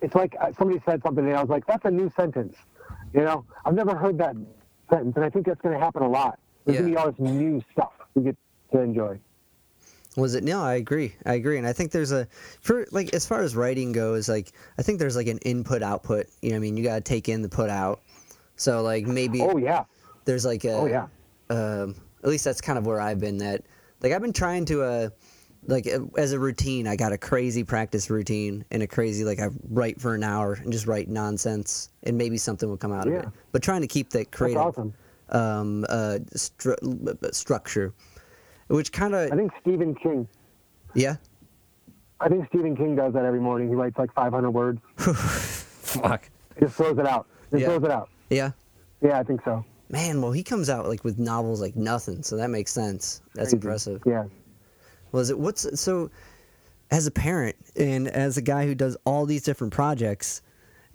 it's 0.02 0.16
like 0.16 0.36
uh, 0.39 0.52
somebody 0.58 0.82
said 0.86 1.02
something, 1.04 1.26
and 1.26 1.36
I 1.36 1.42
was 1.42 1.50
like, 1.50 1.66
that's 1.66 1.86
a 1.86 1.92
new 1.92 2.12
sentence. 2.16 2.56
You 3.13 3.22
know, 3.22 3.46
I've 3.66 3.76
never 3.76 3.96
heard 3.96 4.18
that 4.18 4.36
sentence, 4.89 5.16
and 5.16 5.24
I 5.24 5.30
think 5.30 5.46
that's 5.46 5.62
going 5.62 5.74
to 5.78 5.80
happen 5.84 6.02
a 6.04 6.10
lot. 6.10 6.39
There's 6.66 6.80
going 6.80 6.92
to 6.92 6.96
be 6.96 6.98
all 6.98 7.12
this 7.12 7.20
new 7.20 7.62
stuff 7.72 7.92
we 8.16 8.24
get 8.24 8.38
to 8.72 8.80
enjoy. 8.82 9.20
Was 10.16 10.36
it? 10.36 10.44
No, 10.44 10.62
I 10.62 10.76
agree. 10.76 11.16
I 11.26 11.34
agree, 11.34 11.58
and 11.58 11.66
I 11.66 11.74
think 11.74 11.92
there's 11.92 12.12
a 12.12 12.28
for 12.62 12.86
like 12.92 13.13
as 13.16 13.26
far 13.26 13.42
as 13.42 13.56
writing 13.56 13.92
goes, 13.94 14.30
like 14.30 14.52
I 14.78 14.84
think 14.84 15.00
there's 15.00 15.16
like 15.16 15.26
an 15.26 15.39
input 15.39 15.82
output. 15.82 16.28
You 16.42 16.50
know, 16.50 16.56
what 16.56 16.58
I 16.58 16.62
mean, 16.62 16.78
you 16.78 16.84
got 16.84 16.96
to 16.96 17.02
take 17.02 17.30
in 17.30 17.42
the 17.42 17.50
put 17.50 17.72
out. 17.72 18.02
So 18.56 18.84
like 18.84 19.08
maybe 19.08 19.42
Oh 19.42 19.58
yeah, 19.58 19.86
there's 20.26 20.46
like 20.46 20.66
a 20.66 20.74
oh 20.74 20.86
yeah. 20.86 21.08
um, 21.50 21.96
at 22.24 22.30
least 22.30 22.46
that's 22.46 22.62
kind 22.62 22.78
of 22.78 22.86
where 22.86 23.02
I've 23.02 23.20
been. 23.20 23.39
That 23.39 23.63
like 24.02 24.12
I've 24.12 24.22
been 24.22 24.34
trying 24.34 24.66
to 24.66 24.84
uh 24.84 25.10
like 25.67 25.88
uh, 25.88 25.99
as 26.17 26.32
a 26.34 26.39
routine. 26.39 26.88
I 26.88 26.95
got 26.95 27.12
a 27.13 27.17
crazy 27.17 27.63
practice 27.63 28.10
routine 28.10 28.65
and 28.71 28.84
a 28.84 28.88
crazy 28.88 29.23
like 29.23 29.39
I 29.39 29.47
write 29.69 29.99
for 30.02 30.13
an 30.15 30.23
hour 30.23 30.54
and 30.54 30.71
just 30.71 30.88
write 30.88 31.08
nonsense 31.10 31.89
and 32.04 32.17
maybe 32.17 32.38
something 32.38 32.67
will 32.69 32.78
come 32.78 32.91
out 32.93 33.08
of 33.08 33.13
it. 33.13 33.26
But 33.52 33.63
trying 33.63 33.82
to 33.82 33.88
keep 33.88 34.10
that 34.12 34.32
creative 34.32 34.62
awesome. 34.62 34.93
um, 35.30 35.86
uh, 35.89 36.19
stru- 36.36 37.34
structure, 37.34 37.93
which 38.67 38.91
kind 38.91 39.15
of 39.15 39.32
I 39.32 39.36
think 39.36 39.52
Stephen 39.62 39.95
King. 39.95 40.28
yeah. 40.93 41.15
I 42.19 42.30
think 42.30 42.47
Stephen 42.47 42.76
King 42.78 42.95
does 42.95 43.12
that 43.13 43.26
every 43.26 43.41
morning. 43.41 43.67
He 43.67 43.76
writes 43.76 43.97
like 43.97 44.13
500 44.13 44.49
words. 44.52 44.80
Fuck. 44.97 46.30
Just 46.60 46.76
throws 46.76 46.97
it 46.97 47.06
out. 47.06 47.28
Just 47.52 47.62
Yeah. 47.62 47.67
throws 47.67 47.84
it 47.84 47.91
out. 47.91 48.10
Yeah. 48.30 48.52
Yeah, 49.02 49.19
I 49.19 49.23
think 49.23 49.41
so. 49.43 49.65
Man, 49.89 50.21
well, 50.21 50.32
he 50.32 50.41
comes 50.41 50.69
out 50.69 50.88
like 50.88 51.04
with 51.04 51.19
novels 51.19 51.60
like 51.60 51.76
nothing, 51.76 52.23
so 52.23 52.38
that 52.38 52.49
makes 52.49 52.71
sense. 52.71 53.21
That's 53.36 53.49
Crazy. 53.49 53.58
impressive. 53.58 54.02
Yeah. 54.06 54.23
Was 55.13 55.30
it 55.30 55.39
what's 55.39 55.80
so? 55.80 56.10
As 56.91 57.08
a 57.08 57.12
parent 57.12 57.56
and 57.76 58.08
as 58.08 58.38
a 58.38 58.41
guy 58.41 58.67
who 58.67 58.76
does 58.76 58.97
all 59.06 59.26
these 59.26 59.41
different 59.41 59.73
projects, 59.73 60.41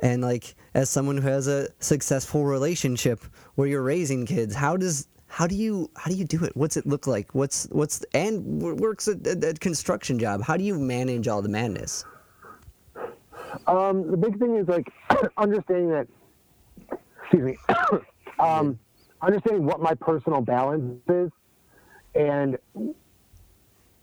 and 0.00 0.22
like 0.22 0.54
as 0.74 0.90
someone 0.90 1.16
who 1.16 1.28
has 1.28 1.48
a 1.48 1.68
successful 1.80 2.44
relationship 2.44 3.24
where 3.54 3.66
you're 3.66 3.82
raising 3.82 4.26
kids, 4.26 4.54
how 4.54 4.76
does 4.76 5.08
how 5.28 5.46
do 5.46 5.54
you 5.54 5.90
how 5.96 6.10
do 6.10 6.16
you 6.16 6.24
do 6.24 6.44
it? 6.44 6.56
What's 6.56 6.76
it 6.76 6.86
look 6.86 7.06
like? 7.06 7.34
What's 7.34 7.66
what's 7.70 8.04
and 8.12 8.60
works 8.60 9.08
at 9.08 9.26
a, 9.26 9.54
construction 9.54 10.18
job? 10.18 10.42
How 10.42 10.56
do 10.56 10.64
you 10.64 10.78
manage 10.78 11.28
all 11.28 11.42
the 11.42 11.48
madness? 11.48 12.04
Um, 13.66 14.10
the 14.10 14.16
big 14.16 14.38
thing 14.38 14.56
is 14.56 14.68
like 14.68 14.92
understanding 15.36 15.90
that. 15.90 16.08
Excuse 17.22 17.42
me. 17.42 17.58
um, 18.38 18.78
understanding 19.20 19.64
what 19.64 19.80
my 19.80 19.94
personal 19.94 20.40
balance 20.40 21.00
is, 21.08 21.30
and 22.14 22.58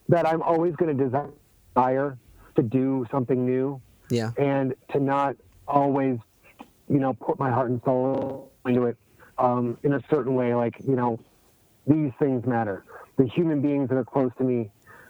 that 0.09 0.27
I'm 0.27 0.41
always 0.41 0.75
going 0.75 0.95
to 0.95 1.03
desire 1.03 2.17
to 2.55 2.61
do 2.61 3.05
something 3.11 3.45
new, 3.45 3.81
Yeah, 4.09 4.31
and 4.37 4.75
to 4.91 4.99
not 4.99 5.35
always, 5.67 6.19
you 6.89 6.99
know, 6.99 7.13
put 7.13 7.39
my 7.39 7.49
heart 7.49 7.69
and 7.69 7.81
soul 7.83 8.51
into 8.65 8.83
it 8.83 8.97
um, 9.37 9.77
in 9.83 9.93
a 9.93 10.01
certain 10.09 10.35
way. 10.35 10.53
Like 10.53 10.75
you 10.87 10.95
know, 10.95 11.19
these 11.87 12.11
things 12.19 12.45
matter. 12.45 12.85
The 13.17 13.25
human 13.25 13.61
beings 13.61 13.89
that 13.89 13.95
are 13.95 14.05
close 14.05 14.31
to 14.37 14.43
me 14.43 14.69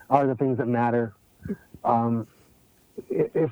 are 0.10 0.27
the 0.27 0.36
things 0.36 0.58
that 0.58 0.67
matter. 0.67 1.13
Um, 1.84 2.27
if 3.10 3.51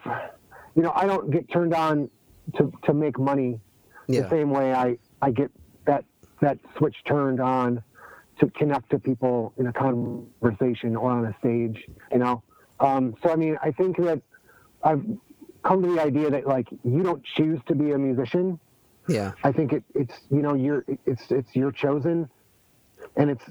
you 0.76 0.82
know, 0.82 0.92
I 0.96 1.06
don't 1.06 1.32
get 1.32 1.50
turned 1.52 1.74
on 1.74 2.10
to 2.58 2.72
to 2.84 2.94
make 2.94 3.20
money 3.20 3.60
yeah, 4.08 4.22
the 4.22 4.30
same 4.30 4.50
way 4.50 4.74
I 4.74 4.98
I 5.22 5.32
get 5.32 5.52
that 5.86 6.06
that 6.42 6.58
switch 6.78 6.96
turned 7.06 7.40
on 7.40 7.84
to 8.44 8.52
connect 8.52 8.90
to 8.90 9.00
people 9.00 9.54
in 9.58 9.68
a 9.68 9.74
conversation 9.74 10.96
or 10.96 11.12
on 11.12 11.26
a 11.26 11.36
stage. 11.40 11.86
You 12.12 12.20
know, 12.20 12.44
um, 12.80 13.16
so 13.24 13.32
I 13.32 13.36
mean, 13.36 13.58
I 13.64 13.72
think 13.72 13.98
that 13.98 14.22
I've 14.84 15.04
come 15.64 15.82
to 15.82 15.96
the 15.96 16.02
idea 16.02 16.30
that 16.30 16.46
like 16.46 16.68
you 16.84 17.04
don't 17.04 17.24
choose 17.24 17.60
to 17.68 17.76
be 17.76 17.92
a 17.92 17.98
musician. 17.98 18.60
yeah, 19.08 19.32
I 19.44 19.52
think 19.52 19.74
it, 19.74 19.84
it's 19.96 20.16
you 20.30 20.42
know 20.42 20.56
you're 20.56 20.84
it's 21.06 21.32
it's 21.32 21.56
you're 21.56 21.72
chosen, 21.72 22.30
and 23.16 23.30
it's 23.30 23.46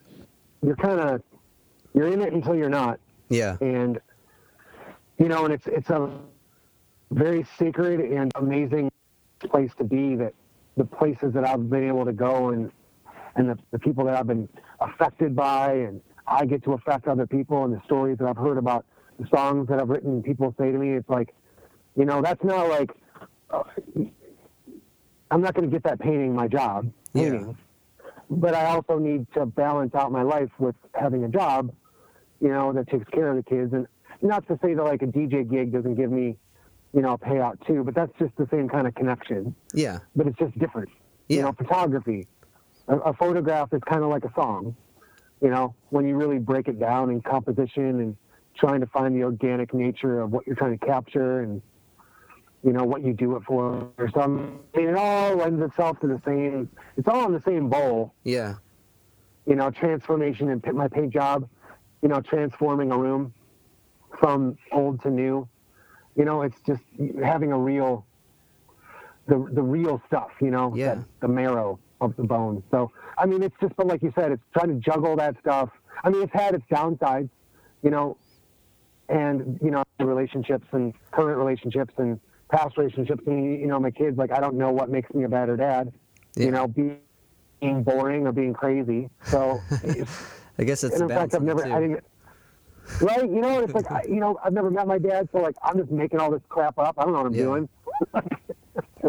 you're 0.63 0.77
kind 0.77 1.01
of 1.01 1.23
you're 1.95 2.09
in 2.09 2.21
it 2.21 2.33
until 2.33 2.55
you're 2.55 2.69
not, 2.69 3.01
yeah, 3.29 3.57
and 3.61 3.99
you 5.19 5.29
know, 5.29 5.45
and 5.45 5.55
it's 5.55 5.67
it's 5.67 5.91
a 5.91 6.11
very 7.11 7.47
sacred 7.59 8.01
and 8.01 8.31
amazing 8.35 8.91
place 9.41 9.71
to 9.79 9.85
be. 9.85 10.17
That 10.17 10.35
the 10.77 10.85
places 10.85 11.33
that 11.35 11.47
I've 11.47 11.71
been 11.71 11.87
able 11.87 12.05
to 12.05 12.13
go 12.13 12.51
and 12.51 12.71
and 13.37 13.49
the, 13.49 13.59
the 13.71 13.79
people 13.79 14.05
that 14.05 14.17
I've 14.17 14.27
been 14.27 14.49
affected 14.91 15.35
by, 15.37 15.73
and 15.75 16.01
I 16.27 16.45
get 16.47 16.63
to 16.65 16.73
affect 16.73 17.07
other 17.09 17.27
people, 17.27 17.65
and 17.65 17.73
the 17.75 17.81
stories 17.85 18.19
that 18.19 18.29
I've 18.29 18.37
heard 18.37 18.59
about 18.59 18.85
the 19.19 19.27
songs 19.35 19.69
that 19.69 19.81
I've 19.81 19.89
written. 19.89 20.23
People 20.23 20.55
say 20.59 20.73
to 20.73 20.79
me, 20.79 20.93
it's 20.93 21.09
like, 21.09 21.35
you 21.97 22.05
know, 22.05 22.23
that's 22.23 22.43
not 22.45 22.69
like. 22.69 22.91
Uh, 23.51 23.63
I'm 25.31 25.41
not 25.41 25.55
going 25.55 25.69
to 25.69 25.75
get 25.75 25.83
that 25.85 25.99
painting 25.99 26.35
my 26.35 26.47
job, 26.49 26.91
Yeah. 27.15 27.23
painting. 27.31 27.57
But 28.29 28.55
I 28.55 28.67
also 28.67 28.99
need 28.99 29.27
to 29.35 29.47
balance 29.47 29.95
out 29.95 30.13
my 30.13 30.23
life 30.23 30.51
with 30.59 30.75
having 30.95 31.25
a 31.25 31.29
job, 31.29 31.73
you 32.41 32.49
know, 32.49 32.73
that 32.73 32.89
takes 32.89 33.09
care 33.11 33.29
of 33.29 33.37
the 33.37 33.43
kids. 33.43 33.73
And 33.73 33.87
not 34.21 34.47
to 34.49 34.59
say 34.63 34.75
that 34.75 34.83
like 34.85 35.03
a 35.03 35.07
DJ 35.07 35.49
gig 35.49 35.73
doesn't 35.73 35.95
give 35.95 36.11
me, 36.11 36.37
you 36.95 37.01
know, 37.03 37.13
a 37.13 37.19
payout 37.19 37.65
too, 37.67 37.83
but 37.85 37.95
that's 37.95 38.13
just 38.19 38.35
the 38.37 38.47
same 38.51 38.69
kind 38.69 38.87
of 38.87 38.95
connection. 38.95 39.55
yeah, 39.73 39.99
But 40.17 40.27
it's 40.27 40.39
just 40.39 40.59
different. 40.59 40.89
You 41.29 41.39
Yeah. 41.39 41.43
know, 41.45 41.53
photography, 41.53 42.27
a, 42.89 42.97
a 42.99 43.13
photograph 43.15 43.73
is 43.73 43.81
kind 43.85 44.03
of 44.03 44.11
like 44.11 44.25
a 44.25 44.33
song. 44.35 44.75
You 45.41 45.51
know, 45.51 45.75
when 45.91 46.07
you 46.07 46.17
really 46.17 46.39
break 46.39 46.69
it 46.69 46.79
down 46.79 47.11
in 47.11 47.21
composition 47.21 48.01
and 48.01 48.17
trying 48.57 48.81
to 48.81 48.87
find 48.87 49.15
the 49.17 49.25
organic 49.25 49.73
nature 49.75 50.21
of 50.21 50.31
what 50.31 50.47
you're 50.47 50.57
trying 50.57 50.79
to 50.79 50.87
capture 50.87 51.41
and 51.41 51.61
you 52.63 52.73
know 52.73 52.85
what 52.85 53.03
you 53.03 53.13
do 53.13 53.35
it 53.37 53.43
for 53.45 53.89
or 53.99 54.11
something. 54.15 54.61
I 54.75 54.79
mean, 54.79 54.89
it 54.91 54.95
all 54.97 55.35
lends 55.37 55.61
itself 55.63 55.99
to 56.01 56.07
the 56.07 56.21
same 56.25 56.69
it's 56.97 57.09
all 57.09 57.27
in 57.27 57.33
the 57.33 57.41
same 57.41 57.69
bowl 57.69 58.15
yeah, 58.23 58.55
you 59.47 59.57
know, 59.57 59.71
transformation 59.71 60.49
in 60.49 60.77
my 60.77 60.87
paint 60.87 61.13
job, 61.13 61.49
you 62.03 62.09
know, 62.09 62.21
transforming 62.21 62.93
a 62.93 62.97
room 62.99 63.35
from 64.21 64.57
old 64.71 65.03
to 65.03 65.11
new. 65.11 65.49
You 66.15 66.25
know, 66.25 66.43
it's 66.43 66.61
just 66.67 66.83
having 67.25 67.51
a 67.53 67.59
real, 67.59 68.07
the 69.27 69.45
the 69.51 69.63
real 69.63 70.01
stuff. 70.07 70.31
You 70.41 70.51
know, 70.51 70.73
Yeah. 70.77 70.99
the 71.21 71.29
marrow 71.29 71.79
of 72.03 72.17
the 72.17 72.25
bone. 72.25 72.63
So, 72.71 72.91
I 73.17 73.27
mean, 73.27 73.43
it's 73.43 73.55
just, 73.61 73.75
but 73.77 73.87
like 73.87 74.03
you 74.03 74.13
said, 74.19 74.33
it's 74.33 74.43
trying 74.53 74.69
to 74.69 74.75
juggle 74.91 75.17
that 75.17 75.37
stuff. 75.41 75.71
I 76.03 76.11
mean, 76.11 76.23
it's 76.23 76.33
had 76.33 76.55
its 76.55 76.65
downsides, 76.71 77.31
you 77.83 77.91
know, 77.91 78.17
and 79.09 79.59
you 79.63 79.71
know, 79.71 79.85
relationships 80.01 80.67
and 80.73 80.93
current 81.13 81.39
relationships 81.39 81.95
and 81.99 82.19
past 82.51 82.77
relationships, 82.77 83.23
and 83.27 83.61
you 83.61 83.67
know, 83.67 83.79
my 83.79 83.91
kids. 83.91 84.19
Like, 84.19 84.33
I 84.33 84.41
don't 84.41 84.57
know 84.57 84.73
what 84.73 84.91
makes 84.91 85.13
me 85.15 85.25
a 85.25 85.29
better 85.29 85.57
dad. 85.57 85.93
Yeah. 86.35 86.47
You 86.47 86.51
know, 86.51 86.67
being 86.67 87.83
boring 87.83 88.27
or 88.27 88.33
being 88.33 88.53
crazy. 88.53 89.09
So, 89.31 89.61
I 90.59 90.65
guess 90.65 90.83
it's 90.85 90.95
and 90.95 91.05
in 91.05 91.09
fact, 91.09 91.35
I've 91.35 91.43
never, 91.43 91.65
I 91.65 91.81
didn't, 91.81 92.05
right? 93.01 93.23
You 93.25 93.41
know, 93.41 93.61
it's 93.61 93.75
like, 93.75 93.91
I, 93.91 94.03
you 94.09 94.17
know, 94.17 94.39
I've 94.45 94.53
never 94.53 94.71
met 94.71 94.87
my 94.87 94.99
dad, 94.99 95.29
so 95.33 95.39
like, 95.39 95.55
I'm 95.63 95.79
just 95.79 95.91
making 95.91 96.19
all 96.21 96.31
this 96.31 96.43
crap 96.49 96.79
up. 96.79 96.95
I 96.99 97.05
don't 97.05 97.13
know 97.13 97.19
what 97.21 97.27
I'm 97.29 97.35
Yeah. 97.35 97.45
doing. 97.45 97.69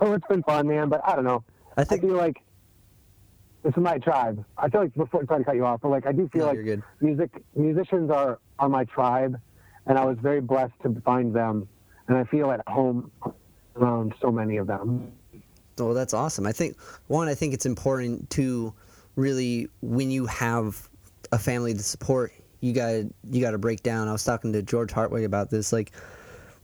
so 0.00 0.12
it's 0.12 0.26
been 0.28 0.42
fun, 0.44 0.68
man. 0.68 0.88
But 0.88 1.00
I 1.04 1.16
don't 1.16 1.24
know. 1.24 1.42
I 1.76 1.82
I 1.82 1.84
think 1.84 2.02
feel 2.02 2.14
like 2.14 2.38
this 3.62 3.72
is 3.76 3.82
my 3.82 3.98
tribe. 3.98 4.44
I 4.56 4.68
feel 4.68 4.82
like 4.82 4.94
before 4.94 5.22
I 5.22 5.24
try 5.24 5.38
to 5.38 5.44
cut 5.44 5.56
you 5.56 5.66
off, 5.66 5.80
but 5.82 5.88
like 5.90 6.06
I 6.06 6.12
do 6.12 6.28
feel 6.32 6.42
No, 6.42 6.46
like 6.48 6.54
you're 6.56 6.64
good. 6.64 6.82
music 7.00 7.42
musicians 7.54 8.10
are 8.10 8.38
are 8.58 8.68
my 8.68 8.84
tribe, 8.84 9.40
and 9.86 9.98
I 9.98 10.04
was 10.04 10.16
very 10.20 10.40
blessed 10.40 10.74
to 10.82 11.00
find 11.04 11.34
them, 11.34 11.68
and 12.08 12.16
I 12.16 12.24
feel 12.24 12.50
at 12.50 12.62
home 12.68 13.10
around 13.76 14.14
so 14.20 14.30
many 14.30 14.56
of 14.56 14.66
them. 14.66 15.12
Oh, 15.78 15.92
that's 15.92 16.14
awesome. 16.14 16.46
I 16.46 16.52
think 16.52 16.80
one, 17.08 17.28
I 17.28 17.34
think 17.34 17.52
it's 17.52 17.66
important 17.66 18.30
to 18.30 18.72
really 19.16 19.68
when 19.82 20.10
you 20.10 20.26
have 20.26 20.88
a 21.32 21.38
family 21.38 21.74
to 21.74 21.82
support, 21.82 22.32
you 22.60 22.72
got 22.72 22.88
to 22.88 23.10
you 23.30 23.40
got 23.42 23.50
to 23.50 23.58
break 23.58 23.82
down. 23.82 24.08
I 24.08 24.12
was 24.12 24.24
talking 24.24 24.52
to 24.54 24.62
George 24.62 24.92
Hartwig 24.92 25.24
about 25.24 25.50
this, 25.50 25.72
like 25.72 25.92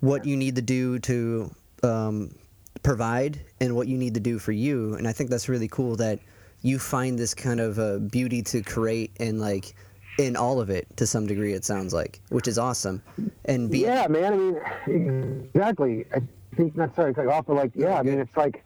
what 0.01 0.25
you 0.25 0.37
need 0.37 0.57
to 0.57 0.63
do 0.63 0.99
to 1.01 1.51
um, 1.83 2.35
provide 2.83 3.41
and 3.61 3.75
what 3.77 3.89
you 3.89 3.97
need 3.97 4.15
to 4.15 4.21
do 4.21 4.39
for 4.39 4.53
you. 4.53 4.95
And 4.95 5.07
I 5.07 5.13
think 5.13 5.31
that's 5.31 5.49
really 5.49 5.69
cool 5.69 5.97
that 5.97 6.19
you 6.63 6.79
find 6.79 7.19
this 7.19 7.35
kind 7.35 7.61
of 7.61 7.79
uh, 7.79 7.99
beauty 7.99 8.43
to 8.43 8.63
create 8.63 9.13
and 9.21 9.41
like 9.41 9.75
in 10.19 10.37
all 10.37 10.61
of 10.61 10.71
it 10.71 10.87
to 10.97 11.07
some 11.07 11.27
degree. 11.27 11.53
It 11.53 11.65
sounds 11.65 11.93
like, 11.93 12.21
which 12.29 12.49
is 12.49 12.59
awesome. 12.59 13.03
And 13.45 13.71
be 13.71 13.81
Yeah, 13.81 14.07
man. 14.09 14.33
I 14.33 14.37
mean, 14.37 15.51
exactly. 15.55 16.07
I 16.15 16.23
think 16.57 16.77
not 16.77 16.95
sorry 16.95 17.15
to 17.15 17.23
cut 17.23 17.29
off, 17.29 17.47
but 17.47 17.57
like, 17.57 17.73
yeah. 17.75 17.99
I 17.99 18.03
mean, 18.03 18.19
it's 18.19 18.37
like 18.37 18.65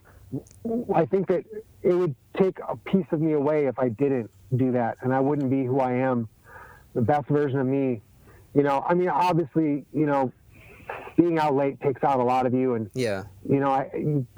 I 0.94 1.04
think 1.06 1.28
that 1.28 1.44
it 1.82 1.94
would 1.94 2.14
take 2.36 2.58
a 2.66 2.76
piece 2.76 3.06
of 3.12 3.20
me 3.20 3.32
away 3.32 3.66
if 3.66 3.78
I 3.78 3.88
didn't 3.88 4.30
do 4.56 4.72
that, 4.72 4.98
and 5.02 5.14
I 5.14 5.20
wouldn't 5.20 5.50
be 5.50 5.64
who 5.64 5.80
I 5.80 5.92
am, 5.92 6.28
the 6.94 7.02
best 7.02 7.28
version 7.28 7.58
of 7.58 7.66
me. 7.66 8.02
You 8.54 8.62
know, 8.62 8.84
I 8.88 8.94
mean, 8.94 9.08
obviously, 9.08 9.84
you 9.92 10.06
know, 10.06 10.32
being 11.16 11.38
out 11.38 11.54
late 11.54 11.80
takes 11.80 12.02
out 12.04 12.20
a 12.20 12.22
lot 12.24 12.46
of 12.46 12.54
you, 12.54 12.74
and 12.74 12.90
yeah, 12.94 13.24
you 13.48 13.58
know, 13.60 13.70
I 13.70 13.90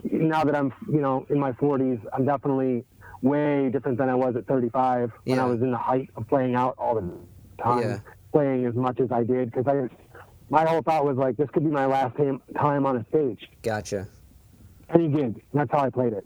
now 0.04 0.44
that 0.44 0.54
I'm, 0.54 0.72
you 0.90 1.00
know, 1.00 1.26
in 1.30 1.38
my 1.38 1.52
40s, 1.52 2.00
I'm 2.12 2.24
definitely 2.24 2.84
way 3.22 3.68
different 3.70 3.98
than 3.98 4.08
I 4.08 4.14
was 4.14 4.36
at 4.36 4.46
35 4.46 5.10
when 5.24 5.36
Yeah. 5.36 5.44
I 5.44 5.46
was 5.48 5.60
in 5.60 5.70
the 5.72 5.76
height 5.76 6.08
of 6.16 6.28
playing 6.28 6.54
out 6.54 6.74
all 6.78 6.94
the 6.94 7.10
time, 7.62 7.80
Yeah. 7.82 7.98
playing 8.32 8.64
as 8.66 8.74
much 8.74 9.00
as 9.00 9.10
I 9.10 9.24
did. 9.24 9.50
Because 9.50 9.66
I, 9.66 9.88
my 10.50 10.64
whole 10.64 10.82
thought 10.82 11.04
was 11.04 11.16
like, 11.16 11.36
this 11.36 11.48
could 11.50 11.64
be 11.64 11.70
my 11.70 11.86
last 11.86 12.16
time, 12.16 12.40
time 12.56 12.86
on 12.86 12.96
a 12.98 13.04
stage, 13.08 13.50
gotcha. 13.62 14.06
any 14.94 15.08
gig. 15.08 15.42
That's 15.52 15.70
how 15.72 15.80
I 15.80 15.90
played 15.90 16.12
it. 16.12 16.24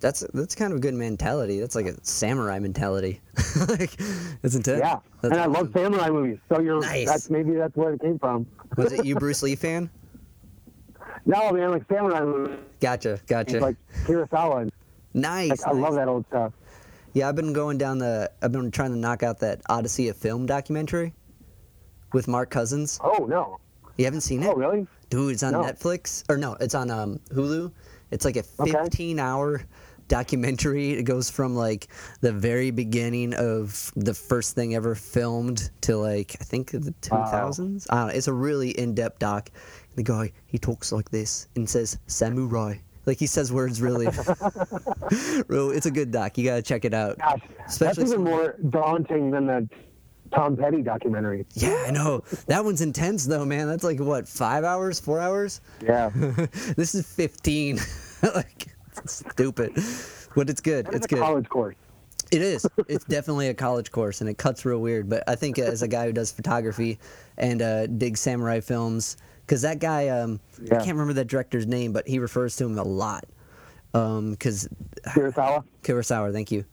That's 0.00 0.20
that's 0.32 0.54
kind 0.54 0.72
of 0.72 0.78
a 0.78 0.80
good 0.80 0.94
mentality. 0.94 1.58
That's 1.58 1.74
like 1.74 1.86
a 1.86 1.94
samurai 2.04 2.58
mentality. 2.60 3.20
like, 3.68 3.98
it's 4.42 4.54
intense. 4.54 4.78
Yeah, 4.80 5.00
That's 5.22 5.32
and 5.32 5.40
I 5.40 5.46
love 5.46 5.70
samurai 5.72 6.08
movies. 6.10 6.38
So 6.48 6.60
you're, 6.60 6.80
Nice. 6.80 7.06
that's 7.08 7.30
maybe 7.30 7.52
that's 7.54 7.74
where 7.76 7.94
it 7.94 8.00
came 8.00 8.18
from. 8.18 8.46
Was 8.76 8.92
it 8.92 9.04
you, 9.04 9.14
Bruce 9.18 9.42
Lee 9.42 9.56
fan? 9.56 9.90
No, 11.26 11.50
man, 11.52 11.70
like 11.72 11.82
samurai 11.88 12.20
movies, 12.20 12.58
Gotcha, 12.80 13.20
gotcha. 13.26 13.58
like 13.60 13.76
Kurosawa. 14.04 14.70
Nice. 15.14 15.50
like, 15.50 15.66
I 15.66 15.72
love 15.72 15.94
that 15.96 16.06
old 16.08 16.24
stuff. 16.28 16.52
Yeah, 17.14 17.28
I've 17.28 17.36
been 17.36 17.52
going 17.52 17.76
down 17.78 17.98
the. 17.98 18.30
I've 18.40 18.52
been 18.52 18.70
trying 18.70 18.92
to 18.92 18.96
knock 18.98 19.22
out 19.22 19.40
that 19.40 19.62
Odyssey 19.68 20.08
of 20.08 20.16
Film 20.16 20.46
documentary 20.46 21.12
with 22.12 22.28
Mark 22.28 22.50
Cousins. 22.50 23.00
Oh 23.02 23.26
no! 23.28 23.58
You 23.96 24.04
haven't 24.04 24.20
seen 24.20 24.42
it, 24.42 24.46
Oh 24.46 24.54
really? 24.54 24.86
dude? 25.10 25.32
It's 25.32 25.42
on 25.42 25.52
No. 25.52 25.62
Netflix 25.62 26.22
or 26.28 26.36
no? 26.36 26.56
It's 26.60 26.74
on 26.76 26.90
um, 26.90 27.18
Hulu. 27.30 27.72
It's 28.10 28.24
like 28.24 28.36
a 28.36 28.44
Okay. 28.60 28.72
15-hour 28.72 29.62
documentary. 30.08 30.92
It 30.92 31.04
goes 31.04 31.30
from 31.30 31.54
like 31.54 31.88
the 32.20 32.32
very 32.32 32.70
beginning 32.70 33.34
of 33.34 33.92
the 33.96 34.14
first 34.14 34.54
thing 34.54 34.74
ever 34.74 34.94
filmed 34.94 35.70
to 35.82 35.96
like 35.96 36.36
I 36.40 36.44
think 36.44 36.70
the 36.70 36.94
2000s. 37.02 37.86
I 37.90 37.94
don't 37.94 38.06
know. 38.08 38.12
It's 38.14 38.28
a 38.28 38.32
really 38.32 38.70
in-depth 38.70 39.18
doc. 39.18 39.50
The 39.96 40.02
guy 40.02 40.32
he 40.46 40.58
talks 40.58 40.92
like 40.92 41.10
this 41.10 41.48
and 41.56 41.68
says 41.68 41.98
samurai. 42.06 42.76
Like 43.06 43.18
he 43.18 43.26
says 43.26 43.52
words 43.52 43.80
really. 43.80 44.06
Real, 45.48 45.70
it's 45.70 45.86
a 45.86 45.90
good 45.90 46.10
doc. 46.10 46.36
You 46.36 46.44
gotta 46.44 46.62
check 46.62 46.84
it 46.84 46.92
out. 46.92 47.18
Gosh, 47.18 47.40
Especially 47.66 48.02
that's 48.04 48.12
even 48.12 48.24
more 48.24 48.56
daunting 48.68 49.30
than 49.30 49.46
the 49.46 49.68
Tom 50.34 50.56
Petty 50.56 50.82
documentary. 50.82 51.46
Yeah, 51.54 51.84
I 51.86 51.90
know. 51.90 52.22
That 52.46 52.64
one's 52.64 52.82
intense 52.82 53.24
though, 53.24 53.44
man. 53.44 53.66
That's 53.66 53.84
like 53.84 53.98
what, 53.98 54.28
five 54.28 54.64
hours, 54.64 55.00
four 55.00 55.20
hours? 55.20 55.60
Yeah. 55.82 56.10
this 56.76 56.94
is 56.94 57.06
fifteen. 57.06 57.78
like 58.34 58.68
stupid. 59.06 59.72
But 60.34 60.50
it's 60.50 60.60
good. 60.60 60.86
It's 60.88 60.96
It's 60.96 61.06
a 61.06 61.08
good. 61.08 61.18
college 61.18 61.48
course. 61.48 61.76
It 62.30 62.42
is. 62.42 62.66
It's 62.88 63.04
definitely 63.04 63.48
a 63.48 63.54
college 63.54 63.90
course 63.90 64.20
and 64.20 64.28
it 64.28 64.36
cuts 64.38 64.64
real 64.64 64.80
weird. 64.80 65.08
But 65.08 65.24
I 65.26 65.34
think 65.34 65.58
as 65.58 65.82
a 65.82 65.88
guy 65.88 66.06
who 66.06 66.12
does 66.12 66.30
photography 66.30 66.98
and 67.38 67.62
uh, 67.62 67.86
digs 67.86 68.20
samurai 68.20 68.60
films, 68.60 69.16
because 69.46 69.62
that 69.62 69.78
guy, 69.78 70.08
um, 70.08 70.38
I 70.66 70.76
can't 70.76 70.88
remember 70.88 71.14
that 71.14 71.26
director's 71.28 71.66
name, 71.66 71.92
but 71.92 72.06
he 72.06 72.18
refers 72.18 72.56
to 72.56 72.66
him 72.66 72.78
a 72.78 72.82
lot. 72.82 73.24
Because 73.92 74.68
Kurosawa. 75.06 75.64
Kurosawa, 75.82 76.32
thank 76.32 76.52
you. 76.52 76.64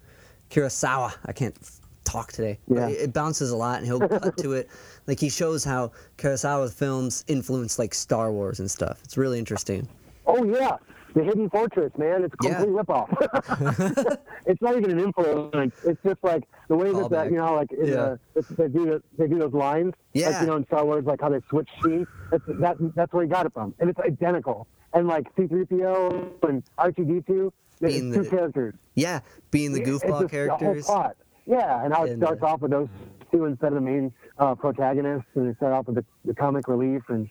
Kurosawa. 0.51 1.13
I 1.25 1.31
can't 1.31 1.55
talk 2.03 2.31
today. 2.33 2.59
But 2.67 2.75
Yeah. 2.77 2.87
it, 2.89 3.01
it 3.01 3.13
bounces 3.13 3.51
a 3.51 3.55
lot, 3.55 3.77
and 3.77 3.85
he'll 3.87 3.99
cut 4.07 4.37
to 4.37 4.53
it. 4.53 4.69
Like 5.07 5.19
he 5.19 5.29
shows 5.29 5.63
how 5.63 5.91
Kurosawa 6.17 6.73
films 6.73 7.23
influence 7.27 7.77
like 7.77 7.93
Star 7.93 8.31
Wars 8.31 8.59
and 8.59 8.69
stuff. 8.69 9.01
It's 9.03 9.17
really 9.17 9.37
interesting. 9.37 9.87
Oh 10.25 10.43
yeah, 10.43 10.77
the 11.15 11.23
Hidden 11.23 11.49
Fortress, 11.49 11.91
man. 11.97 12.23
It's 12.23 12.33
a 12.33 12.47
Yeah. 12.47 12.55
complete 12.55 12.75
ripoff. 12.75 14.17
it's 14.45 14.61
not 14.61 14.75
even 14.77 14.91
an 14.91 14.99
influence. 14.99 15.73
It's 15.85 16.01
just 16.03 16.23
like 16.23 16.43
the 16.67 16.75
way 16.75 16.91
that, 16.91 17.09
that 17.09 17.31
you 17.31 17.37
know, 17.37 17.55
like 17.55 17.71
in 17.71 17.87
Yeah. 17.87 18.15
the, 18.33 18.43
they 18.55 18.67
do 18.67 18.85
the, 18.85 19.03
they 19.17 19.27
do 19.27 19.39
those 19.39 19.53
lines. 19.53 19.93
Yeah. 20.13 20.29
Like 20.29 20.41
you 20.41 20.47
know 20.47 20.55
in 20.57 20.65
Star 20.67 20.85
Wars, 20.85 21.05
like 21.05 21.21
how 21.21 21.29
they 21.29 21.39
switch 21.49 21.69
scenes. 21.83 22.07
That's 22.31 22.43
that, 22.59 22.75
that's 22.95 23.13
where 23.13 23.23
he 23.23 23.29
got 23.29 23.45
it 23.45 23.53
from, 23.53 23.73
and 23.79 23.89
it's 23.89 23.99
identical. 23.99 24.67
And 24.93 25.07
like 25.07 25.27
C-3PO 25.35 26.43
and 26.47 26.63
R2D2, 26.77 27.47
it's 27.81 27.93
Being 27.93 28.13
two 28.13 28.23
the- 28.23 28.29
characters. 28.29 28.75
Yeah, 28.95 29.19
being 29.51 29.73
the 29.73 29.81
goofball 29.81 29.85
just 29.91 30.05
the 30.07 30.13
whole 30.13 30.27
characters. 30.27 30.85
plot. 30.85 31.17
Yeah, 31.45 31.83
and 31.83 31.93
how 31.93 32.05
it 32.05 32.11
And, 32.11 32.21
starts 32.23 32.41
uh, 32.41 32.45
off 32.47 32.61
with 32.61 32.71
those 32.71 32.87
two 33.31 33.45
instead 33.45 33.67
of 33.67 33.75
the 33.75 33.81
main 33.81 34.13
uh, 34.39 34.55
protagonists, 34.55 35.27
and 35.35 35.49
they 35.49 35.55
start 35.55 35.73
off 35.73 35.85
with 35.87 35.95
the, 35.95 36.05
the 36.23 36.33
comic 36.33 36.67
relief. 36.67 37.03
And 37.09 37.29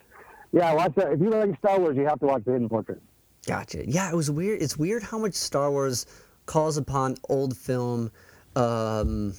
yeah, 0.53 0.72
watch 0.74 0.95
that. 0.97 1.12
If 1.12 1.20
you 1.20 1.30
like 1.30 1.59
Star 1.59 1.78
Wars, 1.80 1.97
you 1.97 2.07
have 2.07 2.20
to 2.20 2.26
watch 2.26 2.45
The 2.45 2.53
Hidden 2.53 2.68
Fortress. 2.68 2.99
Gotcha. 3.47 3.89
Yeah, 3.89 4.11
it 4.11 4.15
was 4.17 4.31
weird. 4.31 4.63
It's 4.63 4.77
weird 4.77 5.03
how 5.03 5.19
much 5.19 5.35
Star 5.35 5.71
Wars 5.71 6.07
calls 6.47 6.77
upon 6.77 7.17
old 7.29 7.57
film 7.57 8.11
um, 8.57 9.35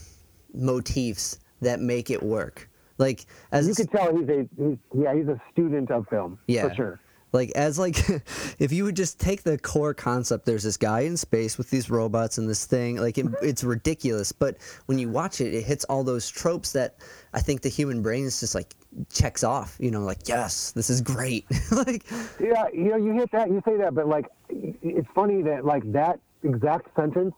motifs 0.54 1.40
that 1.62 1.80
make 1.80 2.10
it 2.10 2.22
work. 2.22 2.70
Like 2.98 3.26
as 3.52 3.68
You 3.68 3.76
could 3.76 3.92
tell 3.92 4.16
he's 4.18 4.30
a 4.30 4.48
he's, 4.58 4.78
yeah 4.94 5.14
he's 5.14 5.28
a 5.28 5.40
student 5.52 5.92
of 5.92 6.08
film 6.08 6.40
Yeah. 6.48 6.70
for 6.70 6.76
sure. 6.76 7.00
Like 7.36 7.52
as 7.52 7.78
like 7.78 7.98
if 8.60 8.72
you 8.72 8.86
would 8.86 8.96
just 8.96 9.20
take 9.20 9.44
the 9.44 9.58
core 9.58 9.94
concept, 9.94 10.46
there's 10.46 10.64
this 10.64 10.78
guy 10.78 11.02
in 11.02 11.18
space 11.18 11.58
with 11.58 11.70
these 11.70 11.90
robots 11.90 12.38
and 12.38 12.50
this 12.50 12.66
thing. 12.66 12.96
Like 12.96 13.18
it, 13.18 13.28
it's 13.42 13.64
ridiculous, 13.64 14.32
but 14.32 14.58
when 14.86 14.98
you 14.98 15.10
watch 15.10 15.42
it, 15.42 15.54
it 15.54 15.64
hits 15.64 15.84
all 15.86 16.04
those 16.04 16.30
tropes 16.30 16.72
that 16.72 16.96
I 17.34 17.42
think 17.42 17.62
the 17.62 17.70
human 17.70 18.02
brain 18.02 18.26
is 18.26 18.40
just 18.40 18.56
like 18.56 18.74
checks 19.12 19.44
off. 19.44 19.76
You 19.80 19.92
know, 19.92 20.02
like 20.02 20.28
yes, 20.28 20.72
this 20.72 20.90
is 20.90 21.02
great. 21.02 21.46
like 21.72 22.06
Yeah, 22.40 22.68
you 22.74 22.86
know 22.86 22.98
you 22.98 23.12
hit 23.12 23.32
that 23.32 23.50
you 23.50 23.62
say 23.66 23.78
that, 23.78 23.94
but 23.94 24.08
like 24.08 24.26
it's 24.50 25.08
funny 25.14 25.44
that 25.44 25.66
like 25.66 25.92
that 25.92 26.20
exact 26.44 26.96
sentence 26.96 27.36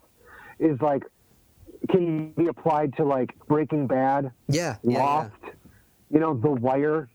is 0.60 0.80
like 0.80 1.04
can 1.90 2.32
be 2.32 2.48
applied 2.48 2.96
to 2.98 3.04
like 3.04 3.34
Breaking 3.48 3.88
Bad, 3.88 4.32
yeah, 4.48 4.76
yeah, 4.84 4.92
yeah. 4.92 5.04
Lost, 5.04 5.32
you 6.12 6.20
know, 6.20 6.34
The 6.36 6.52
Wire. 6.52 7.10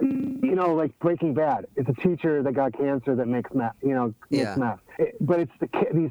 You 0.00 0.54
know, 0.54 0.74
like 0.74 0.96
Breaking 1.00 1.34
Bad. 1.34 1.66
It's 1.76 1.88
a 1.88 1.94
teacher 1.94 2.42
that 2.42 2.52
got 2.52 2.72
cancer 2.72 3.14
that 3.16 3.26
makes 3.26 3.52
meth. 3.54 3.74
You 3.82 3.94
know, 3.94 4.14
makes 4.30 4.42
Yeah. 4.44 4.56
meth. 4.56 4.80
It- 4.98 5.16
but 5.20 5.40
it's 5.40 5.52
the 5.60 5.68
these 5.92 6.10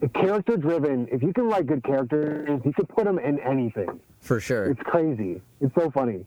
the 0.00 0.08
character 0.10 0.56
driven. 0.56 1.08
If 1.10 1.22
you 1.22 1.32
can 1.32 1.48
write 1.48 1.66
good 1.66 1.82
characters, 1.82 2.60
you 2.64 2.72
can 2.72 2.86
put 2.86 3.04
them 3.04 3.18
in 3.18 3.38
anything. 3.40 4.00
for 4.20 4.40
sure. 4.40 4.64
It's 4.66 4.82
crazy. 4.82 5.40
It's 5.60 5.72
so 5.76 5.90
funny. 5.92 6.24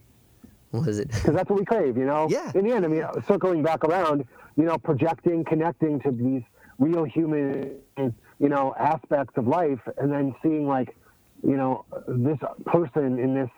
What 0.71 0.87
is 0.87 0.97
it? 0.99 1.09
because 1.09 1.33
that's 1.33 1.49
what 1.49 1.59
we 1.59 1.65
crave, 1.65 1.97
you 1.97 2.05
know. 2.05 2.27
Yeah. 2.29 2.51
In 2.55 2.65
the 2.65 2.71
end, 2.73 2.85
I 2.85 2.87
mean, 2.87 3.03
circling 3.27 3.61
back 3.63 3.83
around, 3.83 4.25
you 4.55 4.63
know, 4.63 4.77
projecting, 4.77 5.43
connecting 5.43 5.99
to 6.01 6.11
these 6.11 6.41
real 6.79 7.03
human, 7.03 7.71
you 7.97 8.47
know, 8.49 8.73
aspects 8.79 9.37
of 9.37 9.45
life, 9.47 9.79
and 9.97 10.09
then 10.11 10.33
seeing 10.41 10.65
like, 10.67 10.95
you 11.43 11.57
know, 11.57 11.83
this 12.07 12.37
person 12.65 13.19
in 13.19 13.33
this 13.33 13.49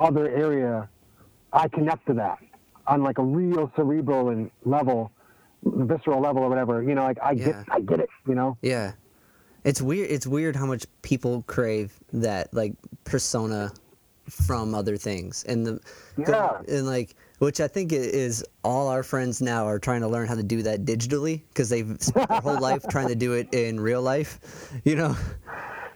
other 0.00 0.28
area, 0.28 0.88
I 1.54 1.68
connect 1.68 2.06
to 2.08 2.14
that 2.14 2.38
on 2.86 3.02
like 3.02 3.18
a 3.18 3.22
real 3.24 3.72
cerebral 3.76 4.28
and 4.30 4.50
level, 4.64 5.10
visceral 5.64 6.20
level 6.20 6.42
or 6.42 6.48
whatever. 6.48 6.82
You 6.82 6.94
know, 6.94 7.04
like 7.04 7.18
I 7.22 7.32
Yeah. 7.32 7.44
get, 7.46 7.64
I 7.70 7.80
get 7.80 8.00
it. 8.00 8.08
You 8.26 8.34
know. 8.34 8.58
Yeah. 8.60 8.92
It's 9.64 9.80
weird 9.80 10.10
it's 10.10 10.26
weird 10.26 10.56
how 10.56 10.66
much 10.66 10.84
people 11.02 11.42
crave 11.46 11.98
that 12.12 12.52
like 12.52 12.74
persona 13.04 13.72
from 14.28 14.74
other 14.74 14.96
things. 14.96 15.44
And 15.44 15.66
the 15.66 15.80
Yeah. 16.18 16.60
and 16.68 16.86
like 16.86 17.14
which 17.38 17.60
I 17.60 17.68
think 17.68 17.92
is 17.92 18.44
all 18.62 18.88
our 18.88 19.02
friends 19.02 19.40
now 19.42 19.66
are 19.66 19.78
trying 19.78 20.00
to 20.02 20.08
learn 20.08 20.28
how 20.28 20.34
to 20.34 20.42
do 20.42 20.62
that 20.62 20.84
digitally 20.84 21.42
because 21.48 21.68
they've 21.68 21.96
spent 22.00 22.28
their 22.28 22.40
whole 22.40 22.60
life 22.70 22.84
trying 22.90 23.08
to 23.08 23.14
do 23.14 23.32
it 23.34 23.52
in 23.54 23.80
real 23.80 24.02
life, 24.02 24.38
you 24.84 24.96
know. 24.96 25.16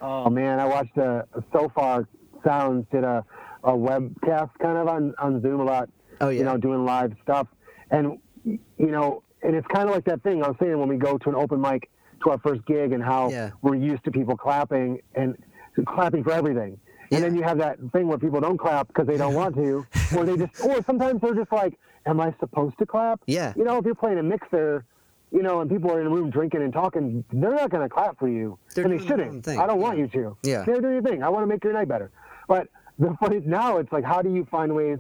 Oh 0.01 0.31
man, 0.31 0.61
I 0.61 0.65
watched 0.67 0.97
uh, 0.99 1.23
Sofar 1.53 2.07
Sounds 2.45 2.87
did 2.93 3.03
a, 3.05 3.25
a 3.65 3.73
webcast 3.73 4.51
kind 4.61 4.79
of 4.79 4.89
on, 4.89 5.15
on 5.19 5.41
Zoom 5.43 5.61
a 5.61 5.65
lot. 5.65 5.89
Oh, 6.21 6.29
yeah. 6.29 6.39
You 6.41 6.45
know, 6.45 6.57
doing 6.57 6.85
live 6.85 7.13
stuff, 7.23 7.47
and 7.91 8.19
you 8.45 8.59
know, 8.79 9.23
and 9.43 9.55
it's 9.55 9.67
kind 9.69 9.89
of 9.89 9.95
like 9.95 10.05
that 10.07 10.23
thing 10.23 10.43
I 10.43 10.49
was 10.49 10.57
saying 10.61 10.79
when 10.79 10.89
we 10.89 10.97
go 10.97 11.17
to 11.19 11.29
an 11.29 11.35
open 11.37 11.61
mic 11.61 11.89
to 12.25 12.31
our 12.31 12.39
first 12.39 12.65
gig 12.67 12.93
and 12.93 13.03
how 13.03 13.31
Yeah. 13.31 13.51
we're 13.63 13.77
used 13.77 14.03
to 14.05 14.11
people 14.11 14.37
clapping 14.37 15.01
and 15.15 15.37
clapping 15.87 16.25
for 16.25 16.33
everything. 16.33 16.79
And 17.13 17.23
then 17.23 17.35
you 17.37 17.43
have 17.43 17.59
that 17.59 17.79
thing 17.93 18.09
where 18.09 18.19
people 18.19 18.41
don't 18.41 18.59
clap 18.59 18.89
because 18.89 19.07
they 19.07 19.17
don't 19.17 19.35
want 19.35 19.55
to, 19.55 19.87
or 20.17 20.25
they 20.25 20.37
just, 20.37 20.61
or 20.65 20.83
sometimes 20.85 21.21
they're 21.23 21.35
just 21.35 21.53
like, 21.53 21.79
"Am 22.05 22.21
I 22.21 22.35
supposed 22.41 22.77
to 22.79 22.87
clap?" 22.87 23.21
Yeah. 23.27 23.53
You 23.57 23.65
know, 23.65 23.79
if 23.79 23.85
you're 23.87 23.95
playing 23.95 24.19
a 24.19 24.23
mixer, 24.23 24.85
you 25.31 25.43
know, 25.43 25.61
and 25.61 25.71
people 25.71 25.91
are 25.93 26.01
in 26.01 26.07
a 26.07 26.11
room 26.11 26.31
drinking 26.31 26.63
and 26.63 26.73
talking, 26.73 27.25
they're 27.33 27.55
not 27.55 27.71
going 27.71 27.83
to 27.83 27.89
clap 27.89 28.19
for 28.19 28.29
you, 28.29 28.59
They're 28.75 28.85
and 28.85 28.93
they 28.93 28.97
doing 28.99 29.09
their 29.09 29.17
own 29.21 29.25
shouldn't. 29.27 29.45
thing, 29.45 29.59
I 29.61 29.67
don't 29.67 29.81
want 29.81 29.99
you 29.99 30.09
to. 30.09 30.37
Yeah. 30.43 30.65
They're 30.65 30.81
doing 30.81 30.95
your 30.95 31.03
thing. 31.03 31.23
I 31.23 31.29
want 31.29 31.45
to 31.45 31.47
make 31.47 31.63
your 31.65 31.73
night 31.75 31.87
better. 31.89 32.11
But 32.49 32.69
the 33.11 33.17
funny 33.21 33.41
now, 33.45 33.79
it's 33.79 33.93
like, 33.93 34.05
how 34.05 34.23
do 34.23 34.35
you 34.35 34.47
find 34.51 34.75
ways 34.75 34.99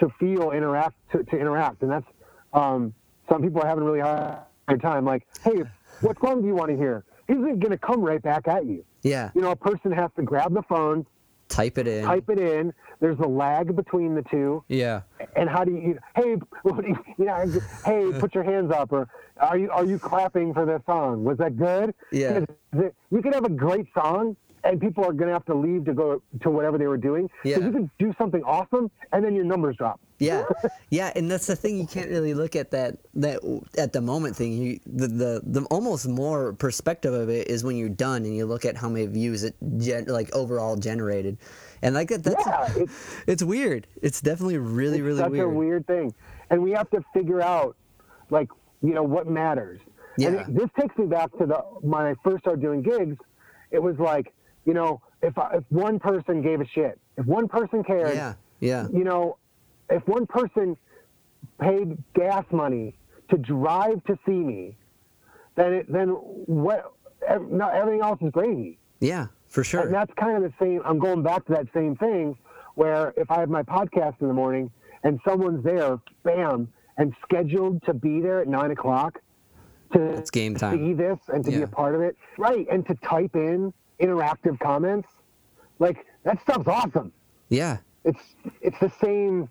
to 0.00 0.08
feel 0.20 0.50
interact 0.50 0.96
to, 1.12 1.22
to 1.24 1.36
interact? 1.38 1.82
And 1.82 1.90
that's 1.90 2.06
um, 2.52 2.94
some 3.28 3.42
people 3.42 3.62
are 3.62 3.66
having 3.66 3.84
a 3.84 3.86
really 3.86 4.00
hard 4.00 4.82
time. 4.82 5.04
Like, 5.04 5.26
hey, 5.42 5.62
what 6.00 6.18
song 6.20 6.42
do 6.42 6.48
you 6.48 6.54
want 6.54 6.70
to 6.70 6.76
hear? 6.76 7.04
He's 7.28 7.36
going 7.36 7.70
to 7.70 7.78
come 7.78 8.00
right 8.00 8.22
back 8.22 8.48
at 8.48 8.66
you. 8.66 8.84
Yeah. 9.02 9.30
You 9.34 9.42
know, 9.42 9.50
a 9.50 9.56
person 9.56 9.92
has 9.92 10.10
to 10.16 10.22
grab 10.22 10.54
the 10.54 10.62
phone 10.62 11.06
type 11.48 11.78
it 11.78 11.86
in. 11.86 12.04
type 12.04 12.28
it 12.28 12.38
in. 12.38 12.72
There's 13.00 13.18
a 13.18 13.26
lag 13.26 13.74
between 13.76 14.14
the 14.14 14.22
two. 14.22 14.64
yeah. 14.68 15.02
And 15.36 15.48
how 15.48 15.64
do 15.64 15.72
you? 15.72 15.98
Hey, 16.14 16.36
what 16.62 16.82
do 16.82 16.88
you, 16.88 17.04
you 17.18 17.24
know, 17.26 17.60
hey, 17.84 18.10
put 18.18 18.34
your 18.34 18.44
hands 18.44 18.72
up, 18.72 18.92
or 18.92 19.08
are 19.38 19.58
you 19.58 19.70
are 19.70 19.84
you 19.84 19.98
clapping 19.98 20.54
for 20.54 20.64
this 20.64 20.80
song? 20.86 21.24
Was 21.24 21.36
that 21.38 21.56
good? 21.56 21.94
Yeah. 22.10 22.44
You 22.72 23.22
can 23.22 23.32
have 23.32 23.44
a 23.44 23.50
great 23.50 23.86
song, 23.94 24.36
and 24.66 24.80
people 24.80 25.04
are 25.04 25.12
going 25.12 25.28
to 25.28 25.32
have 25.32 25.44
to 25.46 25.54
leave 25.54 25.84
to 25.84 25.94
go 25.94 26.20
to 26.42 26.50
whatever 26.50 26.76
they 26.76 26.86
were 26.86 26.96
doing. 26.96 27.30
Yeah. 27.44 27.58
You 27.58 27.70
can 27.70 27.90
do 27.98 28.12
something 28.18 28.42
awesome, 28.42 28.90
and 29.12 29.24
then 29.24 29.34
your 29.34 29.44
numbers 29.44 29.76
drop. 29.76 30.00
Yeah, 30.18 30.44
yeah, 30.90 31.12
and 31.14 31.30
that's 31.30 31.46
the 31.46 31.54
thing. 31.56 31.76
You 31.78 31.86
can't 31.86 32.08
really 32.08 32.34
look 32.34 32.56
at 32.56 32.70
that 32.72 32.96
that 33.14 33.40
at 33.78 33.92
the 33.92 34.00
moment 34.00 34.34
thing. 34.34 34.52
You 34.52 34.80
the 34.86 35.06
the, 35.08 35.42
the 35.44 35.62
almost 35.66 36.08
more 36.08 36.54
perspective 36.54 37.12
of 37.14 37.28
it 37.28 37.48
is 37.48 37.62
when 37.64 37.76
you're 37.76 37.88
done 37.90 38.24
and 38.24 38.34
you 38.34 38.46
look 38.46 38.64
at 38.64 38.76
how 38.76 38.88
many 38.88 39.06
views 39.06 39.44
it 39.44 39.54
gen, 39.78 40.06
like 40.06 40.34
overall 40.34 40.76
generated, 40.76 41.36
and 41.82 41.94
like 41.94 42.08
that. 42.08 42.24
That's 42.24 42.46
Yeah, 42.46 42.66
it's, 42.76 43.16
it's 43.26 43.42
weird. 43.42 43.86
It's 44.02 44.20
definitely 44.20 44.58
really 44.58 45.02
really 45.02 45.20
such 45.20 45.30
weird. 45.30 45.46
a 45.46 45.50
weird 45.50 45.86
thing, 45.86 46.14
and 46.50 46.62
we 46.62 46.70
have 46.72 46.88
to 46.90 47.04
figure 47.12 47.42
out, 47.42 47.76
like, 48.30 48.48
you 48.82 48.94
know, 48.94 49.02
what 49.02 49.26
matters. 49.28 49.80
Yeah. 50.16 50.28
And 50.28 50.36
it- 50.38 50.54
this 50.54 50.70
takes 50.80 50.96
me 50.96 51.06
back 51.06 51.30
to 51.38 51.44
the 51.46 51.56
when 51.82 52.02
I 52.06 52.14
first 52.24 52.40
started 52.40 52.62
doing 52.62 52.82
gigs. 52.82 53.16
It 53.72 53.82
was 53.82 53.98
like, 53.98 54.32
you 54.66 54.74
know, 54.74 55.00
if 55.22 55.38
I, 55.38 55.56
if 55.56 55.64
one 55.70 55.98
person 55.98 56.42
gave 56.42 56.60
a 56.60 56.66
shit, 56.66 56.98
if 57.16 57.24
one 57.24 57.48
person 57.48 57.82
cared, 57.82 58.14
Yeah, 58.14 58.34
yeah, 58.60 58.88
you 58.92 59.04
know, 59.04 59.38
if 59.88 60.06
one 60.06 60.26
person 60.26 60.76
paid 61.60 61.96
gas 62.14 62.44
money 62.50 62.94
to 63.30 63.38
drive 63.38 64.02
to 64.04 64.18
see 64.26 64.32
me, 64.32 64.76
then 65.54 65.72
it, 65.72 65.92
then 65.92 66.08
what? 66.10 66.92
ev- 67.26 67.50
No, 67.50 67.68
everything 67.68 68.02
else 68.02 68.20
is 68.22 68.30
gravy. 68.30 68.78
yeah, 69.00 69.26
for 69.48 69.64
sure. 69.64 69.80
And 69.82 69.94
that's 69.94 70.12
kind 70.14 70.36
of 70.36 70.42
the 70.42 70.52
same. 70.60 70.82
I'm 70.84 70.98
going 70.98 71.22
back 71.22 71.46
to 71.46 71.52
that 71.52 71.66
same 71.72 71.96
thing 71.96 72.36
where 72.74 73.14
if 73.16 73.30
I 73.30 73.40
have 73.40 73.48
my 73.48 73.62
podcast 73.62 74.20
in 74.20 74.28
the 74.28 74.34
morning 74.34 74.70
and 75.02 75.18
someone's 75.26 75.64
there, 75.64 75.98
bam, 76.24 76.68
and 76.98 77.14
scheduled 77.22 77.82
to 77.84 77.94
be 77.94 78.20
there 78.20 78.40
at 78.40 78.48
nine 78.48 78.70
o'clock 78.70 79.20
to 79.94 80.02
It's 80.18 80.30
game 80.30 80.56
time. 80.56 80.76
see 80.84 80.92
this 80.92 81.18
and 81.28 81.44
to 81.44 81.50
be 81.50 81.62
a 81.62 81.66
part 81.66 81.94
of 81.94 82.00
it, 82.02 82.16
right? 82.38 82.66
And 82.70 82.86
to 82.86 82.94
type 82.96 83.34
in 83.34 83.72
interactive 84.00 84.58
comments, 84.60 85.08
like 85.78 86.06
that 86.24 86.40
stuff's 86.42 86.68
awesome. 86.68 87.12
Yeah, 87.48 87.78
It's 88.04 88.34
it's 88.60 88.78
the 88.80 88.90
same 89.00 89.48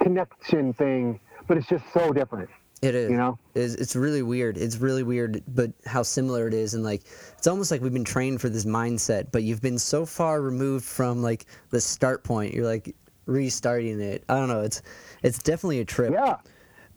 connection 0.00 0.72
thing, 0.74 1.20
but 1.46 1.56
it's 1.56 1.66
just 1.66 1.84
so 1.92 2.12
different. 2.12 2.48
It 2.82 2.94
is. 2.94 3.10
You 3.10 3.16
know? 3.16 3.38
it's, 3.54 3.74
it's 3.74 3.96
really 3.96 4.22
weird. 4.22 4.58
It's 4.58 4.76
really 4.76 5.02
weird, 5.02 5.42
but 5.48 5.72
how 5.86 6.02
similar 6.02 6.46
it 6.46 6.54
is, 6.54 6.74
and 6.74 6.84
like 6.84 7.02
it's 7.36 7.46
almost 7.46 7.70
like 7.70 7.80
we've 7.80 7.92
been 7.92 8.04
trained 8.04 8.40
for 8.40 8.48
this 8.48 8.64
mindset, 8.64 9.28
but 9.32 9.42
you've 9.42 9.62
been 9.62 9.78
so 9.78 10.04
far 10.04 10.42
removed 10.42 10.84
from 10.84 11.22
like 11.22 11.46
the 11.70 11.80
start 11.80 12.24
point. 12.24 12.52
You're 12.52 12.66
like 12.66 12.94
restarting 13.26 14.00
it. 14.00 14.22
I 14.28 14.38
don't 14.38 14.48
know. 14.48 14.60
It's 14.60 14.82
it's 15.22 15.38
definitely 15.38 15.80
a 15.80 15.84
trip. 15.84 16.12
Yeah. 16.12 16.36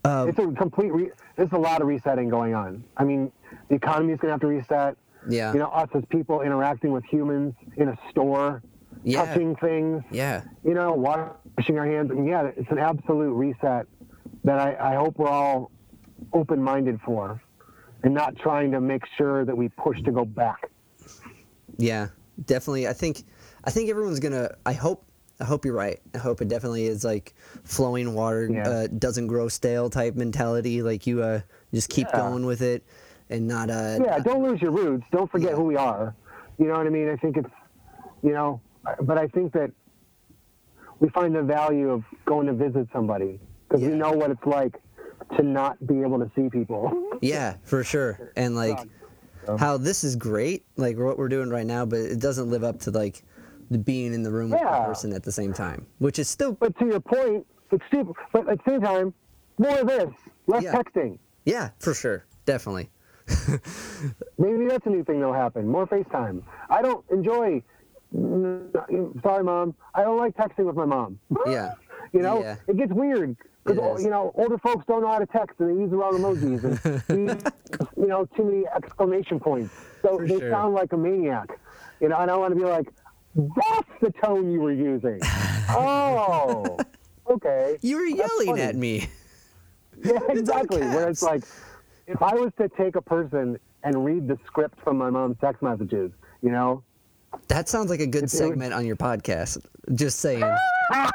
Um, 0.04 0.30
it's 0.30 0.40
a 0.40 0.48
complete. 0.52 0.92
Re- 0.92 1.12
there's 1.36 1.52
a 1.54 1.58
lot 1.58 1.82
of 1.82 1.88
resetting 1.88 2.30
going 2.30 2.54
on. 2.54 2.84
I 2.98 3.04
mean, 3.04 3.32
the 3.70 3.76
economy 3.76 4.14
is 4.14 4.20
going 4.20 4.30
to 4.30 4.34
have 4.34 4.42
to 4.42 4.48
reset. 4.48 4.98
Yeah. 5.30 5.54
You 5.54 5.60
know, 5.60 5.68
us 5.70 5.90
as 5.94 6.04
people 6.10 6.42
interacting 6.42 6.92
with 6.92 7.04
humans 7.06 7.54
in 7.78 7.90
a 7.90 7.98
store, 8.10 8.62
Yeah. 9.04 9.26
touching 9.26 9.56
things. 9.58 10.04
Yeah. 10.12 10.44
You 10.64 10.74
know, 10.74 10.94
washing 10.94 11.78
our 11.78 11.86
hands. 11.86 12.12
And 12.12 12.28
yeah, 12.28 12.52
it's 12.56 12.70
an 12.72 12.80
absolute 12.80 13.34
reset 13.34 13.88
that 14.44 14.60
I, 14.60 14.94
I 14.94 14.96
hope 14.96 15.18
we're 15.18 15.28
all 15.30 15.72
open-minded 16.34 17.00
for, 17.06 17.42
and 18.04 18.14
not 18.14 18.36
trying 18.38 18.72
to 18.72 18.82
make 18.82 19.04
sure 19.18 19.46
that 19.46 19.56
we 19.56 19.70
push 19.70 20.02
to 20.04 20.12
go 20.12 20.26
back. 20.26 20.70
Yeah, 21.78 22.08
definitely. 22.46 22.88
I 22.88 22.94
think 22.94 23.24
I 23.64 23.72
think 23.72 23.90
everyone's 23.90 24.20
gonna. 24.20 24.52
I 24.66 24.74
hope. 24.74 25.04
I 25.40 25.44
hope 25.44 25.66
you're 25.66 25.76
right. 25.76 26.00
I 26.16 26.18
hope 26.18 26.42
it 26.42 26.48
definitely 26.48 26.88
is 26.88 27.04
like 27.04 27.36
flowing 27.64 28.16
water 28.16 28.50
Yeah. 28.52 28.68
uh, 28.68 28.88
doesn't 28.88 29.28
grow 29.28 29.48
stale 29.50 29.88
type 29.88 30.16
mentality. 30.16 30.82
Like 30.82 31.06
you 31.06 31.22
uh, 31.22 31.42
just 31.72 31.90
keep 31.90 32.08
Yeah. 32.12 32.22
going 32.22 32.46
with 32.48 32.62
it, 32.64 32.84
and 33.30 33.48
not 33.48 33.70
uh. 33.70 34.00
yeah, 34.04 34.20
don't 34.20 34.44
lose 34.44 34.62
your 34.62 34.72
roots. 34.72 35.04
Don't 35.12 35.30
forget 35.32 35.52
Yeah. 35.52 35.56
who 35.58 35.64
we 35.64 35.76
are. 35.76 36.16
You 36.58 36.68
know 36.68 36.74
what 36.78 36.88
I 36.88 36.90
mean? 36.90 37.10
I 37.10 37.16
think 37.18 37.38
it's, 37.38 37.50
you 38.24 38.32
know, 38.32 38.62
but 39.02 39.18
I 39.18 39.28
think 39.28 39.54
that 39.54 39.72
we 41.00 41.10
find 41.10 41.36
the 41.36 41.44
value 41.44 41.92
of 41.92 42.04
going 42.26 42.48
to 42.48 42.54
visit 42.54 42.88
somebody 42.92 43.40
because 43.68 43.82
Yeah. 43.84 43.90
we 43.90 43.96
know 43.96 44.12
what 44.12 44.32
it's 44.32 44.46
like 44.46 44.76
to 45.38 45.44
not 45.44 45.86
be 45.86 46.02
able 46.02 46.20
to 46.20 46.32
see 46.36 46.50
people. 46.50 47.04
Yeah, 47.20 47.56
for 47.64 47.84
sure. 47.84 48.32
And 48.36 48.56
like 48.56 48.78
how 49.58 49.78
this 49.78 50.04
is 50.04 50.16
great, 50.16 50.66
like 50.76 50.98
what 51.00 51.18
we're 51.18 51.30
doing 51.30 51.50
right 51.50 51.66
now, 51.66 51.84
but 51.84 51.98
it 52.00 52.20
doesn't 52.20 52.48
live 52.52 52.64
up 52.64 52.80
to 52.82 52.92
like 52.92 53.24
the 53.72 53.80
being 53.80 54.14
in 54.14 54.22
the 54.22 54.30
room 54.32 54.52
with 54.52 54.60
the 54.62 54.66
person 54.68 55.12
at 55.14 55.24
the 55.24 55.32
same 55.32 55.52
time, 55.52 55.88
which 55.98 56.20
is 56.20 56.28
still 56.30 56.52
But 56.54 56.78
to 56.78 56.86
your 56.86 57.00
point, 57.00 57.46
it's 57.72 57.84
stupid. 57.88 58.14
But 58.32 58.48
at 58.48 58.64
the 58.64 58.72
same 58.72 58.82
time, 58.82 59.14
more 59.58 59.80
of 59.80 59.88
this, 59.88 60.10
less 60.46 60.64
Yeah. 60.64 60.74
texting. 60.76 61.18
yeah, 61.46 61.70
for 61.80 61.96
sure, 61.96 62.24
definitely. 62.46 62.90
Maybe 64.38 64.66
that's 64.68 64.86
a 64.86 64.90
new 64.90 65.04
thing 65.04 65.20
that'll 65.20 65.34
happen. 65.34 65.68
More 65.68 65.86
FaceTime. 65.88 66.44
I 66.70 66.82
don't 66.82 67.04
enjoy. 67.12 67.62
Sorry, 68.14 69.44
mom. 69.44 69.76
I 69.94 70.04
don't 70.04 70.18
like 70.18 70.36
texting 70.36 70.66
with 70.66 70.76
my 70.76 70.86
mom. 70.86 71.20
Yeah. 71.46 71.74
You 72.14 72.22
know, 72.22 72.40
Yeah. 72.40 72.56
it 72.68 72.78
gets 72.78 72.94
weird 72.94 73.36
because 73.66 74.02
you 74.02 74.10
know 74.10 74.32
older 74.36 74.58
folks 74.58 74.86
don't 74.88 75.02
know 75.02 75.10
how 75.10 75.20
to 75.20 75.26
text 75.26 75.60
and 75.60 75.70
they 75.70 75.82
use 75.82 75.92
the 75.92 75.98
wrong 75.98 76.14
emojis 76.18 76.64
and 77.10 77.28
use, 77.28 77.44
you 77.98 78.08
know 78.08 78.26
too 78.38 78.46
many 78.46 78.64
exclamation 78.74 79.42
points. 79.42 79.74
So 80.02 80.18
For 80.18 80.26
they 80.26 80.40
sure. 80.40 80.50
sound 80.50 80.74
like 80.74 80.94
a 80.94 80.98
maniac. 80.98 81.60
You 82.00 82.08
know, 82.08 82.18
and 82.18 82.32
I 82.32 82.38
want 82.38 82.54
to 82.54 82.56
be 82.56 82.64
like, 82.66 82.88
that's 83.36 83.90
the 84.02 84.12
tone 84.24 84.50
you 84.54 84.62
were 84.62 84.72
using. 84.72 85.20
oh, 85.70 86.78
okay. 87.30 87.78
You 87.82 87.98
were 87.98 88.06
yelling 88.06 88.58
at 88.62 88.76
me. 88.78 89.10
Yeah, 90.02 90.20
exactly. 90.30 90.80
Where 90.80 91.10
it's 91.10 91.22
like, 91.24 91.44
if 92.08 92.22
I 92.22 92.34
was 92.34 92.52
to 92.58 92.70
take 92.70 92.96
a 92.96 93.02
person 93.02 93.60
and 93.84 94.06
read 94.06 94.28
the 94.28 94.40
script 94.46 94.80
from 94.84 94.98
my 94.98 95.10
mom's 95.10 95.38
text 95.40 95.62
messages, 95.62 96.12
you 96.42 96.52
know, 96.52 96.84
That 97.50 97.70
sounds 97.70 97.90
like 97.90 98.00
a 98.00 98.08
good 98.08 98.32
segment 98.32 98.74
on 98.74 98.86
your 98.86 98.96
podcast. 98.96 99.64
Just 99.94 100.20
saying. 100.20 100.42
so 100.92 101.08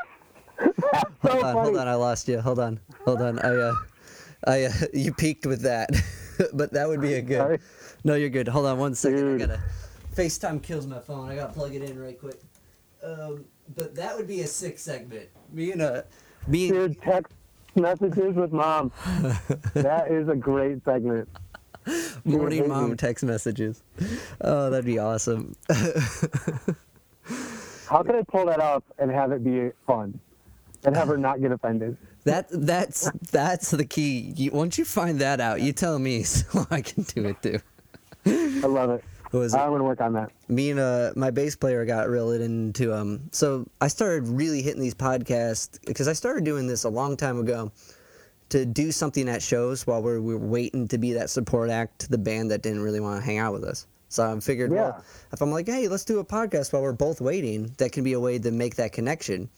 hold 1.23 1.35
on, 1.35 1.41
funny. 1.41 1.61
hold 1.61 1.77
on, 1.79 1.89
I 1.89 1.95
lost 1.95 2.29
you. 2.29 2.41
Hold 2.41 2.59
on, 2.59 2.79
hold 3.05 3.23
on. 3.23 3.39
I, 3.39 3.49
uh, 3.49 3.75
I, 4.47 4.65
uh, 4.65 4.73
you 4.93 5.13
peaked 5.13 5.47
with 5.47 5.63
that, 5.63 5.91
but 6.53 6.73
that 6.73 6.89
would 6.89 7.01
be 7.01 7.15
a 7.15 7.23
good. 7.23 7.39
Sorry. 7.39 7.59
No, 8.05 8.15
you're 8.15 8.31
good. 8.31 8.49
Hold 8.49 8.67
on 8.67 8.79
one 8.79 8.95
second. 8.95 9.39
Dude. 9.39 9.43
I 9.43 9.47
gotta. 9.47 9.63
FaceTime 10.15 10.63
kills 10.63 10.87
my 10.87 10.99
phone. 10.99 11.29
I 11.31 11.37
gotta 11.37 11.53
plug 11.53 11.75
it 11.75 11.83
in 11.83 11.99
right 11.99 12.19
quick. 12.19 12.41
Um, 13.03 13.47
but 13.75 13.95
that 13.95 14.17
would 14.17 14.29
be 14.29 14.43
a 14.43 14.47
sick 14.47 14.79
segment. 14.79 15.29
Me 15.51 15.73
and 15.73 15.81
a, 15.81 16.05
being 16.51 16.73
Dude, 16.73 17.01
text 17.01 17.33
messages 17.75 18.35
with 18.35 18.53
mom. 18.53 18.93
that 19.75 20.11
is 20.11 20.29
a 20.29 20.37
great 20.37 20.85
segment. 20.85 21.29
morning 22.25 22.69
mom 22.69 22.97
text 22.97 23.25
messages. 23.25 23.83
Oh, 24.41 24.71
that'd 24.71 24.85
be 24.85 24.99
awesome. 24.99 25.57
How 27.89 28.03
can 28.03 28.17
I 28.17 28.23
pull 28.23 28.47
that 28.47 28.61
off 28.61 28.83
and 28.99 29.11
have 29.11 29.33
it 29.33 29.45
be 29.45 29.71
fun, 29.87 30.19
and 30.85 30.97
have 30.97 31.09
her 31.09 31.19
not 31.19 31.41
get 31.41 31.53
offended? 31.53 31.97
That 32.25 32.47
that's 32.51 33.11
that's 33.31 33.71
the 33.73 33.85
key. 33.85 34.33
You, 34.37 34.53
once 34.53 34.79
you 34.79 34.85
find 34.85 35.19
that 35.21 35.41
out, 35.41 35.61
you 35.61 35.73
tell 35.73 35.99
me 35.99 36.23
so 36.25 36.67
I 36.71 36.81
can 36.81 37.03
do 37.03 37.27
it 37.27 37.43
too. 37.43 37.59
I 38.25 38.67
love 38.67 38.91
it. 38.91 39.05
Was? 39.33 39.55
I'm 39.55 39.71
gonna 39.71 39.85
work 39.85 40.01
on 40.01 40.13
that. 40.13 40.31
me 40.49 40.71
and 40.71 40.79
uh, 40.81 41.13
my 41.17 41.31
bass 41.31 41.57
player 41.57 41.85
got 41.85 42.09
really 42.09 42.45
into 42.45 42.95
um 42.95 43.21
so 43.33 43.67
i 43.81 43.89
started 43.89 44.29
really 44.29 44.61
hitting 44.63 44.81
these 44.81 44.95
podcasts 44.95 45.79
because 45.87 46.07
i 46.09 46.13
started 46.13 46.45
doing 46.45 46.67
this 46.67 46.85
a 46.85 46.89
long 46.89 47.17
time 47.17 47.39
ago 47.39 47.73
to 48.51 48.67
do 48.67 48.93
something 48.93 49.31
at 49.31 49.41
shows 49.43 49.87
while 49.87 50.03
we're, 50.03 50.21
we 50.21 50.35
were 50.35 50.47
waiting 50.47 50.87
to 50.89 50.99
be 50.99 51.15
that 51.15 51.31
support 51.31 51.71
act 51.71 52.01
to 52.01 52.09
the 52.11 52.19
band 52.19 52.51
that 52.51 52.61
didn't 52.63 52.83
really 52.83 53.01
want 53.01 53.19
to 53.19 53.25
hang 53.25 53.39
out 53.39 53.53
with 53.55 53.65
us 53.65 53.87
so 54.11 54.31
i 54.31 54.41
figured 54.41 54.71
Yeah. 54.71 54.77
well 54.83 55.05
if 55.33 55.41
i'm 55.41 55.51
like 55.51 55.67
hey 55.67 55.89
let's 55.89 56.05
do 56.05 56.19
a 56.19 56.25
podcast 56.25 56.73
while 56.75 56.83
we're 56.83 56.93
both 56.93 57.21
waiting 57.23 57.73
that 57.79 57.93
can 57.93 58.05
be 58.05 58.13
a 58.13 58.21
way 58.21 58.39
to 58.39 58.51
make 58.51 58.77
that 58.77 58.93
connection 58.93 59.49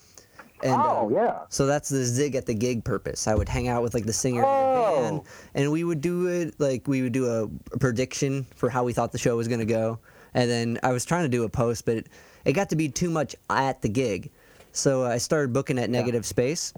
and 0.65 0.75
oh 0.75 1.07
uh, 1.13 1.15
yeah. 1.15 1.39
so 1.51 1.67
that's 1.67 1.89
the 1.89 2.05
zig 2.05 2.35
at 2.35 2.47
the 2.47 2.55
gig 2.55 2.83
purpose. 2.85 3.29
I 3.29 3.35
would 3.35 3.49
hang 3.49 3.69
out 3.69 3.83
with 3.83 3.95
like 3.95 4.07
the 4.07 4.13
singer 4.13 4.43
Oh. 4.45 4.95
the 4.97 5.01
band, 5.03 5.21
and 5.55 5.71
we 5.71 5.85
would 5.85 6.01
do 6.01 6.27
it 6.27 6.55
like 6.59 6.89
we 6.89 7.03
would 7.03 7.13
do 7.13 7.27
a 7.27 7.77
prediction 7.79 8.47
for 8.57 8.69
how 8.71 8.83
we 8.83 8.93
thought 8.93 9.13
the 9.13 9.19
show 9.19 9.37
was 9.37 9.47
gonna 9.47 9.65
go, 9.65 9.99
and 10.35 10.51
then 10.51 10.79
I 10.83 10.93
was 10.93 11.05
trying 11.05 11.25
to 11.25 11.29
do 11.29 11.45
a 11.45 11.49
post, 11.49 11.85
but 11.85 11.99
it, 11.99 12.07
it 12.45 12.53
got 12.55 12.71
to 12.71 12.77
be 12.77 12.89
too 12.89 13.11
much 13.11 13.37
at 13.51 13.83
the 13.83 13.89
gig, 13.89 14.31
so 14.73 15.05
I 15.05 15.19
started 15.19 15.53
booking 15.53 15.79
at 15.79 15.91
Negative 15.91 16.25
Space, 16.27 16.73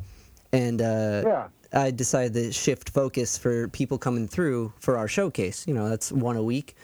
and 0.53 0.82
uh, 0.82 1.22
Yeah. 1.24 1.49
I 1.72 1.91
decided 1.91 2.32
to 2.34 2.53
shift 2.53 2.91
focus 2.91 3.37
for 3.37 3.68
people 3.68 3.99
coming 3.99 4.28
through 4.28 4.72
for 4.80 4.97
our 4.97 5.09
showcase. 5.09 5.66
You 5.66 5.74
know, 5.74 5.89
that's 5.89 6.11
one 6.12 6.37
a 6.37 6.43
week, 6.43 6.76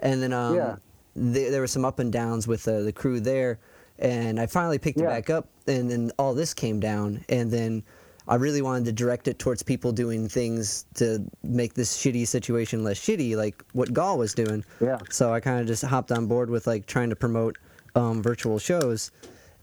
and 0.00 0.22
then 0.22 0.32
um, 0.32 0.56
Yeah. 0.56 0.76
there, 1.14 1.50
there 1.50 1.60
were 1.60 1.66
some 1.66 1.84
up 1.84 1.98
and 1.98 2.10
downs 2.12 2.48
with 2.48 2.66
uh, 2.68 2.80
the 2.80 2.92
crew 2.92 3.20
there, 3.20 3.58
and 4.02 4.38
I 4.38 4.46
finally 4.46 4.78
picked 4.78 4.98
it 4.98 5.04
back 5.04 5.30
up, 5.30 5.48
and 5.66 5.90
then 5.90 6.10
all 6.18 6.34
this 6.34 6.52
came 6.52 6.78
down, 6.80 7.24
and 7.30 7.50
then 7.50 7.82
I 8.28 8.34
really 8.34 8.60
wanted 8.62 8.84
to 8.86 8.92
direct 8.92 9.26
it 9.28 9.38
towards 9.38 9.62
people 9.62 9.92
doing 9.92 10.28
things 10.28 10.84
to 10.94 11.24
make 11.42 11.74
this 11.74 11.96
shitty 11.96 12.26
situation 12.28 12.84
less 12.84 12.98
shitty, 13.00 13.36
like 13.36 13.64
what 13.72 13.92
Gall 13.92 14.18
was 14.18 14.34
doing. 14.34 14.64
Yeah. 14.80 14.98
So 15.10 15.32
I 15.32 15.40
kind 15.40 15.60
of 15.60 15.66
just 15.66 15.84
hopped 15.84 16.12
on 16.12 16.26
board 16.26 16.50
with 16.50 16.66
like 16.66 16.86
trying 16.86 17.10
to 17.10 17.16
promote 17.16 17.58
um, 17.94 18.22
virtual 18.22 18.58
shows, 18.58 19.10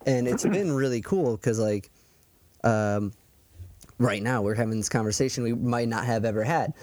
and 0.06 0.28
it's 0.28 0.44
been 0.58 0.72
really 0.72 1.02
cool 1.02 1.36
because 1.38 1.60
like, 1.60 1.90
um, 2.64 3.12
right 3.98 4.24
now 4.24 4.42
we're 4.42 4.56
having 4.56 4.78
this 4.78 4.90
conversation 4.90 5.44
we 5.44 5.54
might 5.54 5.88
not 5.90 6.06
have 6.06 6.24
ever 6.26 6.44
had, 6.44 6.74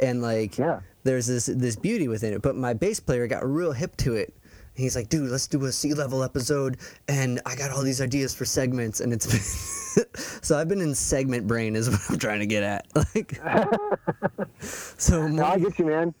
and 0.00 0.20
like, 0.22 0.58
Yeah. 0.58 0.80
there's 1.04 1.26
this 1.26 1.46
this 1.46 1.76
beauty 1.76 2.08
within 2.08 2.32
it. 2.34 2.42
But 2.42 2.56
my 2.56 2.74
bass 2.74 2.98
player 3.00 3.26
got 3.28 3.44
real 3.48 3.72
hip 3.72 3.96
to 3.98 4.14
it. 4.14 4.34
He's 4.74 4.96
like, 4.96 5.08
dude, 5.08 5.30
let's 5.30 5.46
do 5.46 5.64
a 5.66 5.72
sea 5.72 5.94
level 5.94 6.22
episode, 6.24 6.78
and 7.08 7.40
I 7.46 7.54
got 7.54 7.70
all 7.70 7.82
these 7.82 8.00
ideas 8.00 8.34
for 8.34 8.44
segments, 8.44 9.00
and 9.00 9.12
it's 9.12 9.26
been 9.94 10.04
so 10.42 10.58
I've 10.58 10.66
been 10.68 10.80
in 10.80 10.94
segment 10.94 11.46
brain 11.46 11.76
is 11.76 11.88
what 11.88 12.00
I'm 12.10 12.18
trying 12.18 12.40
to 12.40 12.46
get 12.46 12.62
at. 12.62 12.86
Like, 13.14 13.40
so 14.60 15.26
No, 15.28 15.44
I 15.44 15.58
get 15.58 15.78
you, 15.78 15.84
man. 15.86 16.14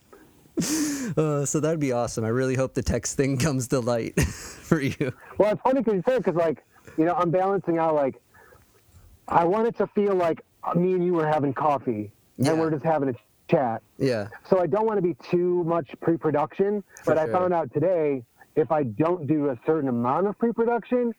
uh, 1.16 1.44
so 1.44 1.58
that'd 1.60 1.80
be 1.80 1.90
awesome. 1.92 2.24
I 2.24 2.28
really 2.28 2.54
hope 2.54 2.74
the 2.74 2.82
text 2.82 3.16
thing 3.16 3.36
comes 3.38 3.66
to 3.68 3.80
light 3.80 4.20
for 4.20 4.80
you. 4.80 5.12
Well, 5.38 5.52
it's 5.52 5.60
funny 5.62 5.80
because 5.80 5.94
you 5.94 6.02
said 6.06 6.18
because 6.22 6.36
like 6.36 6.62
you 6.96 7.04
know 7.04 7.14
I'm 7.14 7.30
balancing 7.32 7.78
out 7.78 7.94
like 7.96 8.20
I 9.26 9.44
want 9.44 9.66
it 9.66 9.76
to 9.78 9.86
feel 9.88 10.14
like 10.14 10.42
me 10.76 10.92
and 10.92 11.04
you 11.04 11.14
were 11.14 11.26
having 11.26 11.52
coffee 11.54 12.12
Yeah. 12.36 12.50
and 12.52 12.60
we're 12.60 12.70
just 12.70 12.84
having 12.84 13.08
a 13.08 13.14
chat. 13.50 13.82
Yeah, 13.98 14.28
So 14.48 14.60
I 14.60 14.66
don't 14.66 14.86
want 14.86 14.96
to 14.98 15.02
be 15.02 15.14
too 15.14 15.64
much 15.64 15.90
pre-production. 16.00 16.82
For 17.02 17.14
but 17.14 17.18
I 17.18 17.30
found 17.30 17.52
out 17.52 17.72
today 17.74 18.22
if 18.56 18.70
I 18.70 18.84
don't 18.84 19.26
do 19.26 19.50
a 19.50 19.58
certain 19.66 19.88
amount 19.88 20.26
of 20.26 20.38
pre-production, 20.38 21.14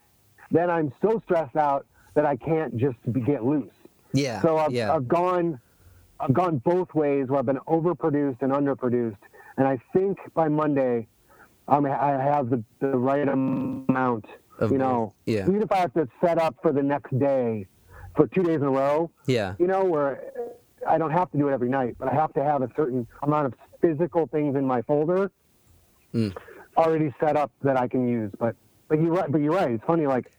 then 0.51 0.69
I'm 0.69 0.93
so 1.01 1.21
stressed 1.25 1.55
out 1.55 1.85
that 2.13 2.25
I 2.25 2.35
can't 2.35 2.77
just 2.77 2.97
be, 3.11 3.21
get 3.21 3.43
loose. 3.43 3.73
yeah, 4.13 4.41
So 4.41 4.57
I've, 4.57 4.71
yeah, 4.71 4.93
I've 4.93 5.07
gone, 5.07 5.59
I've 6.19 6.33
gone 6.33 6.59
both 6.59 6.93
ways 6.93 7.27
where 7.27 7.39
I've 7.39 7.45
been 7.45 7.59
overproduced 7.67 8.41
and 8.41 8.51
underproduced, 8.53 9.17
and 9.57 9.67
I 9.67 9.79
think 9.93 10.17
by 10.33 10.47
Monday, 10.47 11.07
um, 11.67 11.85
I 11.85 12.11
have 12.11 12.49
the, 12.49 12.63
the 12.79 12.97
right 12.97 13.27
amount. 13.27 14.25
Of 14.57 14.71
you 14.71 14.77
know, 14.77 15.13
yeah. 15.25 15.41
even 15.41 15.61
if 15.61 15.69
I 15.69 15.79
have 15.79 15.93
to 15.95 16.07
set 16.23 16.37
up 16.37 16.55
for 16.61 16.71
the 16.71 16.81
next 16.81 17.17
day, 17.19 17.67
for 18.15 18.27
two 18.27 18.41
days 18.41 18.61
in 18.61 18.63
a 18.63 18.69
row, 18.69 19.11
yeah, 19.25 19.55
you 19.59 19.67
know, 19.67 19.83
where 19.83 20.31
I 20.87 20.97
don't 20.97 21.11
have 21.11 21.29
to 21.31 21.37
do 21.37 21.49
it 21.49 21.53
every 21.53 21.67
night, 21.67 21.97
but 21.99 22.07
I 22.07 22.13
have 22.13 22.31
to 22.35 22.43
have 22.43 22.61
a 22.61 22.69
certain 22.73 23.05
amount 23.21 23.47
of 23.47 23.53
physical 23.81 24.27
things 24.27 24.55
in 24.55 24.65
my 24.65 24.81
folder 24.83 25.29
Mm. 26.15 26.33
Already 26.77 27.13
set 27.19 27.35
up 27.37 27.51
that 27.63 27.77
I 27.79 27.87
can 27.87 28.07
use. 28.07 28.31
But 28.39 28.55
but 28.87 29.01
you're 29.01 29.11
right. 29.13 29.31
But 29.31 29.41
you're 29.41 29.53
right. 29.53 29.71
It's 29.71 29.83
funny. 29.85 30.07
Like 30.07 30.31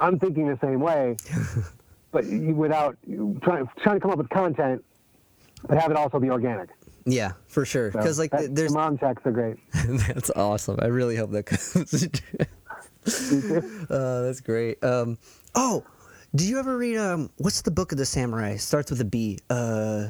I'm 0.00 0.18
thinking 0.18 0.46
the 0.48 0.58
same 0.62 0.80
way, 0.80 1.16
but 2.12 2.26
you, 2.26 2.54
without 2.54 2.96
trying 3.42 3.68
trying 3.82 3.96
to 3.96 4.00
come 4.00 4.10
up 4.10 4.18
with 4.18 4.28
content, 4.30 4.84
but 5.68 5.78
have 5.80 5.90
it 5.90 5.96
also 5.96 6.18
be 6.18 6.30
organic. 6.30 6.70
yeah, 7.06 7.32
for 7.48 7.64
sure. 7.64 7.92
So 7.92 7.98
Because 7.98 8.18
like 8.18 8.30
that- 8.32 8.54
there's 8.54 8.72
the 8.72 8.78
mom 8.78 8.98
texts 8.98 9.26
are 9.26 9.32
great. 9.32 9.56
that's 10.08 10.30
awesome. 10.30 10.78
I 10.82 10.86
really 10.86 11.16
hope 11.16 11.30
that 11.32 11.44
comes. 11.44 12.04
uh, 13.90 14.22
that's 14.24 14.40
great. 14.40 14.82
Um, 14.84 15.18
oh, 15.54 15.84
do 16.34 16.44
you 16.46 16.58
ever 16.58 16.76
read 16.76 16.96
um? 16.98 17.30
What's 17.38 17.62
the 17.62 17.70
book 17.70 17.92
of 17.92 17.98
the 17.98 18.06
samurai? 18.06 18.56
Starts 18.56 18.90
with 18.90 19.00
a 19.00 19.04
B. 19.04 19.38
Uh, 19.48 20.08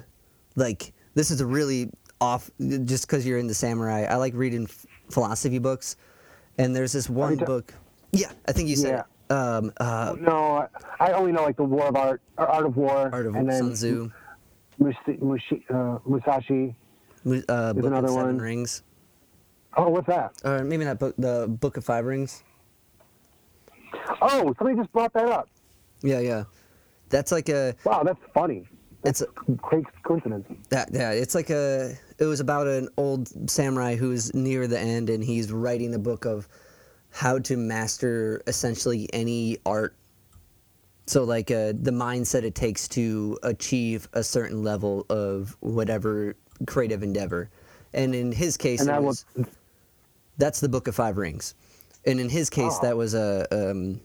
like 0.57 0.93
this 1.15 1.31
is 1.31 1.41
a 1.41 1.47
really 1.47 1.91
off. 2.21 2.51
Just 2.85 3.07
because 3.07 3.27
you're 3.27 3.39
in 3.39 3.47
the 3.47 3.55
samurai, 3.55 4.05
I 4.05 4.17
like 4.17 4.35
reading 4.35 4.67
philosophy 5.11 5.59
books, 5.59 5.97
and 6.59 6.75
there's 6.75 6.93
this 6.93 7.09
one 7.11 7.39
ta- 7.39 7.45
book. 7.45 7.75
Yeah, 8.13 8.33
I 8.49 8.53
think 8.53 8.69
you 8.69 8.77
said. 8.77 8.91
Yeah. 8.91 9.01
it. 9.01 9.07
Um, 9.33 9.73
uh, 9.77 10.17
no, 10.19 10.67
I 10.99 11.13
only 11.13 11.31
know 11.31 11.45
like 11.45 11.57
the 11.57 11.63
War 11.65 11.87
of 11.87 11.95
Art, 11.97 12.21
or 12.37 12.47
Art 12.49 12.67
of 12.67 12.77
War, 12.77 13.11
Art 13.13 13.27
of 13.27 13.35
and 13.37 13.49
then 13.49 13.63
Sun 13.63 13.75
Tzu, 13.75 14.11
uh, 15.71 15.99
Musashi. 16.05 16.75
Mu- 17.25 17.43
uh, 17.49 17.73
Book 17.73 17.85
of 17.85 17.93
another 17.93 18.09
Seven 18.09 18.25
one. 18.25 18.39
Rings, 18.39 18.83
Oh, 19.77 19.89
what's 19.89 20.09
that? 20.09 20.33
or 20.45 20.65
maybe 20.65 20.85
not 20.85 20.99
book. 20.99 21.15
The 21.17 21.47
Book 21.49 21.77
of 21.77 21.85
Five 21.85 22.07
Rings. 22.07 22.43
Oh, 24.21 24.55
somebody 24.59 24.77
just 24.77 24.93
brought 24.93 25.13
that 25.13 25.27
up. 25.29 25.49
Yeah, 26.03 26.21
yeah. 26.21 26.45
That's 27.09 27.31
like 27.33 27.49
a. 27.49 27.75
Wow, 27.85 28.03
that's 28.03 28.19
funny. 28.35 28.67
It's 29.05 29.21
a, 29.23 29.27
Great 29.57 29.85
coincidence. 30.03 30.47
That 30.71 30.89
yeah, 30.93 31.13
it's 31.13 31.35
like 31.35 31.51
a. 31.51 31.95
It 32.21 32.27
was 32.27 32.39
about 32.41 32.67
an 32.67 32.89
old 32.97 33.51
samurai 33.51 33.97
who's 33.97 34.33
near 34.35 34.67
the 34.67 34.79
end, 34.79 35.09
and 35.11 35.25
he's 35.25 35.51
writing 35.51 35.95
a 35.95 35.99
book 35.99 36.27
of 36.27 36.47
how 37.11 37.39
to 37.41 37.57
master 37.57 38.43
essentially 38.47 39.09
any 39.13 39.57
art. 39.67 39.97
So 41.07 41.25
like 41.25 41.51
uh, 41.51 41.73
the 41.81 41.91
mindset 41.91 42.45
it 42.45 42.55
takes 42.55 42.87
to 42.89 43.39
achieve 43.43 44.09
a 44.13 44.23
certain 44.23 44.63
level 44.63 45.07
of 45.11 45.57
whatever 45.61 46.37
creative 46.67 47.03
endeavor, 47.03 47.51
and 47.95 48.15
in 48.15 48.31
his 48.31 48.57
case, 48.57 48.85
that 48.85 49.03
was, 49.03 49.25
was 49.35 49.47
that's 50.39 50.61
the 50.61 50.69
Book 50.69 50.89
of 50.89 50.95
Five 50.95 51.17
Rings, 51.17 51.55
and 52.05 52.21
in 52.21 52.29
his 52.29 52.51
case, 52.51 52.75
Oh. 52.81 52.83
that 52.87 52.97
was 52.97 53.15
a 53.15 53.47
um, 53.51 54.01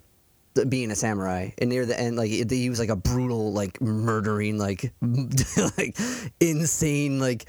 being 0.69 0.89
a 0.89 0.95
samurai. 0.95 1.49
And 1.59 1.69
near 1.69 1.85
the 1.85 1.99
end, 1.99 2.15
like 2.15 2.31
he 2.31 2.69
was 2.69 2.79
like 2.79 2.89
a 2.89 2.95
brutal, 2.95 3.53
like 3.53 3.79
murdering, 3.81 4.57
like 4.57 4.91
like 5.77 5.97
insane, 6.39 7.19
like 7.19 7.45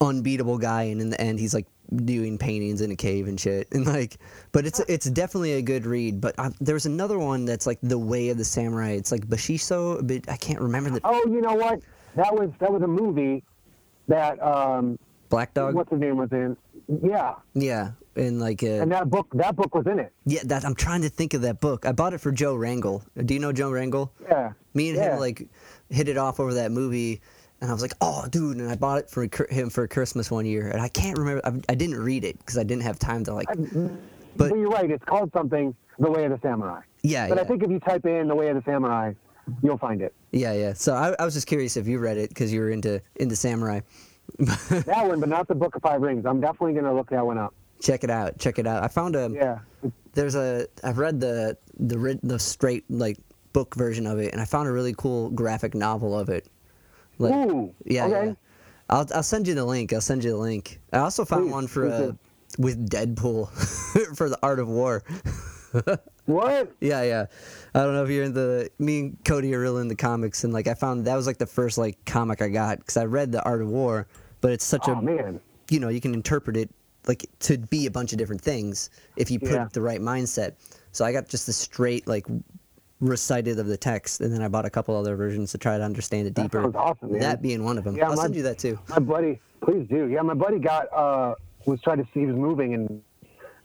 unbeatable 0.00 0.58
guy. 0.58 0.84
And 0.84 1.00
in 1.00 1.10
the 1.10 1.20
end, 1.20 1.38
he's 1.38 1.54
like 1.54 1.66
doing 2.04 2.38
paintings 2.38 2.80
in 2.80 2.90
a 2.90 2.96
cave 2.96 3.28
and 3.28 3.38
shit. 3.38 3.68
And 3.72 3.86
like, 3.86 4.18
but 4.52 4.66
it's 4.66 4.80
it's 4.80 5.08
definitely 5.10 5.54
a 5.54 5.62
good 5.62 5.86
read. 5.86 6.20
But 6.20 6.34
I, 6.38 6.50
there's 6.60 6.86
another 6.86 7.18
one 7.18 7.44
that's 7.44 7.66
like 7.66 7.78
the 7.82 7.98
Way 7.98 8.30
of 8.30 8.38
the 8.38 8.44
Samurai. 8.44 8.92
It's 8.92 9.12
like 9.12 9.26
Bashiso, 9.26 10.06
but 10.06 10.30
I 10.32 10.36
can't 10.36 10.60
remember 10.60 10.90
the 10.90 11.00
Oh, 11.04 11.22
you 11.26 11.40
know 11.40 11.54
what? 11.54 11.80
That 12.16 12.34
was 12.34 12.50
that 12.58 12.72
was 12.72 12.82
a 12.82 12.88
movie 12.88 13.42
that 14.08 14.42
um, 14.42 14.98
Black 15.28 15.54
Dog. 15.54 15.74
what's 15.74 15.90
his 15.90 16.00
name 16.00 16.16
was 16.16 16.30
in. 16.32 16.56
Yeah, 17.02 17.36
Yeah, 17.54 17.92
and 18.16 18.40
like 18.40 18.62
uh, 18.62 18.82
and 18.82 18.92
that 18.92 19.08
book 19.08 19.28
that 19.34 19.56
book 19.56 19.74
was 19.74 19.86
in 19.86 19.98
it. 19.98 20.12
yeah, 20.26 20.40
that 20.44 20.64
I'm 20.64 20.74
trying 20.74 21.02
to 21.02 21.08
think 21.08 21.34
of 21.34 21.42
that 21.42 21.60
book. 21.60 21.86
I 21.86 21.92
bought 21.92 22.12
it 22.12 22.18
for 22.18 22.32
Joe 22.32 22.54
Rangle. 22.54 23.04
Do 23.24 23.32
you 23.32 23.40
know 23.40 23.52
Joe 23.52 23.70
Rangle? 23.70 24.12
Yeah. 24.28 24.52
Me 24.74 24.90
and 24.90 24.98
yeah. 24.98 25.14
him 25.14 25.20
like 25.20 25.48
hit 25.88 26.08
it 26.08 26.16
off 26.16 26.40
over 26.40 26.54
that 26.54 26.72
movie, 26.72 27.20
and 27.60 27.70
I 27.70 27.72
was 27.72 27.82
like, 27.82 27.92
"Oh, 28.00 28.26
dude!" 28.30 28.56
And 28.58 28.70
I 28.70 28.76
bought 28.76 28.98
it 28.98 29.10
for 29.10 29.28
him 29.50 29.70
for 29.70 29.86
Christmas 29.88 30.30
one 30.30 30.46
year, 30.46 30.68
and 30.68 30.80
I 30.80 30.88
can't 30.88 31.18
remember. 31.18 31.42
I, 31.46 31.72
I 31.72 31.74
didn't 31.74 31.96
read 32.00 32.24
it 32.24 32.38
because 32.38 32.56
I 32.58 32.62
didn't 32.62 32.82
have 32.84 32.98
time 32.98 33.24
to 33.24 33.34
like. 33.34 33.46
But, 33.48 34.50
but- 34.50 34.56
you're 34.56 34.70
right. 34.70 34.90
It's 34.90 35.04
called 35.04 35.30
something 35.32 35.74
The 35.98 36.10
Way 36.10 36.24
of 36.24 36.30
the 36.32 36.38
Samurai. 36.42 36.80
Yeah, 37.02 37.28
But 37.28 37.36
yeah, 37.38 37.42
I 37.42 37.44
think 37.46 37.62
if 37.62 37.70
you 37.70 37.80
type 37.80 38.04
in 38.06 38.28
The 38.28 38.34
Way 38.34 38.48
of 38.48 38.56
the 38.56 38.62
Samurai, 38.70 39.12
you'll 39.62 39.78
find 39.78 40.02
it. 40.02 40.12
yeah, 40.32 40.52
yeah. 40.52 40.72
So 40.74 40.94
I, 40.94 41.14
I 41.18 41.24
was 41.24 41.34
just 41.34 41.46
curious 41.46 41.76
if 41.76 41.86
you 41.88 41.98
read 41.98 42.16
it 42.18 42.28
because 42.28 42.52
you 42.52 42.60
were 42.60 42.70
into 42.70 43.00
into 43.16 43.36
samurai. 43.36 43.80
That 44.38 45.06
one, 45.08 45.18
but 45.20 45.28
not 45.28 45.48
the 45.48 45.54
Book 45.54 45.74
of 45.74 45.82
Five 45.82 46.00
Rings. 46.02 46.24
I'm 46.26 46.40
definitely 46.40 46.74
gonna 46.74 46.94
look 46.94 47.10
that 47.10 47.24
one 47.26 47.36
up. 47.38 47.52
check 47.82 48.04
it 48.04 48.10
out. 48.10 48.38
Check 48.38 48.58
it 48.58 48.66
out. 48.66 48.82
I 48.84 48.88
found 48.88 49.16
a. 49.16 49.28
Yeah. 49.32 49.58
There's 50.14 50.34
a. 50.36 50.66
I've 50.84 50.98
read 50.98 51.20
the 51.20 51.56
the 51.78 52.18
the 52.22 52.38
straight 52.38 52.84
like 52.90 53.16
book 53.52 53.74
version 53.74 54.06
of 54.06 54.18
it, 54.20 54.32
and 54.32 54.40
I 54.40 54.44
found 54.44 54.68
a 54.68 54.72
really 54.72 54.94
cool 54.96 55.30
graphic 55.30 55.74
novel 55.74 56.16
of 56.18 56.28
it. 56.28 56.46
Like, 57.20 57.34
Ooh. 57.34 57.74
Yeah, 57.84 58.06
Okay. 58.06 58.26
yeah. 58.28 58.34
I'll 58.88 59.06
I'll 59.14 59.22
send 59.22 59.46
you 59.46 59.54
the 59.54 59.64
link. 59.64 59.92
I'll 59.92 60.00
send 60.00 60.24
you 60.24 60.30
the 60.30 60.36
link. 60.36 60.80
I 60.92 60.98
also 60.98 61.24
found 61.24 61.44
Please, 61.44 61.52
one 61.52 61.66
for 61.68 61.86
uh, 61.88 62.12
with 62.58 62.88
Deadpool 62.90 63.48
for 64.16 64.28
the 64.28 64.38
Art 64.42 64.58
of 64.58 64.68
War. 64.68 65.04
What? 66.26 66.72
Yeah, 66.80 67.02
yeah. 67.02 67.26
I 67.74 67.80
don't 67.80 67.92
know 67.94 68.04
if 68.04 68.10
you're 68.10 68.22
into 68.24 68.70
me 68.78 69.00
and 69.00 69.24
Cody 69.24 69.52
are 69.54 69.60
real 69.60 69.78
into 69.78 69.96
comics, 69.96 70.44
and 70.44 70.52
like 70.52 70.68
I 70.68 70.74
found 70.74 71.04
that 71.06 71.16
was 71.16 71.26
like 71.26 71.38
the 71.38 71.46
first 71.46 71.76
like 71.78 72.04
comic 72.04 72.40
I 72.40 72.48
got 72.48 72.78
because 72.78 72.96
I 72.96 73.04
read 73.04 73.32
the 73.32 73.42
Art 73.42 73.62
of 73.62 73.68
War, 73.68 74.06
but 74.40 74.52
it's 74.52 74.64
such 74.64 74.86
Oh 74.88 74.92
a 74.92 75.02
man. 75.02 75.40
you 75.70 75.80
know 75.80 75.88
you 75.88 76.00
can 76.00 76.14
interpret 76.14 76.56
it 76.56 76.70
like 77.08 77.26
to 77.40 77.58
be 77.58 77.86
a 77.86 77.90
bunch 77.90 78.12
of 78.12 78.18
different 78.18 78.40
things 78.42 78.90
if 79.16 79.28
you 79.30 79.40
put 79.40 79.50
Yeah. 79.52 79.68
the 79.72 79.80
right 79.80 80.00
mindset. 80.00 80.54
So 80.92 81.04
I 81.04 81.10
got 81.12 81.28
just 81.28 81.46
the 81.46 81.52
straight 81.52 82.06
like 82.06 82.26
recited 83.00 83.58
of 83.58 83.66
the 83.66 83.76
text, 83.76 84.20
and 84.20 84.32
then 84.32 84.42
I 84.42 84.48
bought 84.48 84.66
a 84.66 84.70
couple 84.70 84.94
other 84.96 85.16
versions 85.16 85.52
to 85.52 85.58
try 85.58 85.78
to 85.78 85.84
understand 85.84 86.26
it 86.26 86.34
That 86.34 86.42
deeper. 86.42 86.62
sounds 86.62 86.76
awesome, 86.76 87.12
man. 87.12 87.20
That 87.20 87.42
being 87.42 87.64
one 87.64 87.78
of 87.78 87.84
them. 87.84 87.96
Yeah, 87.96 88.08
I'll 88.10 88.16
my- 88.16 88.22
send 88.22 88.34
you 88.36 88.42
that 88.42 88.58
too. 88.58 88.78
My 88.88 88.98
buddy, 88.98 89.40
please 89.62 89.86
do. 89.88 90.06
Yeah, 90.08 90.22
my 90.22 90.34
buddy 90.34 90.58
got 90.58 90.86
uh 90.92 91.34
was 91.66 91.80
trying 91.82 91.98
to 91.98 92.04
see 92.14 92.20
he 92.20 92.26
was 92.26 92.36
moving 92.36 92.74
and 92.74 93.02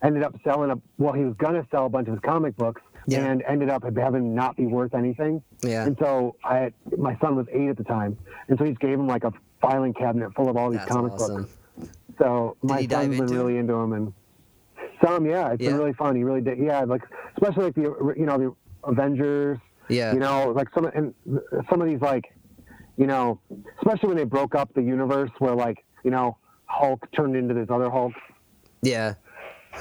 ended 0.03 0.23
up 0.23 0.35
selling 0.43 0.71
a 0.71 0.75
well 0.97 1.13
he 1.13 1.23
was 1.23 1.33
gonna 1.37 1.65
sell 1.71 1.85
a 1.85 1.89
bunch 1.89 2.07
of 2.07 2.13
his 2.13 2.21
comic 2.21 2.55
books 2.57 2.81
Yeah. 3.07 3.25
and 3.25 3.41
ended 3.47 3.69
up 3.69 3.83
having 3.97 4.35
not 4.35 4.55
be 4.57 4.65
worth 4.67 4.93
anything. 4.93 5.41
Yeah. 5.63 5.85
And 5.85 5.97
so 5.99 6.35
I 6.43 6.57
had, 6.57 6.73
my 6.97 7.17
son 7.19 7.35
was 7.35 7.45
eight 7.51 7.69
at 7.69 7.77
the 7.77 7.83
time, 7.85 8.17
and 8.49 8.57
so 8.57 8.65
he 8.65 8.71
just 8.71 8.81
gave 8.81 8.99
him 8.99 9.07
like 9.07 9.23
a 9.23 9.31
filing 9.61 9.93
cabinet 9.93 10.33
full 10.35 10.49
of 10.49 10.57
all 10.57 10.69
these 10.69 10.79
That's 10.79 10.91
comic 10.91 11.13
awesome. 11.13 11.43
books. 11.77 11.91
So 12.19 12.55
Did 12.61 12.69
my 12.69 12.85
son's 12.87 13.17
been 13.19 13.25
really 13.27 13.57
into 13.57 13.73
them 13.73 13.93
and 13.93 14.13
some 15.03 15.25
yeah 15.25 15.51
it's 15.51 15.61
Yeah. 15.63 15.71
been 15.71 15.79
really 15.79 15.93
fun. 15.93 16.15
He 16.15 16.23
really 16.23 16.41
did 16.41 16.57
yeah 16.57 16.81
like 16.81 17.01
especially 17.37 17.65
like 17.65 17.75
the 17.75 18.13
you 18.17 18.25
know 18.25 18.37
the 18.37 18.55
Avengers. 18.85 19.57
Yeah. 19.89 20.13
You 20.13 20.19
know 20.19 20.51
like 20.55 20.67
some 20.73 20.85
and 20.85 21.13
some 21.69 21.81
of 21.81 21.87
these 21.87 22.01
like 22.01 22.33
you 22.97 23.05
know 23.07 23.39
especially 23.77 24.07
when 24.09 24.17
they 24.17 24.23
broke 24.23 24.55
up 24.55 24.73
the 24.73 24.81
universe 24.81 25.29
where 25.39 25.53
like 25.53 25.83
you 26.03 26.11
know 26.11 26.37
Hulk 26.65 27.07
turned 27.15 27.35
into 27.35 27.53
this 27.53 27.67
other 27.69 27.89
Hulk 27.89 28.13
Yeah, 28.81 29.13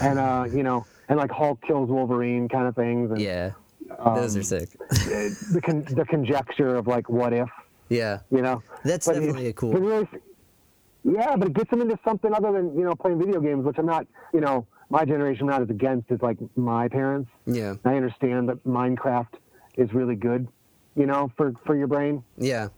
and 0.02 0.18
uh 0.18 0.44
you 0.52 0.62
know 0.62 0.84
and 1.08 1.18
like 1.18 1.30
Hulk 1.30 1.60
kills 1.66 1.88
Wolverine 1.88 2.48
kind 2.48 2.66
of 2.66 2.74
things 2.74 3.10
and 3.12 3.20
yeah. 3.20 3.52
um, 3.98 4.16
Those 4.16 4.36
are 4.36 4.42
sick. 4.42 4.68
the 4.88 5.60
con- 5.64 5.84
the 5.84 6.04
conjecture 6.04 6.76
of 6.76 6.86
like 6.86 7.08
what 7.08 7.32
if 7.32 7.48
yeah. 7.88 8.20
you 8.30 8.42
know 8.42 8.62
That's 8.84 9.06
But 9.06 9.14
definitely 9.14 9.46
a 9.48 9.52
cool- 9.54 9.72
really 9.72 10.06
Yeah, 11.04 11.36
but 11.36 11.48
it 11.48 11.54
gets 11.54 11.70
them 11.70 11.80
into 11.80 11.98
something 12.04 12.32
other 12.34 12.52
than 12.52 12.76
you 12.76 12.84
know 12.84 12.94
playing 12.94 13.18
video 13.18 13.40
games, 13.40 13.64
which 13.64 13.76
I'm 13.78 13.86
not. 13.86 14.06
You 14.32 14.40
know, 14.40 14.66
my 14.90 15.04
generation 15.04 15.46
not 15.46 15.62
as 15.62 15.70
against 15.70 16.10
as 16.10 16.20
like 16.22 16.38
my 16.56 16.88
parents. 16.88 17.30
Yeah. 17.46 17.74
I 17.84 17.94
understand 17.96 18.48
that 18.48 18.62
Minecraft 18.64 19.34
is 19.76 19.92
really 19.92 20.14
good, 20.16 20.46
you 20.96 21.06
know, 21.06 21.30
for 21.36 21.52
for 21.66 21.76
your 21.76 21.86
brain. 21.86 22.22
Yeah. 22.38 22.68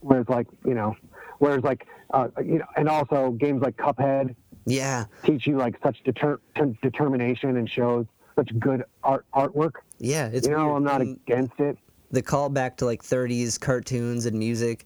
Whereas 0.00 0.28
like 0.28 0.46
you 0.64 0.74
know, 0.74 0.96
whereas 1.38 1.62
like 1.62 1.86
uh, 2.12 2.28
you 2.38 2.58
know, 2.58 2.66
and 2.76 2.88
also 2.88 3.30
games 3.32 3.62
like 3.62 3.76
Cuphead 3.76 4.34
Yeah. 4.66 5.06
teach 5.24 5.46
you 5.46 5.56
like 5.56 5.76
such 5.82 6.02
deter- 6.04 6.40
determination 6.82 7.56
and 7.56 7.68
shows 7.68 8.06
such 8.36 8.50
good 8.58 8.84
art 9.02 9.24
artwork. 9.34 9.72
Yeah. 9.98 10.28
It's 10.32 10.46
you 10.46 10.52
know, 10.54 10.66
weird. 10.66 10.76
I'm 10.76 10.84
not 10.84 11.00
And 11.00 11.16
against 11.26 11.58
it. 11.58 11.76
the 12.10 12.22
call 12.22 12.48
back 12.48 12.76
to 12.78 12.86
like 12.86 13.02
30s 13.02 13.58
cartoons 13.60 14.26
and 14.26 14.38
music. 14.38 14.84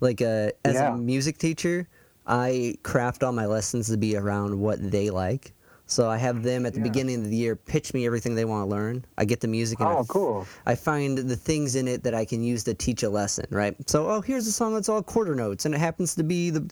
Like 0.00 0.20
uh, 0.20 0.50
as 0.64 0.74
Yeah. 0.74 0.94
a 0.94 0.96
music 0.96 1.38
teacher, 1.38 1.88
I 2.26 2.76
craft 2.82 3.22
all 3.22 3.32
my 3.32 3.46
lessons 3.46 3.88
to 3.88 3.96
be 3.96 4.16
around 4.16 4.58
what 4.60 4.90
they 4.90 5.10
like. 5.10 5.52
So 5.86 6.08
I 6.08 6.16
have 6.16 6.42
them 6.42 6.64
at 6.64 6.72
the 6.72 6.78
Yeah. 6.80 6.84
beginning 6.84 7.16
of 7.24 7.28
the 7.30 7.36
year 7.36 7.56
pitch 7.56 7.92
me 7.92 8.06
everything 8.06 8.34
they 8.34 8.46
want 8.46 8.66
to 8.68 8.70
learn. 8.74 9.04
I 9.18 9.24
get 9.26 9.40
the 9.40 9.48
music 9.48 9.80
and 9.80 9.88
I 9.88 9.92
Oh, 9.94 10.00
f- 10.00 10.08
cool. 10.08 10.46
I 10.64 10.74
find 10.74 11.18
the 11.18 11.36
things 11.36 11.74
in 11.76 11.86
it 11.88 12.02
that 12.04 12.14
I 12.14 12.24
can 12.24 12.42
use 12.42 12.64
to 12.64 12.74
teach 12.74 13.02
a 13.02 13.10
lesson, 13.10 13.44
right? 13.50 13.76
So, 13.88 14.08
oh, 14.08 14.20
here's 14.22 14.46
a 14.46 14.52
song 14.52 14.72
that's 14.74 14.88
all 14.88 15.02
quarter 15.02 15.34
notes 15.34 15.66
and 15.66 15.74
it 15.74 15.78
happens 15.78 16.14
to 16.14 16.24
be 16.24 16.48
the 16.50 16.64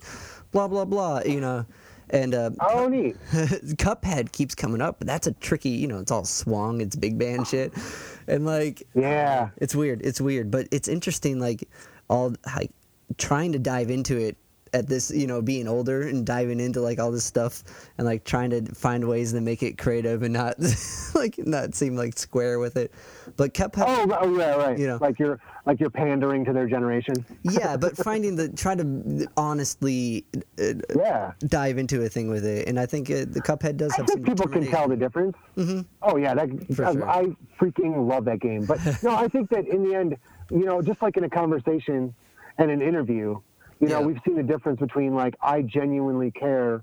blah 0.51 0.67
blah 0.69 0.87
blah, 0.87 1.21
you 1.27 1.41
know. 1.41 1.67
And 2.11 2.35
uh, 2.35 2.51
Oh, 2.61 2.89
neat. 2.89 3.17
Cuphead 3.33 4.33
keeps 4.33 4.55
coming 4.55 4.81
up, 4.83 4.99
but 4.99 5.07
that's 5.07 5.27
a 5.27 5.33
tricky, 5.33 5.71
you 5.71 5.87
know, 5.89 5.99
it's 5.99 6.11
all 6.11 6.25
swung, 6.25 6.81
it's 6.81 6.97
big 6.97 7.19
band 7.19 7.47
shit. 7.47 7.73
And 8.29 8.45
like 8.47 8.83
Yeah. 8.95 9.51
it's 9.59 9.75
weird. 9.75 10.01
It's 10.05 10.21
weird, 10.21 10.51
but 10.51 10.69
it's 10.71 10.89
interesting. 10.89 11.39
Like 11.39 11.69
all 12.09 12.35
like 12.57 12.71
trying 13.19 13.53
to 13.53 13.59
dive 13.59 13.91
into 13.91 14.17
it 14.17 14.37
at 14.75 14.89
this, 14.89 15.11
you 15.11 15.27
know, 15.27 15.43
being 15.43 15.69
older 15.69 16.09
and 16.09 16.25
diving 16.27 16.59
into 16.59 16.81
like 16.81 16.99
all 16.99 17.11
this 17.11 17.25
stuff 17.25 17.63
and 17.99 18.07
like 18.07 18.25
trying 18.25 18.51
to 18.51 18.65
find 18.75 19.07
ways 19.07 19.33
to 19.33 19.41
make 19.41 19.63
it 19.63 19.77
creative 19.77 20.23
and 20.23 20.33
not 20.33 20.55
like 21.15 21.37
not 21.39 21.75
seem 21.75 21.95
like 21.97 22.19
square 22.19 22.59
with 22.59 22.77
it. 22.77 22.93
But 23.37 23.53
Cuphead, 23.55 23.85
Oh, 23.87 24.19
oh, 24.21 24.39
yeah, 24.39 24.55
right. 24.57 24.79
You 24.79 24.87
know. 24.87 24.99
like 25.01 25.19
you're 25.19 25.39
like 25.67 25.79
you're 25.79 25.91
pandering 25.91 26.45
to 26.47 26.53
their 26.53 26.67
generation. 26.67 27.15
yeah, 27.43 27.77
but 27.77 27.97
finding 27.97 28.35
the 28.37 28.49
try 28.49 28.75
to 28.75 29.27
honestly 29.37 30.25
uh, 30.59 30.73
Yeah. 30.97 31.33
dive 31.47 31.79
into 31.79 32.03
a 32.03 32.09
thing 32.09 32.29
with 32.31 32.45
it, 32.45 32.67
and 32.69 32.81
I 32.81 32.87
think 32.87 33.11
uh, 33.11 33.27
the 33.29 33.41
Cuphead 33.43 33.77
does 33.77 33.93
I 33.93 33.97
have 33.99 34.07
think 34.07 34.27
some 34.27 34.37
people 34.37 34.49
can 34.49 34.67
tell 34.67 34.89
the 34.89 34.97
difference. 34.97 35.37
Mm-hmm. 35.57 35.81
Oh 36.03 36.17
yeah, 36.17 36.35
that 36.35 36.49
I, 36.49 36.75
sure. 36.75 37.09
I 37.09 37.37
freaking 37.61 38.09
love 38.09 38.25
that 38.25 38.41
game. 38.41 38.65
But 38.65 38.81
no, 39.03 39.15
I 39.15 39.29
think 39.29 39.51
that 39.51 39.67
in 39.67 39.87
the 39.89 39.95
end, 39.95 40.17
you 40.51 40.65
know, 40.65 40.81
just 40.83 41.03
like 41.03 41.17
in 41.17 41.25
a 41.25 41.31
conversation 41.31 42.15
and 42.59 42.71
an 42.71 42.83
interview, 42.83 43.39
you 43.83 43.89
know, 43.89 44.01
Yeah. 44.01 44.07
we've 44.07 44.21
seen 44.25 44.37
the 44.37 44.43
difference 44.45 44.79
between 44.81 45.15
like 45.15 45.35
I 45.43 45.61
genuinely 45.63 46.31
care 46.31 46.83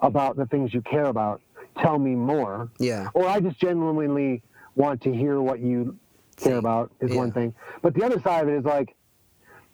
about 0.00 0.36
the 0.36 0.46
things 0.46 0.72
you 0.74 0.80
care 0.80 1.04
about. 1.04 1.40
Tell 1.78 1.98
me 1.98 2.14
more. 2.14 2.70
Yeah. 2.78 3.08
Or 3.14 3.26
I 3.28 3.40
just 3.40 3.58
genuinely 3.60 4.42
want 4.74 5.02
to 5.02 5.12
hear 5.12 5.40
what 5.40 5.60
you 5.60 5.96
care 6.36 6.56
about 6.56 6.90
is 7.00 7.14
one 7.14 7.30
thing. 7.30 7.54
But 7.82 7.94
the 7.94 8.02
other 8.04 8.20
side 8.20 8.42
of 8.44 8.48
it 8.48 8.56
is 8.56 8.64
like 8.64 8.94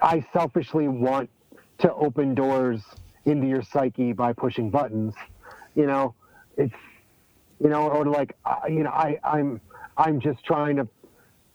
I 0.03 0.25
selfishly 0.33 0.89
want 0.89 1.31
to 1.79 1.95
open 1.95 2.35
doors 2.35 2.83
into 3.27 3.47
your 3.47 3.63
psyche 3.63 4.13
by 4.13 4.33
pushing 4.33 4.71
buttons. 4.71 5.15
You 5.77 5.87
know, 5.87 6.15
it's 6.57 6.75
you 7.63 7.69
know, 7.71 7.89
or 7.89 8.05
like 8.07 8.35
you 8.69 8.83
know, 8.83 8.91
I 8.91 9.19
I'm 9.23 9.61
I'm 9.97 10.21
just 10.21 10.45
trying 10.45 10.77
to 10.77 10.89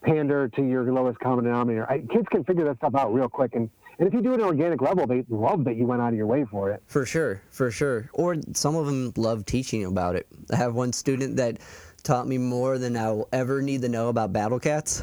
pander 0.03 0.47
to 0.47 0.63
your 0.63 0.83
lowest 0.93 1.19
common 1.19 1.43
denominator. 1.45 1.89
I, 1.91 1.99
kids 1.99 2.27
can 2.29 2.43
figure 2.45 2.63
that 2.65 2.77
stuff 2.77 2.95
out 2.95 3.13
real 3.13 3.27
quick, 3.27 3.55
and 3.55 3.69
and 3.99 4.07
if 4.07 4.13
you 4.13 4.21
do 4.21 4.33
it 4.33 4.39
an 4.39 4.45
organic 4.45 4.81
level, 4.81 5.07
they 5.07 5.23
love 5.29 5.63
that 5.65 5.75
you 5.75 5.85
went 5.85 6.01
out 6.01 6.09
of 6.09 6.15
your 6.15 6.27
way 6.27 6.45
for 6.45 6.71
it. 6.71 6.83
For 6.87 7.05
sure, 7.05 7.41
for 7.49 7.71
sure. 7.71 8.09
Or 8.13 8.35
some 8.53 8.75
of 8.75 8.85
them 8.85 9.13
love 9.15 9.45
teaching 9.45 9.85
about 9.85 10.15
it. 10.15 10.27
I 10.51 10.55
have 10.57 10.75
one 10.75 10.93
student 10.93 11.37
that 11.37 11.57
taught 12.03 12.27
me 12.27 12.37
more 12.37 12.77
than 12.77 12.95
I 12.95 13.11
will 13.11 13.27
ever 13.31 13.61
need 13.61 13.81
to 13.81 13.89
know 13.89 14.09
about 14.09 14.31
Battle 14.33 14.59
Cats. 14.59 14.99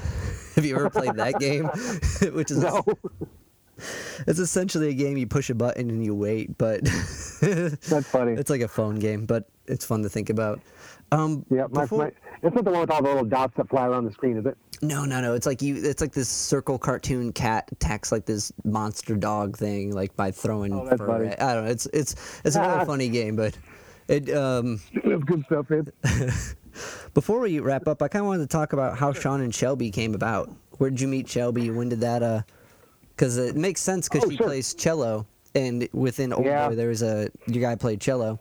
have 0.55 0.65
you 0.65 0.77
ever 0.77 0.91
played 0.91 1.15
that 1.15 1.39
game? 1.41 1.65
Which 2.35 2.51
is 2.51 2.59
No, 2.59 2.85
it's 4.27 4.39
essentially 4.39 4.91
a 4.91 4.95
game 4.95 5.17
you 5.17 5.27
push 5.27 5.51
a 5.51 5.55
button 5.55 5.91
and 5.91 6.05
you 6.05 6.15
wait, 6.15 6.57
but 6.59 6.85
that's 7.41 8.07
funny. 8.09 8.33
it's 8.33 8.51
like 8.51 8.61
a 8.61 8.69
phone 8.69 8.97
game, 8.97 9.27
but 9.27 9.49
it's 9.67 9.85
fun 9.85 10.03
to 10.03 10.09
think 10.09 10.31
about. 10.31 10.61
Um, 11.11 11.45
yeah, 11.51 11.67
my, 11.71 11.83
before- 11.83 11.99
my, 11.99 12.13
it's 12.43 12.55
not 12.55 12.65
the 12.65 12.71
one 12.71 12.81
with 12.81 12.91
all 12.91 13.03
the 13.03 13.09
little 13.09 13.25
dots 13.25 13.55
that 13.57 13.69
fly 13.69 13.87
around 13.87 14.05
the 14.05 14.13
screen, 14.13 14.37
is 14.39 14.47
it? 14.47 14.57
No, 14.85 15.05
no, 15.05 15.21
no. 15.21 15.35
It's 15.35 15.47
like 15.47 15.63
you. 15.63 15.77
It's 15.77 16.01
like 16.01 16.13
this 16.13 16.29
circle 16.29 16.77
cartoon 16.77 17.33
cat 17.33 17.69
attacks 17.71 18.11
like 18.11 18.25
this 18.27 18.53
monster 18.65 19.15
dog 19.15 19.57
thing, 19.57 19.93
like 19.93 20.15
by 20.17 20.33
throwing. 20.33 20.73
Oh, 20.73 20.97
fur 20.97 21.25
at- 21.25 21.41
I 21.41 21.55
don't 21.55 21.65
know. 21.65 21.71
It's 21.71 21.87
it's 21.93 22.41
it's 22.45 22.57
a 22.57 22.61
really 22.61 22.85
funny 22.87 23.09
game, 23.09 23.37
but 23.37 23.57
it. 24.09 24.29
Um, 24.35 24.81
That's 25.05 25.23
good 25.23 25.45
stuff, 25.47 25.71
man. 25.71 25.87
before 27.15 27.39
we 27.39 27.61
wrap 27.61 27.87
up, 27.87 28.03
I 28.03 28.09
kind 28.09 28.23
of 28.23 28.27
wanted 28.27 28.43
to 28.43 28.49
talk 28.49 28.73
about 28.73 28.99
how 28.99 29.13
Sean 29.13 29.41
and 29.41 29.55
Shelby 29.55 29.91
came 29.93 30.15
about. 30.15 30.51
Where 30.79 30.91
did 30.91 31.01
you 31.01 31.07
meet 31.07 31.29
Shelby? 31.29 31.71
When 31.71 31.89
did 31.89 32.01
that? 32.01 32.23
Uh, 32.25 32.43
because 33.15 33.37
it 33.37 33.55
makes 33.55 33.81
sense 33.81 34.09
because 34.09 34.25
Oh, 34.27 34.31
she 34.31 34.37
sure. 34.37 34.47
plays 34.49 34.75
cello, 34.75 35.27
and 35.55 35.89
within 35.93 36.33
Old 36.33 36.45
Yeah. 36.45 36.71
Boy 36.71 36.75
there 36.75 36.89
was 36.89 37.03
a 37.03 37.29
your 37.47 37.63
guy 37.63 37.77
played 37.77 38.01
cello. 38.01 38.41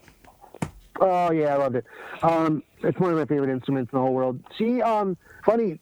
Oh 1.00 1.32
yeah, 1.32 1.54
I 1.54 1.58
loved 1.58 1.76
it. 1.76 1.86
Um, 2.24 2.64
it's 2.82 3.00
one 3.00 3.12
of 3.12 3.18
my 3.18 3.26
favorite 3.26 3.52
instruments 3.52 3.92
in 3.94 3.98
the 4.00 4.04
whole 4.04 4.14
world. 4.14 4.40
She, 4.58 4.82
um, 4.82 5.16
funny. 5.46 5.80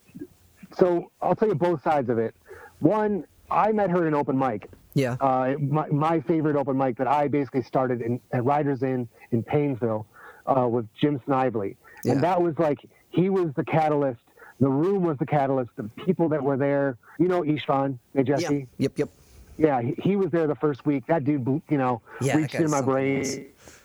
So 0.78 1.12
I'll 1.22 1.36
tell 1.36 1.48
you 1.48 1.56
both 1.56 1.84
sides 1.84 2.10
of 2.10 2.18
it. 2.18 2.36
One, 2.80 3.26
I 3.50 3.72
met 3.72 3.90
her 3.90 4.08
in 4.08 4.14
open 4.14 4.38
mic. 4.38 4.70
Yeah. 4.94 5.14
Uh, 5.20 5.56
my, 5.60 5.88
my 5.90 6.20
favorite 6.22 6.56
open 6.56 6.78
mic 6.78 6.98
that 6.98 7.08
I 7.08 7.28
basically 7.28 7.64
started 7.64 8.02
in, 8.02 8.20
at 8.32 8.44
Riders 8.44 8.84
Inn 8.84 9.08
in 9.32 9.44
Painesville 9.44 10.06
uh, 10.46 10.68
with 10.68 10.88
Jim 10.96 11.22
Snively. 11.26 11.76
Yeah. 12.04 12.14
And 12.14 12.24
that 12.24 12.42
was 12.42 12.58
like, 12.60 12.80
he 13.10 13.30
was 13.30 13.52
the 13.56 13.64
catalyst. 13.64 14.22
The 14.60 14.70
room 14.70 15.04
was 15.04 15.18
the 15.18 15.26
catalyst. 15.26 15.72
The 15.78 15.84
people 16.06 16.30
that 16.30 16.44
were 16.44 16.58
there, 16.58 16.98
you 17.18 17.28
know, 17.28 17.42
Ishvan, 17.44 17.98
hey, 18.14 18.20
yeah. 18.20 18.24
Jesse? 18.24 18.68
Yep. 18.78 18.92
Yep. 18.98 19.10
Yeah, 19.58 19.82
he, 19.82 19.94
he 20.02 20.16
was 20.16 20.32
there 20.32 20.48
the 20.48 20.56
first 20.56 20.86
week. 20.86 21.06
That 21.08 21.26
dude, 21.26 21.46
you 21.70 21.78
know, 21.78 22.02
Yeah, 22.22 22.38
reached 22.38 22.56
in 22.56 22.72
my 22.72 22.82
brain, 22.82 23.18
else. 23.18 23.38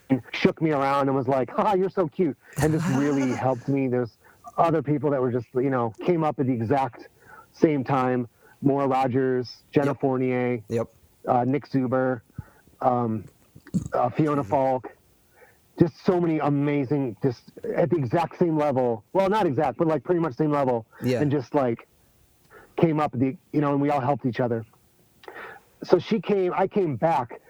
and 0.08 0.22
shook 0.32 0.62
me 0.62 0.70
around, 0.70 1.08
and 1.08 1.16
was 1.16 1.26
like, 1.26 1.50
"Ha, 1.50 1.74
you're 1.74 1.90
so 1.90 2.06
cute," 2.06 2.36
and 2.62 2.72
just 2.72 2.86
really 2.90 3.32
helped 3.46 3.66
me. 3.66 3.88
There's 3.88 4.16
other 4.56 4.82
people 4.82 5.10
that 5.10 5.20
were 5.20 5.32
just, 5.32 5.46
you 5.54 5.70
know, 5.70 5.92
came 6.04 6.24
up 6.24 6.38
at 6.38 6.46
the 6.46 6.52
exact 6.52 7.08
same 7.52 7.84
time. 7.84 8.28
Maura 8.62 8.86
Rogers, 8.86 9.62
Jenna 9.72 9.88
Yep. 9.88 10.00
Fournier, 10.00 10.60
Yep. 10.68 10.88
uh, 11.28 11.44
Nick 11.44 11.68
Zuber, 11.68 12.22
um, 12.80 13.24
uh, 13.92 14.08
Fiona 14.10 14.44
Falk. 14.44 14.90
Just 15.78 16.04
so 16.04 16.20
many 16.20 16.38
amazing, 16.38 17.16
just 17.22 17.42
at 17.74 17.90
the 17.90 17.96
exact 17.96 18.38
same 18.38 18.56
level. 18.56 19.02
Well, 19.12 19.28
not 19.28 19.44
exact, 19.44 19.76
but 19.76 19.88
like 19.88 20.04
pretty 20.04 20.20
much 20.20 20.34
same 20.36 20.52
level. 20.52 20.86
Yeah. 21.02 21.20
And 21.20 21.30
just 21.32 21.52
like 21.54 21.88
came 22.76 23.00
up 23.00 23.12
at 23.14 23.20
the, 23.20 23.36
you 23.52 23.60
know, 23.60 23.72
and 23.72 23.80
we 23.82 23.90
all 23.90 24.00
helped 24.00 24.24
each 24.24 24.38
other. 24.40 24.64
So 25.82 25.98
she 25.98 26.20
came, 26.20 26.52
I 26.56 26.68
came 26.68 26.96
back 26.96 27.40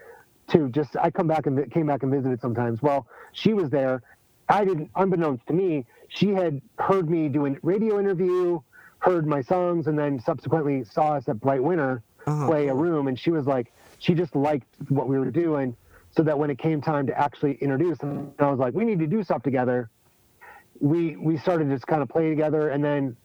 to 0.49 0.69
just, 0.69 0.95
I 0.99 1.11
come 1.11 1.27
back 1.27 1.45
and 1.45 1.71
came 1.71 1.85
back 1.87 2.03
and 2.03 2.11
visited 2.11 2.41
sometimes. 2.41 2.81
Well, 2.81 3.07
she 3.31 3.53
was 3.53 3.69
there. 3.69 4.01
I 4.49 4.65
didn't, 4.65 4.89
unbeknownst 4.95 5.45
to 5.47 5.53
me, 5.53 5.85
she 6.09 6.29
had 6.29 6.61
heard 6.79 7.09
me 7.09 7.27
do 7.29 7.45
a 7.45 7.55
radio 7.61 7.99
interview, 7.99 8.59
heard 8.99 9.27
my 9.27 9.41
songs, 9.41 9.87
and 9.87 9.97
then 9.97 10.19
subsequently 10.19 10.83
saw 10.83 11.13
us 11.13 11.27
at 11.27 11.39
Bright 11.39 11.63
Winter 11.63 12.01
Oh, 12.27 12.45
play 12.47 12.67
a 12.69 12.73
room. 12.73 13.07
And 13.07 13.19
she 13.19 13.29
was 13.29 13.45
like, 13.45 13.71
she 13.99 14.15
just 14.15 14.35
liked 14.35 14.65
what 14.89 15.07
we 15.07 15.19
were 15.19 15.29
doing. 15.29 15.75
So 16.17 16.23
that 16.23 16.39
when 16.39 16.49
it 16.49 16.57
came 16.57 16.81
time 16.81 17.05
to 17.07 17.19
actually 17.19 17.55
introduce, 17.55 17.99
and 17.99 18.31
I 18.39 18.49
was 18.49 18.57
like, 18.57 18.73
we 18.73 18.83
need 18.85 18.99
to 18.99 19.07
do 19.07 19.21
stuff 19.23 19.43
together. 19.43 19.89
We 20.79 21.15
we 21.17 21.37
started 21.37 21.69
just 21.69 21.85
kind 21.87 22.01
of 22.01 22.09
play 22.09 22.29
together, 22.29 22.69
and 22.69 22.83
then 22.83 23.15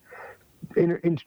in, 0.76 0.98
in, 1.04 1.18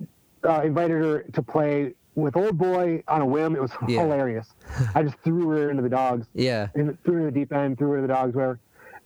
uh, 0.48 0.62
invited 0.64 1.02
her 1.04 1.24
to 1.34 1.42
play 1.42 1.94
with 2.16 2.36
Old 2.36 2.58
Boy 2.58 3.02
on 3.08 3.22
a 3.22 3.26
whim. 3.26 3.56
It 3.56 3.62
was 3.62 3.72
Yeah. 3.88 4.02
hilarious. 4.02 4.48
I 4.94 5.04
just 5.04 5.16
threw 5.24 5.50
her 5.50 5.70
into 5.72 5.82
the 5.82 5.90
dogs 5.90 6.28
Yeah. 6.34 6.68
and 6.76 6.98
threw 7.04 7.14
her 7.16 7.20
in 7.22 7.26
the 7.26 7.32
deep 7.32 7.52
end, 7.54 7.78
threw 7.78 7.90
her 7.92 7.96
to 7.98 8.02
the 8.04 8.08
dogs, 8.08 8.36
where. 8.36 8.60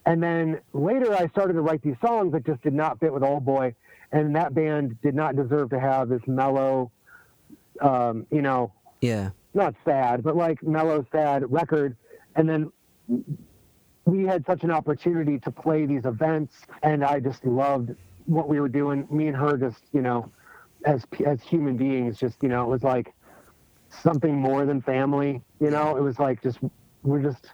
And 0.08 0.24
then 0.24 0.62
later, 0.72 1.14
I 1.14 1.28
started 1.28 1.54
to 1.54 1.62
write 1.62 1.82
these 1.82 1.98
songs 2.00 2.32
that 2.32 2.46
just 2.46 2.62
did 2.62 2.74
not 2.74 2.98
fit 3.02 3.12
with 3.12 3.24
Old 3.24 3.44
Boy, 3.44 3.76
and 4.14 4.34
that 4.38 4.54
band 4.54 4.96
did 5.02 5.14
not 5.14 5.36
deserve 5.36 5.70
to 5.72 5.80
have 5.82 6.08
this 6.08 6.22
mellow, 6.26 6.90
um, 7.82 8.26
you 8.32 8.42
know, 8.42 8.72
Yeah. 9.02 9.32
not 9.54 9.76
sad, 9.84 10.24
but 10.24 10.38
like 10.38 10.64
mellow, 10.64 11.06
sad 11.12 11.52
record. 11.52 11.98
And 12.38 12.48
then 12.48 12.72
we 14.06 14.24
had 14.24 14.46
such 14.46 14.64
an 14.64 14.72
opportunity 14.72 15.40
to 15.40 15.52
play 15.52 15.86
these 15.86 16.06
events, 16.06 16.56
and 16.84 17.04
I 17.04 17.20
just 17.20 17.46
loved 17.46 17.94
what 18.28 18.48
we 18.48 18.62
were 18.62 18.70
doing. 18.70 19.06
Me 19.12 19.28
and 19.28 19.36
her, 19.36 19.58
just 19.58 19.84
you 19.92 20.02
know, 20.02 20.32
as 20.86 21.06
as 21.26 21.42
human 21.42 21.76
beings, 21.76 22.18
just 22.18 22.42
you 22.42 22.48
know, 22.48 22.64
it 22.64 22.70
was 22.70 22.84
like 22.84 23.14
something 23.90 24.36
more 24.36 24.66
than 24.66 24.82
family. 24.82 25.42
You 25.60 25.70
know, 25.70 25.98
it 25.98 26.02
was 26.02 26.18
like 26.18 26.42
just 26.42 26.60
we're 27.04 27.22
just, 27.22 27.52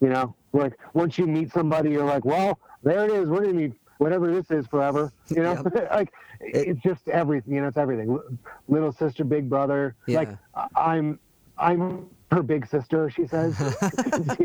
you 0.00 0.08
know, 0.08 0.34
like 0.52 0.74
once 0.94 1.18
you 1.18 1.26
meet 1.26 1.52
somebody, 1.52 1.90
you're 1.90 2.04
like, 2.04 2.24
well, 2.24 2.58
there 2.82 3.04
it 3.04 3.10
is. 3.10 3.28
We're 3.28 3.44
gonna 3.44 3.68
be 3.68 3.72
whatever 3.98 4.32
this 4.32 4.50
is 4.50 4.66
forever. 4.66 5.12
You 5.28 5.42
know, 5.42 5.52
like 5.90 6.12
It- 6.40 6.68
it's 6.68 6.80
just 6.82 7.08
everything. 7.08 7.54
You 7.54 7.60
know, 7.62 7.68
it's 7.68 7.76
everything. 7.76 8.18
Little 8.68 8.92
sister, 8.92 9.24
big 9.24 9.48
brother. 9.50 9.94
Yeah. 10.06 10.18
Like 10.20 10.28
I'm, 10.76 11.18
I'm 11.58 12.06
her 12.30 12.42
big 12.42 12.66
sister. 12.68 13.10
She 13.10 13.26
says. 13.26 13.56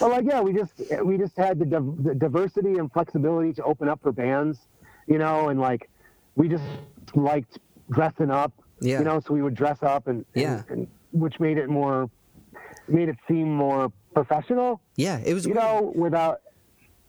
but 0.00 0.10
like, 0.10 0.24
yeah, 0.26 0.40
we 0.40 0.52
just 0.52 0.72
we 1.04 1.16
just 1.18 1.36
had 1.36 1.58
the, 1.58 1.64
div- 1.66 2.02
the 2.04 2.14
diversity 2.14 2.78
and 2.78 2.90
flexibility 2.92 3.52
to 3.54 3.62
open 3.64 3.88
up 3.88 4.00
for 4.02 4.12
bands, 4.12 4.58
you 5.06 5.18
know, 5.18 5.48
and 5.50 5.60
like 5.60 5.88
we 6.36 6.48
just 6.48 6.64
liked 7.14 7.58
dressing 7.90 8.30
up, 8.30 8.52
Yeah. 8.80 8.98
you 8.98 9.04
know, 9.04 9.20
so 9.20 9.34
we 9.34 9.42
would 9.42 9.54
dress 9.54 9.82
up 9.82 10.06
and, 10.08 10.24
and- 10.34 10.42
Yeah. 10.42 10.62
and 10.68 10.88
which 11.12 11.38
made 11.38 11.58
it 11.58 11.68
more 11.68 12.10
made 12.88 13.08
it 13.08 13.16
seem 13.28 13.52
more 13.54 13.92
professional, 14.14 14.80
Yeah, 14.96 15.18
it 15.24 15.34
was 15.34 15.44
you 15.44 15.52
weird. 15.54 15.64
know, 15.64 15.92
without 15.94 16.40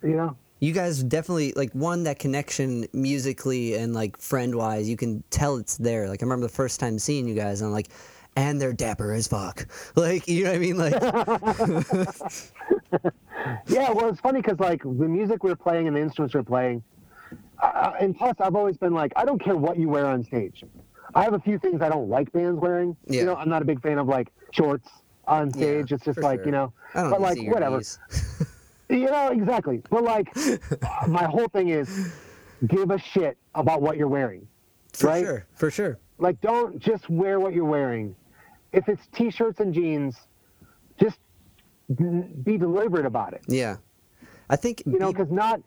you 0.03 0.16
know. 0.16 0.36
you 0.60 0.72
guys 0.74 1.01
definitely 1.03 1.53
like 1.56 1.72
one 1.74 2.03
that 2.03 2.20
connection 2.20 2.86
musically 2.93 3.76
and 3.76 3.93
like 3.93 4.18
friend 4.18 4.53
wise 4.56 4.88
you 4.89 4.97
can 4.97 5.24
tell 5.30 5.58
it's 5.58 5.78
there 5.78 6.08
like 6.10 6.22
i 6.22 6.26
remember 6.26 6.45
the 6.45 6.53
first 6.53 6.80
time 6.80 6.99
seeing 6.99 7.28
you 7.28 7.34
guys 7.34 7.62
and 7.62 7.68
i'm 7.68 7.74
like 7.74 7.88
and 8.36 8.62
they're 8.62 8.74
dapper 8.74 9.14
as 9.14 9.28
fuck 9.28 9.66
like 9.95 10.28
you 10.28 10.43
know 10.43 10.51
what 10.51 10.56
i 10.56 10.60
mean 10.60 10.78
like 10.78 10.93
Yeah, 13.68 13.91
well, 13.91 14.10
it's 14.10 14.20
funny 14.20 14.41
because 14.41 14.60
like 14.60 14.82
the 14.84 15.08
music 15.08 15.43
we're 15.43 15.56
playing 15.56 15.88
and 15.88 15.95
the 15.95 16.01
instruments 16.01 16.34
we're 16.34 16.43
playing, 16.43 16.84
uh, 17.62 17.91
and 17.99 18.18
plus 18.18 18.36
I've 18.39 18.56
always 18.56 18.78
been 18.78 18.93
like, 18.93 19.12
I 19.16 19.24
don't 19.26 19.39
care 19.43 19.56
what 19.56 19.78
you 19.78 19.88
wear 19.89 20.06
on 20.08 20.24
stage. 20.24 20.64
I 21.14 21.24
have 21.24 21.34
a 21.34 21.39
few 21.39 21.60
things 21.60 21.82
I 21.82 21.89
don't 21.89 22.10
like 22.10 22.32
bands 22.32 22.60
wearing. 22.60 22.95
Yeah. 23.08 23.20
You 23.22 23.26
know, 23.28 23.36
I'm 23.36 23.49
not 23.49 23.62
a 23.62 23.66
big 23.66 23.82
fan 23.82 23.97
of 23.99 24.08
like 24.08 24.30
shorts 24.51 24.89
on 25.28 25.47
Yeah, 25.49 25.55
stage. 25.55 25.91
it's 25.91 26.05
just 26.05 26.19
like 26.19 26.39
sure. 26.39 26.45
you 26.47 26.51
know, 26.51 26.73
but 26.93 27.21
like 27.21 27.38
whatever. 27.47 27.82
You 28.88 29.05
know 29.09 29.30
exactly. 29.32 29.82
But 29.89 30.03
like, 30.03 30.28
my 31.07 31.23
whole 31.23 31.47
thing 31.47 31.69
is, 31.69 32.13
give 32.67 32.91
a 32.91 32.99
shit 32.99 33.36
about 33.55 33.82
what 33.82 33.97
you're 33.97 34.07
wearing. 34.07 34.47
for 34.93 35.07
right? 35.07 35.26
sure 35.26 35.45
for 35.55 35.71
sure 35.71 35.97
Like, 36.19 36.39
don't 36.41 36.78
just 36.78 37.09
wear 37.09 37.39
what 37.39 37.53
you're 37.55 37.65
wearing. 37.65 38.15
If 38.73 38.88
it's 38.88 39.07
t-shirts 39.07 39.59
and 39.59 39.73
jeans, 39.73 40.15
just 40.99 41.17
be 42.43 42.57
deliberate 42.57 43.07
about 43.07 43.34
it. 43.34 43.41
yeah 43.47 43.78
i 44.51 44.55
think 44.55 44.84
You 44.86 44.99
know, 44.99 45.11
because 45.11 45.32
not. 45.32 45.61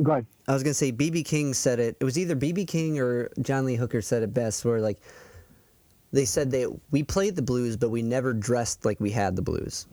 Go 0.00 0.12
ahead. 0.12 0.26
I 0.46 0.54
was 0.54 0.62
gonna 0.62 0.72
say 0.74 0.92
BB 0.92 1.24
King 1.24 1.52
said 1.52 1.80
it. 1.80 1.96
It 1.98 2.04
was 2.04 2.16
either 2.16 2.36
BB 2.36 2.68
King 2.68 3.00
or 3.00 3.28
John 3.42 3.64
Lee 3.64 3.74
Hooker 3.74 4.00
said 4.00 4.22
it 4.22 4.32
best. 4.32 4.64
Where 4.64 4.80
like 4.80 5.00
they 6.12 6.24
said 6.24 6.50
they 6.50 6.66
we 6.90 7.02
played 7.02 7.36
the 7.36 7.42
blues, 7.42 7.76
but 7.76 7.90
we 7.90 8.02
never 8.02 8.32
dressed 8.32 8.84
like 8.84 9.00
we 9.00 9.10
had 9.10 9.36
the 9.36 9.42
blues. 9.42 9.86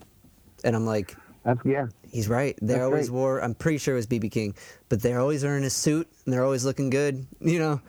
And 0.64 0.76
I'm 0.76 0.86
like, 0.86 1.16
That's 1.44 1.64
yeah. 1.64 1.88
he's 2.10 2.28
right. 2.28 2.58
They 2.62 2.74
That's 2.74 2.84
always 2.84 3.12
wore. 3.12 3.42
I'm 3.42 3.54
pretty 3.54 3.78
sure 3.78 3.94
it 3.94 3.98
was 3.98 4.08
BB 4.08 4.32
King, 4.32 4.56
but 4.90 5.02
they're 5.02 5.20
always 5.20 5.44
wearing 5.44 5.64
a 5.64 5.70
suit 5.70 6.08
and 6.26 6.34
they're 6.34 6.44
always 6.44 6.66
looking 6.66 6.90
good. 6.90 7.26
You 7.42 7.60
know? 7.60 7.82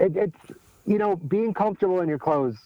It, 0.00 0.16
it's 0.16 0.58
you 0.86 0.98
know 0.98 1.16
being 1.16 1.54
comfortable 1.54 2.00
in 2.00 2.08
your 2.08 2.18
clothes 2.18 2.56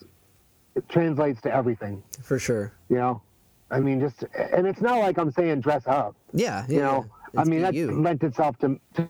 it 0.75 0.87
translates 0.89 1.41
to 1.41 1.53
everything. 1.53 2.01
For 2.21 2.39
sure. 2.39 2.73
You 2.89 2.97
know, 2.97 3.21
I 3.69 3.79
mean, 3.79 3.99
just 3.99 4.23
and 4.53 4.65
it's 4.65 4.81
not 4.81 4.99
like 4.99 5.17
I'm 5.17 5.31
saying 5.31 5.61
dress 5.61 5.83
up. 5.85 6.15
Yeah. 6.33 6.65
yeah 6.67 6.75
You 6.75 6.81
know, 6.81 7.05
yeah. 7.33 7.41
I 7.41 7.43
mean 7.43 7.61
that 7.61 7.73
you. 7.73 7.91
lent 7.91 8.23
itself 8.23 8.57
to, 8.59 8.79
to. 8.95 9.09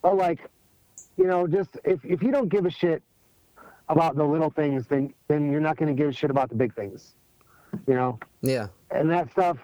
But 0.00 0.16
like, 0.16 0.48
you 1.16 1.26
know, 1.26 1.46
just 1.46 1.76
if 1.84 2.04
if 2.04 2.22
you 2.22 2.30
don't 2.30 2.48
give 2.48 2.66
a 2.66 2.70
shit 2.70 3.02
about 3.88 4.16
the 4.16 4.24
little 4.24 4.50
things, 4.50 4.86
then 4.86 5.12
then 5.28 5.50
you're 5.50 5.60
not 5.60 5.76
going 5.76 5.88
to 5.94 6.00
give 6.00 6.10
a 6.10 6.12
shit 6.12 6.30
about 6.30 6.48
the 6.48 6.54
big 6.54 6.74
things. 6.74 7.14
You 7.86 7.94
know, 7.94 8.18
Yeah. 8.42 8.68
and 8.90 9.10
that 9.10 9.30
stuff, 9.30 9.58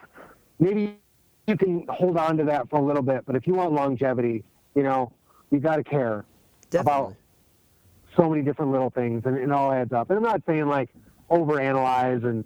maybe 0.59 0.99
you 1.47 1.57
can 1.57 1.87
hold 1.89 2.17
on 2.19 2.37
to 2.37 2.45
that 2.45 2.69
for 2.69 2.79
a 2.79 2.83
little 2.83 3.03
bit, 3.03 3.25
but 3.27 3.35
if 3.37 3.47
you 3.47 3.55
want 3.55 3.73
longevity, 3.73 4.45
you 4.75 4.83
know, 4.83 5.11
you 5.51 5.59
got 5.59 5.77
to 5.77 5.85
care 5.85 6.25
Definitely. 6.71 6.93
about 6.93 7.15
so 8.17 8.29
many 8.31 8.43
different 8.43 8.73
little 8.73 8.91
things, 8.91 9.23
and 9.27 9.37
it 9.37 9.51
all 9.51 9.73
adds 9.73 9.93
up. 9.93 10.11
And 10.11 10.17
I'm 10.19 10.23
not 10.23 10.43
saying 10.47 10.67
like 10.69 10.91
overanalyze 11.31 12.25
and 12.25 12.45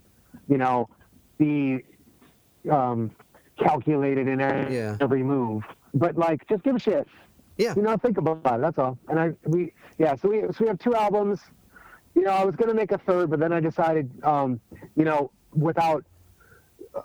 you 0.48 0.58
know 0.58 0.88
be 1.38 1.82
um, 2.70 3.10
calculated 3.58 4.28
in 4.28 4.40
every, 4.40 4.76
Yeah. 4.76 4.96
every 5.00 5.22
move, 5.22 5.64
but 5.94 6.16
like 6.16 6.46
just 6.48 6.62
give 6.62 6.76
a 6.76 6.78
shit. 6.78 7.06
Yeah. 7.56 7.74
You 7.74 7.82
know, 7.82 7.96
think 7.96 8.18
about 8.18 8.38
it. 8.44 8.60
That's 8.60 8.78
all. 8.78 8.96
And 9.08 9.18
I 9.18 9.32
we 9.44 9.72
yeah. 9.98 10.14
So 10.14 10.28
we 10.28 10.42
so 10.42 10.54
we 10.60 10.66
have 10.68 10.78
two 10.78 10.94
albums. 10.94 11.40
You 12.18 12.24
know, 12.24 12.32
I 12.32 12.44
was 12.44 12.56
gonna 12.56 12.74
make 12.74 12.90
a 12.90 12.98
third, 12.98 13.30
but 13.30 13.38
then 13.38 13.52
I 13.52 13.60
decided, 13.60 14.10
um, 14.24 14.60
you 14.96 15.04
know, 15.04 15.30
without 15.54 16.04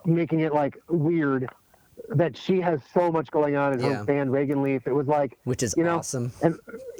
making 0.05 0.39
it 0.39 0.53
like 0.55 0.75
weird, 0.89 1.47
that 2.09 2.35
she 2.35 2.59
has 2.61 2.79
so 2.95 3.11
much 3.11 3.29
going 3.29 3.55
on 3.55 3.73
in 3.73 3.79
Yeah. 3.79 3.97
her 3.97 4.03
band, 4.05 4.31
Reagan 4.31 4.63
Leaf. 4.63 4.87
It 4.87 4.91
was 4.93 5.07
like 5.07 5.37
Which 5.43 5.61
is 5.61 5.75
you 5.77 5.83
know, 5.83 5.97
awesome. 5.97 6.31
And 6.41 6.55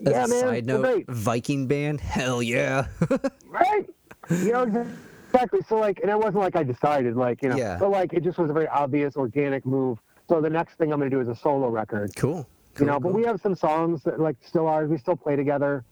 As 0.06 0.12
yeah, 0.12 0.26
a 0.26 0.28
man, 0.28 0.40
side 0.42 0.66
note, 0.68 0.82
great. 0.82 1.06
Viking 1.10 1.66
band. 1.66 2.02
Hell 2.02 2.44
yeah. 2.44 2.86
right? 3.48 3.90
You 4.30 4.52
know 4.52 4.86
exactly. 5.32 5.62
So 5.68 5.78
like, 5.78 6.00
and 6.02 6.12
it 6.12 6.18
wasn't 6.18 6.36
like 6.44 6.56
I 6.56 6.62
decided, 6.64 7.16
like 7.16 7.42
you 7.42 7.50
know, 7.50 7.58
Yeah. 7.58 7.78
but 7.80 7.90
like 7.90 8.14
it 8.14 8.24
just 8.24 8.38
was 8.38 8.52
a 8.52 8.54
very 8.54 8.68
obvious 8.68 9.16
organic 9.16 9.66
move. 9.66 9.98
So 10.30 10.40
the 10.40 10.52
next 10.52 10.76
thing 10.78 10.94
I'm 10.94 11.00
gonna 11.00 11.10
do 11.10 11.20
is 11.20 11.28
a 11.30 11.36
solo 11.36 11.68
record. 11.70 12.16
cool. 12.16 12.48
you 12.80 12.86
know, 12.86 12.94
Cool, 12.94 13.00
but 13.02 13.14
we 13.14 13.24
have 13.26 13.42
some 13.42 13.56
songs 13.56 14.04
that 14.04 14.20
like 14.20 14.36
still 14.46 14.68
are. 14.68 14.86
We 14.86 15.00
still 15.00 15.16
play 15.18 15.36
together, 15.36 15.84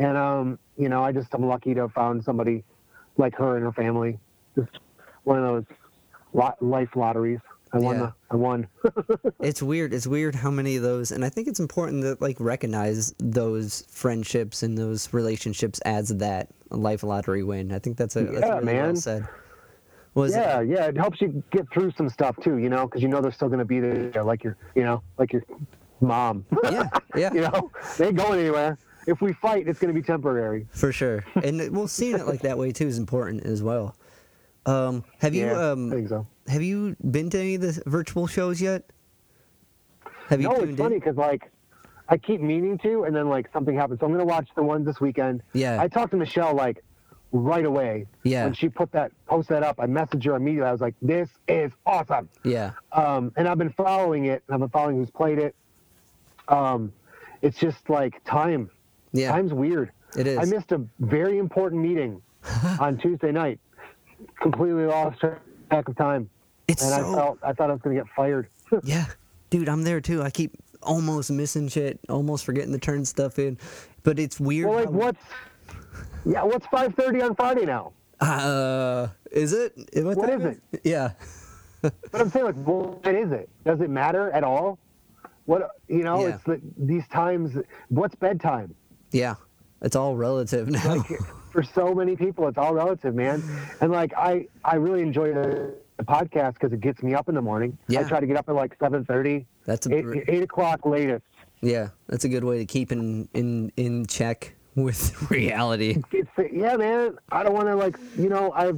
and 0.00 0.16
um, 0.16 0.58
you 0.76 0.88
know, 0.88 1.04
I 1.04 1.12
just 1.12 1.32
I'm 1.34 1.46
lucky 1.46 1.74
to 1.74 1.82
have 1.82 1.92
found 1.92 2.24
somebody 2.24 2.64
like 3.18 3.34
her 3.36 3.56
and 3.56 3.64
her 3.64 3.72
family. 3.72 4.18
Just 4.56 4.78
one 5.24 5.38
of 5.38 5.44
those 5.44 5.76
lot, 6.32 6.60
life 6.62 6.88
lotteries. 6.96 7.38
I 7.72 7.78
won. 7.78 7.96
Yeah. 7.96 8.02
The, 8.06 8.14
I 8.32 8.36
won. 8.36 8.66
It's 9.40 9.62
weird. 9.62 9.94
It's 9.94 10.06
weird 10.06 10.34
how 10.34 10.50
many 10.50 10.76
of 10.76 10.82
those, 10.82 11.12
and 11.12 11.24
I 11.24 11.28
think 11.28 11.48
it's 11.48 11.60
important 11.60 12.02
to 12.02 12.16
like 12.20 12.36
recognize 12.40 13.14
those 13.18 13.84
friendships 13.88 14.62
and 14.62 14.76
those 14.76 15.12
relationships 15.12 15.78
as 15.80 16.08
that 16.08 16.48
life 16.70 17.02
lottery 17.02 17.42
win. 17.42 17.72
I 17.72 17.78
think 17.78 17.96
that's 17.96 18.16
a 18.16 18.24
that's 18.24 18.40
Yeah, 18.40 18.54
really 18.58 18.66
well 18.74 18.86
man. 18.86 18.96
said. 18.96 19.28
Was 20.14 20.34
yeah, 20.34 20.60
yeah. 20.60 20.86
It 20.86 20.96
helps 20.96 21.20
you 21.20 21.42
get 21.52 21.70
through 21.72 21.92
some 21.96 22.08
stuff 22.08 22.36
too, 22.42 22.56
you 22.58 22.68
know, 22.68 22.86
because 22.86 23.02
you 23.02 23.08
know 23.08 23.20
they're 23.20 23.32
still 23.32 23.48
gonna 23.48 23.64
be 23.64 23.78
there, 23.80 24.24
like 24.24 24.42
your, 24.42 24.56
you 24.74 24.82
know, 24.82 25.02
like 25.18 25.32
your 25.32 25.42
mom. 26.00 26.44
yeah, 26.64 26.88
yeah, 27.16 27.32
you 27.32 27.42
know, 27.42 27.70
they 27.96 28.08
ain't 28.08 28.16
going 28.16 28.40
anywhere. 28.40 28.76
If 29.06 29.20
we 29.20 29.32
fight, 29.32 29.66
it's 29.68 29.78
gonna 29.78 29.92
be 29.92 30.02
temporary. 30.02 30.66
for 30.70 30.92
sure. 30.92 31.24
And 31.42 31.60
it- 31.60 31.72
well, 31.72 31.88
seeing 31.88 32.16
it 32.18 32.26
like 32.26 32.40
that 32.42 32.58
way 32.58 32.72
too 32.72 32.86
is 32.86 32.98
important 32.98 33.44
as 33.44 33.62
well. 33.62 33.94
Um, 34.66 35.04
have 35.20 35.34
you 35.34 35.46
yeah, 35.46 35.58
I 35.58 35.70
um 35.72 35.90
think 35.90 36.08
so. 36.08 36.26
have 36.48 36.62
you 36.62 36.94
been 37.10 37.30
to 37.30 37.38
any 37.40 37.54
of 37.54 37.62
the 37.62 37.82
virtual 37.86 38.26
shows 38.26 38.60
yet? 38.60 38.84
Have 40.28 40.40
you 40.40 40.48
No, 40.48 40.54
it's 40.56 40.76
funny 40.78 40.96
because 40.96 41.16
like 41.16 41.50
I 42.08 42.18
keep 42.18 42.40
meaning 42.40 42.76
to, 42.78 43.04
and 43.04 43.14
then 43.16 43.28
like 43.28 43.48
something 43.52 43.74
happens. 43.74 44.00
So 44.00 44.06
I'm 44.06 44.12
gonna 44.12 44.24
watch 44.24 44.48
the 44.54 44.62
ones 44.62 44.84
this 44.86 45.00
weekend. 45.00 45.42
Yeah. 45.54 45.80
I 45.80 45.88
talked 45.88 46.10
to 46.10 46.16
Michelle 46.16 46.54
like 46.54 46.84
right 47.32 47.64
away. 47.64 48.06
Yeah. 48.24 48.44
When 48.44 48.52
she 48.54 48.68
put 48.68 48.90
that 48.92 49.12
post 49.26 49.48
that 49.48 49.62
up, 49.62 49.76
I 49.80 49.86
messaged 49.86 50.24
her 50.26 50.34
immediately. 50.34 50.68
I 50.68 50.72
was 50.72 50.80
like, 50.80 50.94
"This 51.00 51.28
is 51.48 51.70
awesome." 51.86 52.28
Yeah, 52.44 52.72
Um, 52.92 53.32
and 53.36 53.46
I've 53.48 53.58
been 53.58 53.70
following 53.70 54.24
it, 54.26 54.42
and 54.46 54.54
I've 54.54 54.60
been 54.60 54.68
following 54.68 54.96
who's 54.96 55.10
played 55.10 55.38
it. 55.38 55.54
Um, 56.48 56.92
it's 57.42 57.58
just 57.58 57.88
like 57.88 58.22
time. 58.24 58.70
Yeah, 59.12 59.30
Time's 59.30 59.52
weird. 59.52 59.90
it 60.16 60.26
is. 60.26 60.38
I 60.38 60.44
missed 60.44 60.72
a 60.72 60.80
very 61.00 61.38
important 61.38 61.82
meeting 61.82 62.20
on 62.80 62.98
Tuesday 62.98 63.32
night. 63.32 63.58
Completely 64.40 64.84
lost 64.84 65.20
track 65.20 65.88
of 65.88 65.96
time, 65.96 66.28
it's 66.68 66.82
and 66.82 66.92
I 66.94 66.98
so 67.00 67.14
felt 67.14 67.38
I 67.42 67.52
thought 67.52 67.70
I 67.70 67.72
was 67.72 67.82
gonna 67.82 67.96
get 67.96 68.06
fired. 68.14 68.48
Yeah, 68.84 69.06
dude, 69.50 69.68
I'm 69.68 69.82
there 69.82 70.00
too. 70.00 70.22
I 70.22 70.30
keep 70.30 70.52
almost 70.82 71.30
missing 71.30 71.68
shit, 71.68 71.98
almost 72.08 72.44
forgetting 72.44 72.72
to 72.72 72.78
turn 72.78 73.04
stuff 73.04 73.38
in. 73.38 73.58
But 74.02 74.18
it's 74.18 74.38
weird. 74.38 74.68
well, 74.68 74.78
like 74.78 74.86
how- 74.86 74.92
what's 74.92 75.20
yeah, 76.24 76.42
what's 76.42 76.66
5:30 76.66 77.22
on 77.24 77.34
Friday 77.34 77.64
now? 77.64 77.92
Uh, 78.20 79.08
is 79.32 79.52
it? 79.52 79.72
What, 79.94 80.16
What 80.18 80.30
is 80.30 80.58
Yeah. 80.84 81.12
But 81.80 81.94
I'm 82.12 82.28
saying, 82.30 82.44
like, 82.44 82.56
what 82.56 83.14
is 83.14 83.32
it? 83.32 83.48
Does 83.64 83.80
it 83.80 83.88
matter 83.88 84.30
at 84.32 84.44
all? 84.44 84.78
What 85.46 85.70
you 85.88 86.02
know? 86.02 86.20
Yeah. 86.26 86.34
It's 86.34 86.44
the, 86.44 86.60
these 86.76 87.08
times. 87.08 87.56
What's 87.88 88.14
bedtime? 88.14 88.74
Yeah. 89.12 89.34
It's 89.82 89.96
all 89.96 90.16
relative 90.16 90.68
now. 90.68 90.96
Like 90.96 91.18
for 91.50 91.62
so 91.62 91.94
many 91.94 92.14
people, 92.16 92.46
it's 92.48 92.58
all 92.58 92.74
relative, 92.74 93.14
man. 93.14 93.42
And 93.80 93.90
like, 93.90 94.12
I 94.16 94.46
I 94.64 94.76
really 94.76 95.00
enjoy 95.02 95.32
the, 95.32 95.74
the 95.96 96.04
podcast 96.04 96.54
because 96.54 96.72
it 96.72 96.80
gets 96.80 97.02
me 97.02 97.14
up 97.14 97.28
in 97.28 97.34
the 97.34 97.40
morning. 97.42 97.76
Yeah. 97.88 98.00
I 98.00 98.04
try 98.04 98.20
to 98.20 98.26
get 98.26 98.36
up 98.36 98.48
at 98.48 98.54
like 98.54 98.78
7:30, 98.78 99.46
That's 99.64 99.86
a 99.86 99.94
eight, 99.94 100.24
eight 100.28 100.42
o'clock 100.42 100.84
latest. 100.84 101.24
yeah. 101.60 101.88
That's 102.08 102.24
a 102.24 102.28
good 102.28 102.44
way 102.44 102.58
to 102.58 102.66
keep 102.66 102.92
in 102.92 103.28
in 103.34 103.72
in 103.76 104.06
check 104.06 104.54
with 104.74 105.18
reality. 105.30 105.96
It's 106.12 106.28
yeah, 106.52 106.76
man. 106.76 107.16
I 107.32 107.42
don't 107.42 107.54
want 107.54 107.68
to 107.68 107.74
like 107.76 107.96
you 108.18 108.28
know. 108.28 108.52
I 108.54 108.72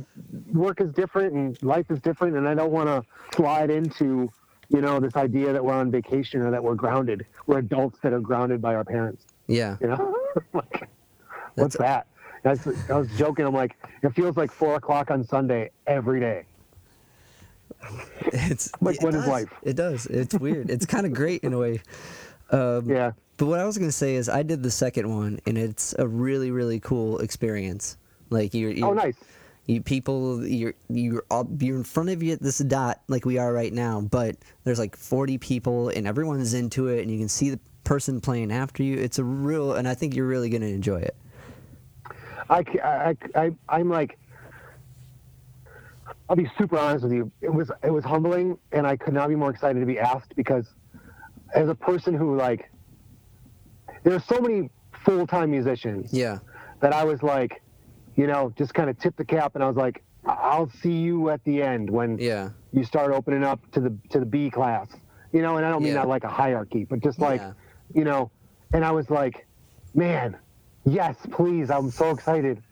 work 0.53 0.80
is 0.80 0.93
different 0.95 1.35
and 1.35 1.61
life 1.64 1.91
is 1.91 2.01
different, 2.01 2.37
and 2.37 2.49
I 2.49 2.55
don't 2.55 2.72
want 2.72 2.87
to 2.89 3.03
slide 3.37 3.70
into 3.70 4.30
you 4.68 4.80
know 4.80 5.01
this 5.01 5.16
idea 5.16 5.53
that 5.53 5.64
we're 5.64 5.74
on 5.74 5.91
vacation 5.91 6.41
or 6.43 6.51
that 6.53 6.62
we're 6.62 6.76
grounded. 6.76 7.26
We're 7.47 7.59
adults 7.59 7.99
that 8.03 8.12
are 8.12 8.20
grounded 8.20 8.62
by 8.62 8.74
our 8.76 8.85
parents. 8.85 9.26
Yeah. 9.53 9.76
You 9.80 9.88
know, 9.88 10.14
Like, 10.53 10.88
what's 11.55 11.76
that? 11.78 12.07
That's, 12.42 12.66
I 12.90 12.94
was 12.98 13.09
joking. 13.16 13.46
I'm 13.46 13.55
like, 13.55 13.76
it 14.03 14.11
feels 14.14 14.36
like 14.36 14.50
four 14.50 14.74
o'clock 14.76 15.11
on 15.11 15.22
Sunday 15.24 15.70
every 15.86 16.18
day. 16.20 16.44
It's 18.32 18.70
Like, 18.80 18.96
it 18.96 19.03
what 19.03 19.14
is 19.14 19.20
does. 19.22 19.28
life? 19.28 19.53
It 19.62 19.76
does. 19.76 20.07
It's 20.07 20.34
weird. 20.34 20.70
it's 20.70 20.86
kind 20.86 21.07
of 21.07 21.12
great 21.20 21.42
in 21.44 21.53
a 21.53 21.59
way. 21.59 21.80
Um, 22.50 22.88
Yeah. 22.88 23.12
But 23.38 23.46
what 23.46 23.59
I 23.61 23.64
was 23.64 23.76
gonna 23.78 23.90
say 23.92 24.14
is 24.14 24.28
I 24.28 24.42
did 24.42 24.62
the 24.62 24.70
second 24.70 25.12
one, 25.12 25.40
and 25.46 25.59
it's 25.59 25.94
a 25.98 26.07
really 26.07 26.50
really 26.53 26.78
cool 26.80 27.18
experience. 27.18 27.96
Like 28.30 28.55
you're, 28.55 28.70
you're 28.70 28.88
Oh, 28.88 28.92
nice. 28.92 29.16
you 29.66 29.80
people 29.82 30.46
you're 30.46 30.74
you're 30.88 31.24
all, 31.30 31.48
you're 31.59 31.76
in 31.76 31.82
front 31.84 32.11
of 32.11 32.22
you 32.22 32.32
at 32.34 32.42
this 32.42 32.59
dot 32.59 33.00
like 33.09 33.24
we 33.24 33.38
are 33.38 33.53
right 33.53 33.72
now 33.72 34.00
but 34.00 34.36
there's 34.64 34.78
like 34.78 34.96
40 34.96 35.38
people 35.38 35.88
and 35.90 36.07
everyone's 36.07 36.55
into 36.55 36.88
it 36.88 37.03
and 37.03 37.11
you 37.11 37.18
can 37.18 37.28
see 37.28 37.50
the 37.50 37.61
person 37.85 38.20
playing 38.20 38.53
after 38.53 38.83
you 38.83 38.97
it's 38.99 39.18
a 39.18 39.24
real 39.24 39.74
and 39.74 39.89
i 39.89 39.95
think 39.95 40.14
you're 40.14 40.26
really 40.26 40.49
going 40.49 40.62
to 40.62 40.68
enjoy 40.68 41.01
it 41.01 41.16
I—I—I'm 42.51 43.89
like, 43.89 44.18
I'll 46.28 46.37
be 46.37 46.51
super 46.59 46.78
honest 46.78 47.05
with 47.05 47.12
you. 47.12 47.30
It 47.41 47.53
was, 47.53 47.70
it 47.83 47.91
was 47.91 48.05
humbling, 48.05 48.59
and 48.72 48.87
I 48.87 48.97
could 48.97 49.14
not 49.14 49.28
be 49.28 49.35
more 49.37 49.51
excited 49.51 49.80
to 49.80 49.87
be 49.87 49.99
asked 49.99 50.35
because, 50.37 50.66
as 51.55 51.68
a 51.68 51.74
person 51.74 52.14
who 52.14 52.37
like, 52.37 52.70
there 54.03 54.14
are 54.14 54.20
so 54.28 54.41
many 54.41 54.68
full-time 55.05 55.51
musicians 55.51 56.12
yeah 56.12 56.39
that 56.80 56.93
I 56.93 57.05
was 57.05 57.22
like, 57.22 57.62
you 58.16 58.26
know, 58.26 58.53
just 58.59 58.74
kind 58.74 58.91
of 58.91 58.99
tip 58.99 59.16
the 59.16 59.24
cap, 59.24 59.55
and 59.55 59.62
I 59.64 59.68
was 59.68 59.76
like, 59.76 60.03
"I- 60.26 60.33
I'll 60.33 60.70
see 60.83 60.93
you 60.93 61.30
at 61.30 61.43
the 61.45 61.62
end 61.62 61.89
when 61.89 62.18
yeah 62.18 62.51
you 62.72 62.85
start 62.85 63.12
opening 63.12 63.45
up 63.45 63.61
to 63.72 63.80
the 63.80 63.97
to 64.11 64.18
the 64.18 64.26
B 64.26 64.51
class, 64.51 64.89
you 65.33 65.41
know. 65.43 65.57
And 65.57 65.64
I 65.64 65.70
don't 65.70 65.83
mean 65.83 65.95
Yeah. 65.95 66.01
that 66.03 66.09
like 66.09 66.24
a 66.24 66.28
hierarchy, 66.30 66.85
but 66.85 67.01
just 67.01 67.18
like, 67.18 67.41
Yeah. 67.41 67.53
You 67.95 68.05
know. 68.05 68.30
And 68.72 68.84
I 68.84 68.90
was 68.90 69.11
like, 69.11 69.47
man, 69.95 70.36
yes, 70.84 71.16
please. 71.30 71.70
I'm 71.70 71.90
so 71.90 72.11
excited. 72.11 72.62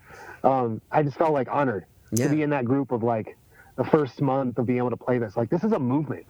Um, 0.42 0.80
I 0.90 1.02
just 1.02 1.16
felt 1.18 1.32
like 1.32 1.48
honored 1.50 1.84
Yeah. 2.12 2.28
to 2.28 2.34
be 2.34 2.42
in 2.42 2.50
that 2.50 2.64
group 2.64 2.92
of 2.92 3.02
like 3.02 3.36
the 3.76 3.84
first 3.84 4.20
month 4.20 4.58
of 4.58 4.66
being 4.66 4.78
able 4.78 4.90
to 4.90 4.96
play 4.96 5.18
this. 5.18 5.36
Like 5.36 5.50
this 5.50 5.64
is 5.64 5.72
a 5.72 5.78
movement. 5.78 6.24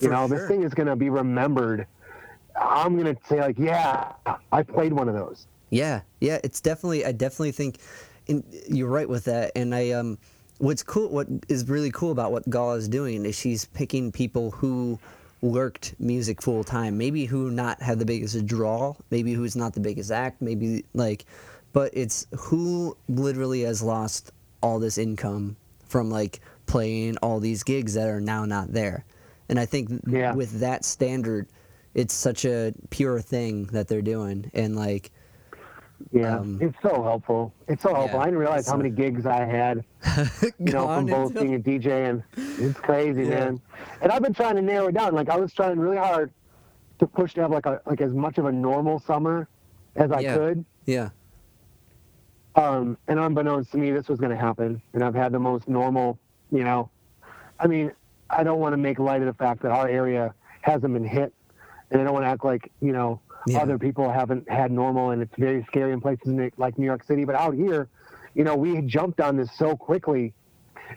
You 0.00 0.08
For 0.08 0.12
know, 0.14 0.26
sure. 0.28 0.38
this 0.38 0.48
thing 0.48 0.62
is 0.62 0.72
gonna 0.74 0.96
be 0.96 1.10
remembered. 1.10 1.86
I'm 2.58 2.96
gonna 2.96 3.16
say 3.28 3.40
like, 3.40 3.58
yeah, 3.58 4.12
I 4.52 4.62
played 4.62 4.92
one 4.92 5.08
of 5.08 5.14
those. 5.14 5.46
Yeah, 5.70 6.00
yeah, 6.20 6.38
it's 6.42 6.60
definitely. 6.60 7.04
I 7.04 7.12
definitely 7.12 7.52
think, 7.52 7.78
and 8.28 8.42
you're 8.68 8.88
right 8.88 9.08
with 9.08 9.24
that. 9.24 9.52
And 9.54 9.74
I, 9.74 9.90
um, 9.90 10.18
what's 10.58 10.82
cool, 10.82 11.08
what 11.10 11.28
is 11.48 11.68
really 11.68 11.90
cool 11.92 12.10
about 12.10 12.32
what 12.32 12.48
Gala 12.50 12.74
is 12.74 12.88
doing 12.88 13.24
is 13.24 13.36
she's 13.38 13.66
picking 13.66 14.10
people 14.10 14.50
who 14.50 14.98
worked 15.42 15.94
music 15.98 16.42
full 16.42 16.64
time. 16.64 16.98
Maybe 16.98 17.24
who 17.24 17.50
not 17.50 17.80
have 17.82 17.98
the 17.98 18.04
biggest 18.04 18.46
draw. 18.46 18.94
Maybe 19.10 19.32
who's 19.32 19.56
not 19.56 19.74
the 19.74 19.80
biggest 19.80 20.10
act. 20.10 20.42
Maybe 20.42 20.84
like, 20.94 21.24
but 21.72 21.90
it's 21.94 22.26
who 22.36 22.96
literally 23.08 23.62
has 23.62 23.82
lost 23.82 24.32
all 24.62 24.78
this 24.78 24.98
income 24.98 25.56
from 25.86 26.10
like 26.10 26.40
playing 26.66 27.16
all 27.18 27.40
these 27.40 27.62
gigs 27.62 27.94
that 27.94 28.08
are 28.08 28.20
now 28.20 28.44
not 28.44 28.72
there. 28.72 29.04
And 29.48 29.58
I 29.58 29.66
think 29.66 29.90
Yeah. 30.06 30.34
with 30.34 30.60
that 30.60 30.84
standard, 30.84 31.48
it's 31.94 32.14
such 32.14 32.44
a 32.44 32.72
pure 32.90 33.20
thing 33.20 33.64
that 33.72 33.88
they're 33.88 34.02
doing. 34.02 34.50
And 34.54 34.76
like, 34.76 35.10
Yeah, 36.12 36.38
Um, 36.38 36.58
it's 36.60 36.76
so 36.82 37.02
helpful. 37.02 37.52
It's 37.68 37.82
so 37.82 37.94
helpful. 37.94 38.18
yeah, 38.18 38.22
I 38.22 38.24
didn't 38.26 38.38
realize 38.40 38.66
how 38.66 38.76
many 38.76 38.90
gigs 38.90 39.26
I 39.26 39.44
had. 39.44 39.84
you 40.58 40.72
know, 40.72 40.86
from 40.86 41.06
both 41.06 41.34
being 41.34 41.54
a 41.54 41.58
DJ 41.58 42.08
and 42.10 42.22
it's 42.58 42.78
crazy, 42.80 43.22
Yeah. 43.24 43.28
man. 43.50 43.60
And 44.02 44.10
I've 44.10 44.22
been 44.22 44.32
trying 44.34 44.56
to 44.56 44.62
narrow 44.62 44.88
it 44.88 44.94
down. 44.94 45.14
Like 45.14 45.28
I 45.28 45.36
was 45.36 45.52
trying 45.52 45.78
really 45.78 45.98
hard 45.98 46.32
to 46.98 47.06
push 47.06 47.34
to 47.34 47.42
have 47.42 47.50
like 47.50 47.66
a 47.66 47.80
like 47.86 48.00
as 48.00 48.12
much 48.14 48.38
of 48.38 48.46
a 48.46 48.52
normal 48.52 48.98
summer 48.98 49.48
as 49.96 50.10
I 50.10 50.20
Yeah. 50.20 50.36
could. 50.36 50.64
Yeah. 50.86 51.10
Um, 52.56 52.98
and 53.06 53.18
unbeknownst 53.20 53.70
to 53.72 53.78
me, 53.78 53.92
this 53.92 54.08
was 54.08 54.18
going 54.18 54.30
to 54.30 54.36
happen. 54.36 54.82
And 54.92 55.04
I've 55.04 55.14
had 55.14 55.32
the 55.32 55.38
most 55.38 55.68
normal, 55.68 56.18
you 56.50 56.64
know. 56.64 56.90
I 57.58 57.66
mean, 57.66 57.92
I 58.28 58.42
don't 58.42 58.58
want 58.58 58.72
to 58.72 58.76
make 58.76 58.98
light 58.98 59.20
of 59.22 59.26
the 59.26 59.34
fact 59.34 59.62
that 59.62 59.70
our 59.70 59.88
area 59.88 60.34
hasn't 60.62 60.92
been 60.92 61.04
hit, 61.04 61.32
and 61.90 62.00
I 62.00 62.04
don't 62.04 62.12
want 62.12 62.24
to 62.24 62.28
act 62.28 62.44
like 62.44 62.70
you 62.80 62.92
know 62.92 63.20
Yeah. 63.46 63.58
other 63.60 63.78
people 63.78 64.10
haven't 64.10 64.48
had 64.50 64.70
normal, 64.70 65.10
and 65.10 65.22
it's 65.22 65.34
very 65.38 65.64
scary 65.64 65.92
in 65.92 66.00
places 66.00 66.50
like 66.58 66.78
New 66.78 66.86
York 66.86 67.04
City. 67.04 67.24
But 67.24 67.34
out 67.36 67.54
here, 67.54 67.88
you 68.34 68.44
know, 68.44 68.54
we 68.56 68.80
jumped 68.82 69.20
on 69.20 69.36
this 69.36 69.50
so 69.56 69.76
quickly, 69.76 70.32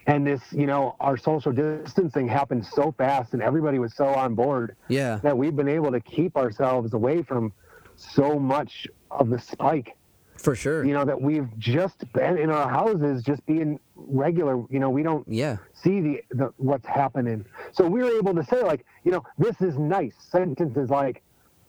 and 0.07 0.25
this, 0.25 0.41
you 0.51 0.65
know, 0.67 0.95
our 0.99 1.17
social 1.17 1.51
distancing 1.51 2.27
happened 2.27 2.65
so 2.65 2.91
fast, 2.97 3.33
and 3.33 3.41
everybody 3.41 3.79
was 3.79 3.93
so 3.95 4.07
on 4.07 4.35
board 4.35 4.75
Yeah. 4.87 5.19
that 5.23 5.37
we've 5.37 5.55
been 5.55 5.69
able 5.69 5.91
to 5.91 5.99
keep 5.99 6.35
ourselves 6.35 6.93
away 6.93 7.21
from 7.23 7.53
so 7.95 8.39
much 8.39 8.87
of 9.11 9.29
the 9.29 9.37
spike 9.39 9.95
For 10.37 10.55
sure. 10.55 10.83
you 10.83 10.93
know 10.93 11.05
that 11.05 11.21
we've 11.21 11.47
just 11.59 12.11
been 12.11 12.39
in 12.39 12.49
our 12.49 12.67
houses 12.67 13.21
just 13.23 13.45
being 13.45 13.79
regular 13.95 14.57
you 14.71 14.79
know 14.79 14.89
we 14.89 15.03
don't 15.03 15.25
Yeah. 15.27 15.57
see 15.73 16.01
the, 16.01 16.23
the 16.31 16.53
what's 16.57 16.87
happening 16.87 17.45
so 17.71 17.87
we 17.87 18.01
were 18.01 18.09
able 18.17 18.33
to 18.33 18.43
say 18.43 18.63
like 18.63 18.83
you 19.03 19.11
know 19.11 19.23
this 19.37 19.61
is 19.61 19.77
nice 19.77 20.15
sentences 20.17 20.89
like 20.89 21.21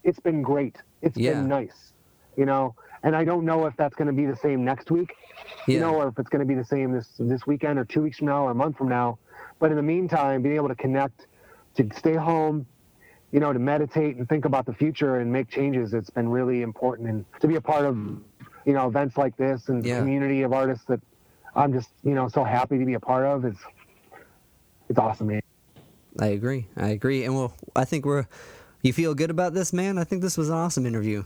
it's 0.04 0.20
been 0.20 0.42
great 0.42 0.76
It's 1.02 1.16
Yeah. 1.18 1.32
been 1.32 1.48
nice 1.48 1.92
you 2.36 2.46
know 2.46 2.74
and 3.02 3.14
i 3.16 3.24
don't 3.24 3.44
know 3.44 3.66
if 3.66 3.74
that's 3.76 3.94
going 3.96 4.06
to 4.06 4.12
be 4.12 4.26
the 4.26 4.36
same 4.36 4.64
next 4.64 4.90
week 4.90 5.10
Yeah. 5.66 5.74
you 5.74 5.80
know 5.80 5.94
or 5.94 6.08
if 6.08 6.18
it's 6.18 6.28
going 6.28 6.40
to 6.40 6.46
be 6.46 6.54
the 6.54 6.64
same 6.64 6.92
this 6.92 7.08
this 7.18 7.46
weekend 7.46 7.78
or 7.78 7.84
two 7.84 8.02
weeks 8.02 8.18
from 8.18 8.28
now 8.28 8.44
or 8.46 8.50
a 8.50 8.54
month 8.54 8.76
from 8.76 8.88
now 8.88 9.18
but 9.60 9.70
in 9.70 9.76
the 9.76 9.82
meantime 9.82 10.42
being 10.42 10.56
able 10.56 10.68
to 10.68 10.74
connect 10.74 11.26
to 11.76 11.88
stay 11.96 12.14
home 12.14 12.66
you 13.32 13.40
know 13.40 13.52
to 13.52 13.58
meditate 13.58 14.16
and 14.16 14.28
think 14.28 14.44
about 14.44 14.64
the 14.66 14.74
future 14.74 15.16
and 15.20 15.32
make 15.32 15.48
changes 15.48 15.94
it's 15.94 16.10
been 16.10 16.28
really 16.28 16.62
important 16.62 17.08
and 17.08 17.24
to 17.40 17.48
be 17.48 17.56
a 17.56 17.60
part 17.60 17.84
of 17.84 17.96
you 18.66 18.72
know 18.76 18.86
events 18.88 19.16
like 19.16 19.36
this 19.36 19.68
and 19.68 19.84
Yeah. 19.84 19.94
the 19.94 20.00
community 20.00 20.42
of 20.42 20.52
artists 20.52 20.84
that 20.86 21.00
i'm 21.54 21.72
just 21.72 21.90
you 22.02 22.14
know 22.14 22.28
so 22.28 22.44
happy 22.44 22.78
to 22.78 22.84
be 22.84 22.94
a 22.94 23.00
part 23.00 23.24
of 23.26 23.44
is 23.44 23.56
it's 24.88 24.98
awesome 24.98 25.28
man 25.28 25.40
I 26.20 26.26
agree. 26.26 26.68
I 26.76 26.90
agree. 26.90 27.24
And 27.24 27.34
well, 27.34 27.54
I 27.74 27.84
think 27.84 28.04
we're. 28.06 28.26
You 28.84 28.92
feel 28.92 29.14
good 29.14 29.30
about 29.30 29.54
this, 29.54 29.72
man? 29.72 29.98
I 29.98 30.04
think 30.04 30.22
this 30.22 30.36
was 30.38 30.48
an 30.50 30.54
awesome 30.56 30.84
interview. 30.86 31.24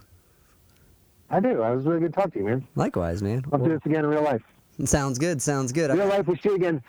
i 1.30 1.40
do 1.40 1.60
i 1.60 1.70
was 1.72 1.84
really 1.84 2.00
good 2.00 2.12
to 2.14 2.20
talk 2.20 2.32
to 2.32 2.38
you 2.38 2.44
man 2.46 2.66
Likewise, 2.74 3.20
man. 3.22 3.44
i'll 3.52 3.58
do 3.58 3.68
this 3.68 3.80
again 3.84 4.04
in 4.04 4.10
real 4.10 4.22
life 4.22 4.40
sounds 4.84 5.18
good. 5.18 5.42
Sounds 5.42 5.72
good. 5.72 5.90
real 5.90 6.06
life 6.06 6.26
we 6.28 6.36
shoot 6.36 6.54
again 6.54 6.80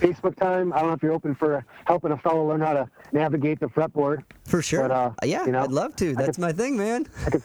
facebook 0.00 0.36
time 0.36 0.70
i 0.74 0.78
don't 0.80 0.88
know 0.88 0.94
if 0.94 1.02
you're 1.02 1.14
open 1.14 1.34
for 1.34 1.64
helping 1.86 2.12
a 2.12 2.18
fellow 2.18 2.46
learn 2.46 2.60
how 2.60 2.74
to 2.74 2.86
navigate 3.12 3.58
the 3.58 3.66
fretboard 3.66 4.22
for 4.46 4.60
sure. 4.62 4.82
but, 4.86 4.90
uh, 4.92 5.10
yeah, 5.24 5.46
you 5.46 5.52
know, 5.52 5.62
I'd 5.62 5.72
love 5.72 5.96
to. 5.96 6.14
That's 6.14 6.36
could- 6.36 6.42
my 6.42 6.52
thing, 6.52 6.76
man. 6.76 7.06
i 7.26 7.30
could 7.30 7.42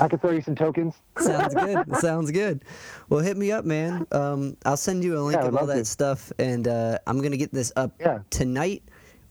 i 0.00 0.08
could 0.08 0.20
throw 0.20 0.30
you 0.30 0.40
some 0.40 0.54
tokens 0.54 0.94
Sounds 1.18 1.54
good. 1.66 1.96
Sounds 1.96 2.30
good. 2.30 2.64
Well, 3.08 3.20
hit 3.20 3.36
me 3.36 3.52
up, 3.52 3.64
man. 3.64 4.06
Um, 4.10 4.56
I'll 4.64 4.76
send 4.76 5.04
you 5.04 5.16
a 5.18 5.20
link 5.22 5.40
Yeah, 5.40 5.46
of 5.48 5.56
all 5.56 5.66
that 5.66 5.74
to. 5.76 5.84
stuff, 5.84 6.32
and 6.38 6.66
uh, 6.66 6.98
I'm 7.06 7.20
gonna 7.20 7.36
get 7.36 7.52
this 7.52 7.72
up 7.76 7.92
Yeah. 8.00 8.20
tonight 8.30 8.82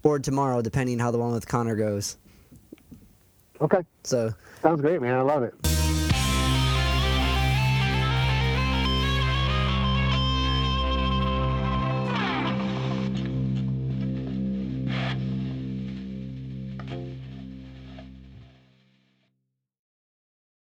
or 0.03 0.19
tomorrow, 0.19 0.61
depending 0.61 0.99
how 0.99 1.11
the 1.11 1.17
one 1.17 1.31
with 1.33 1.47
Connor 1.47 1.75
goes. 1.75 2.17
Okay. 3.63 3.83
So, 4.03 4.33
sounds 4.61 4.81
great 4.81 5.01
man. 5.01 5.15
I 5.15 5.21
love 5.21 5.43
it 5.43 5.82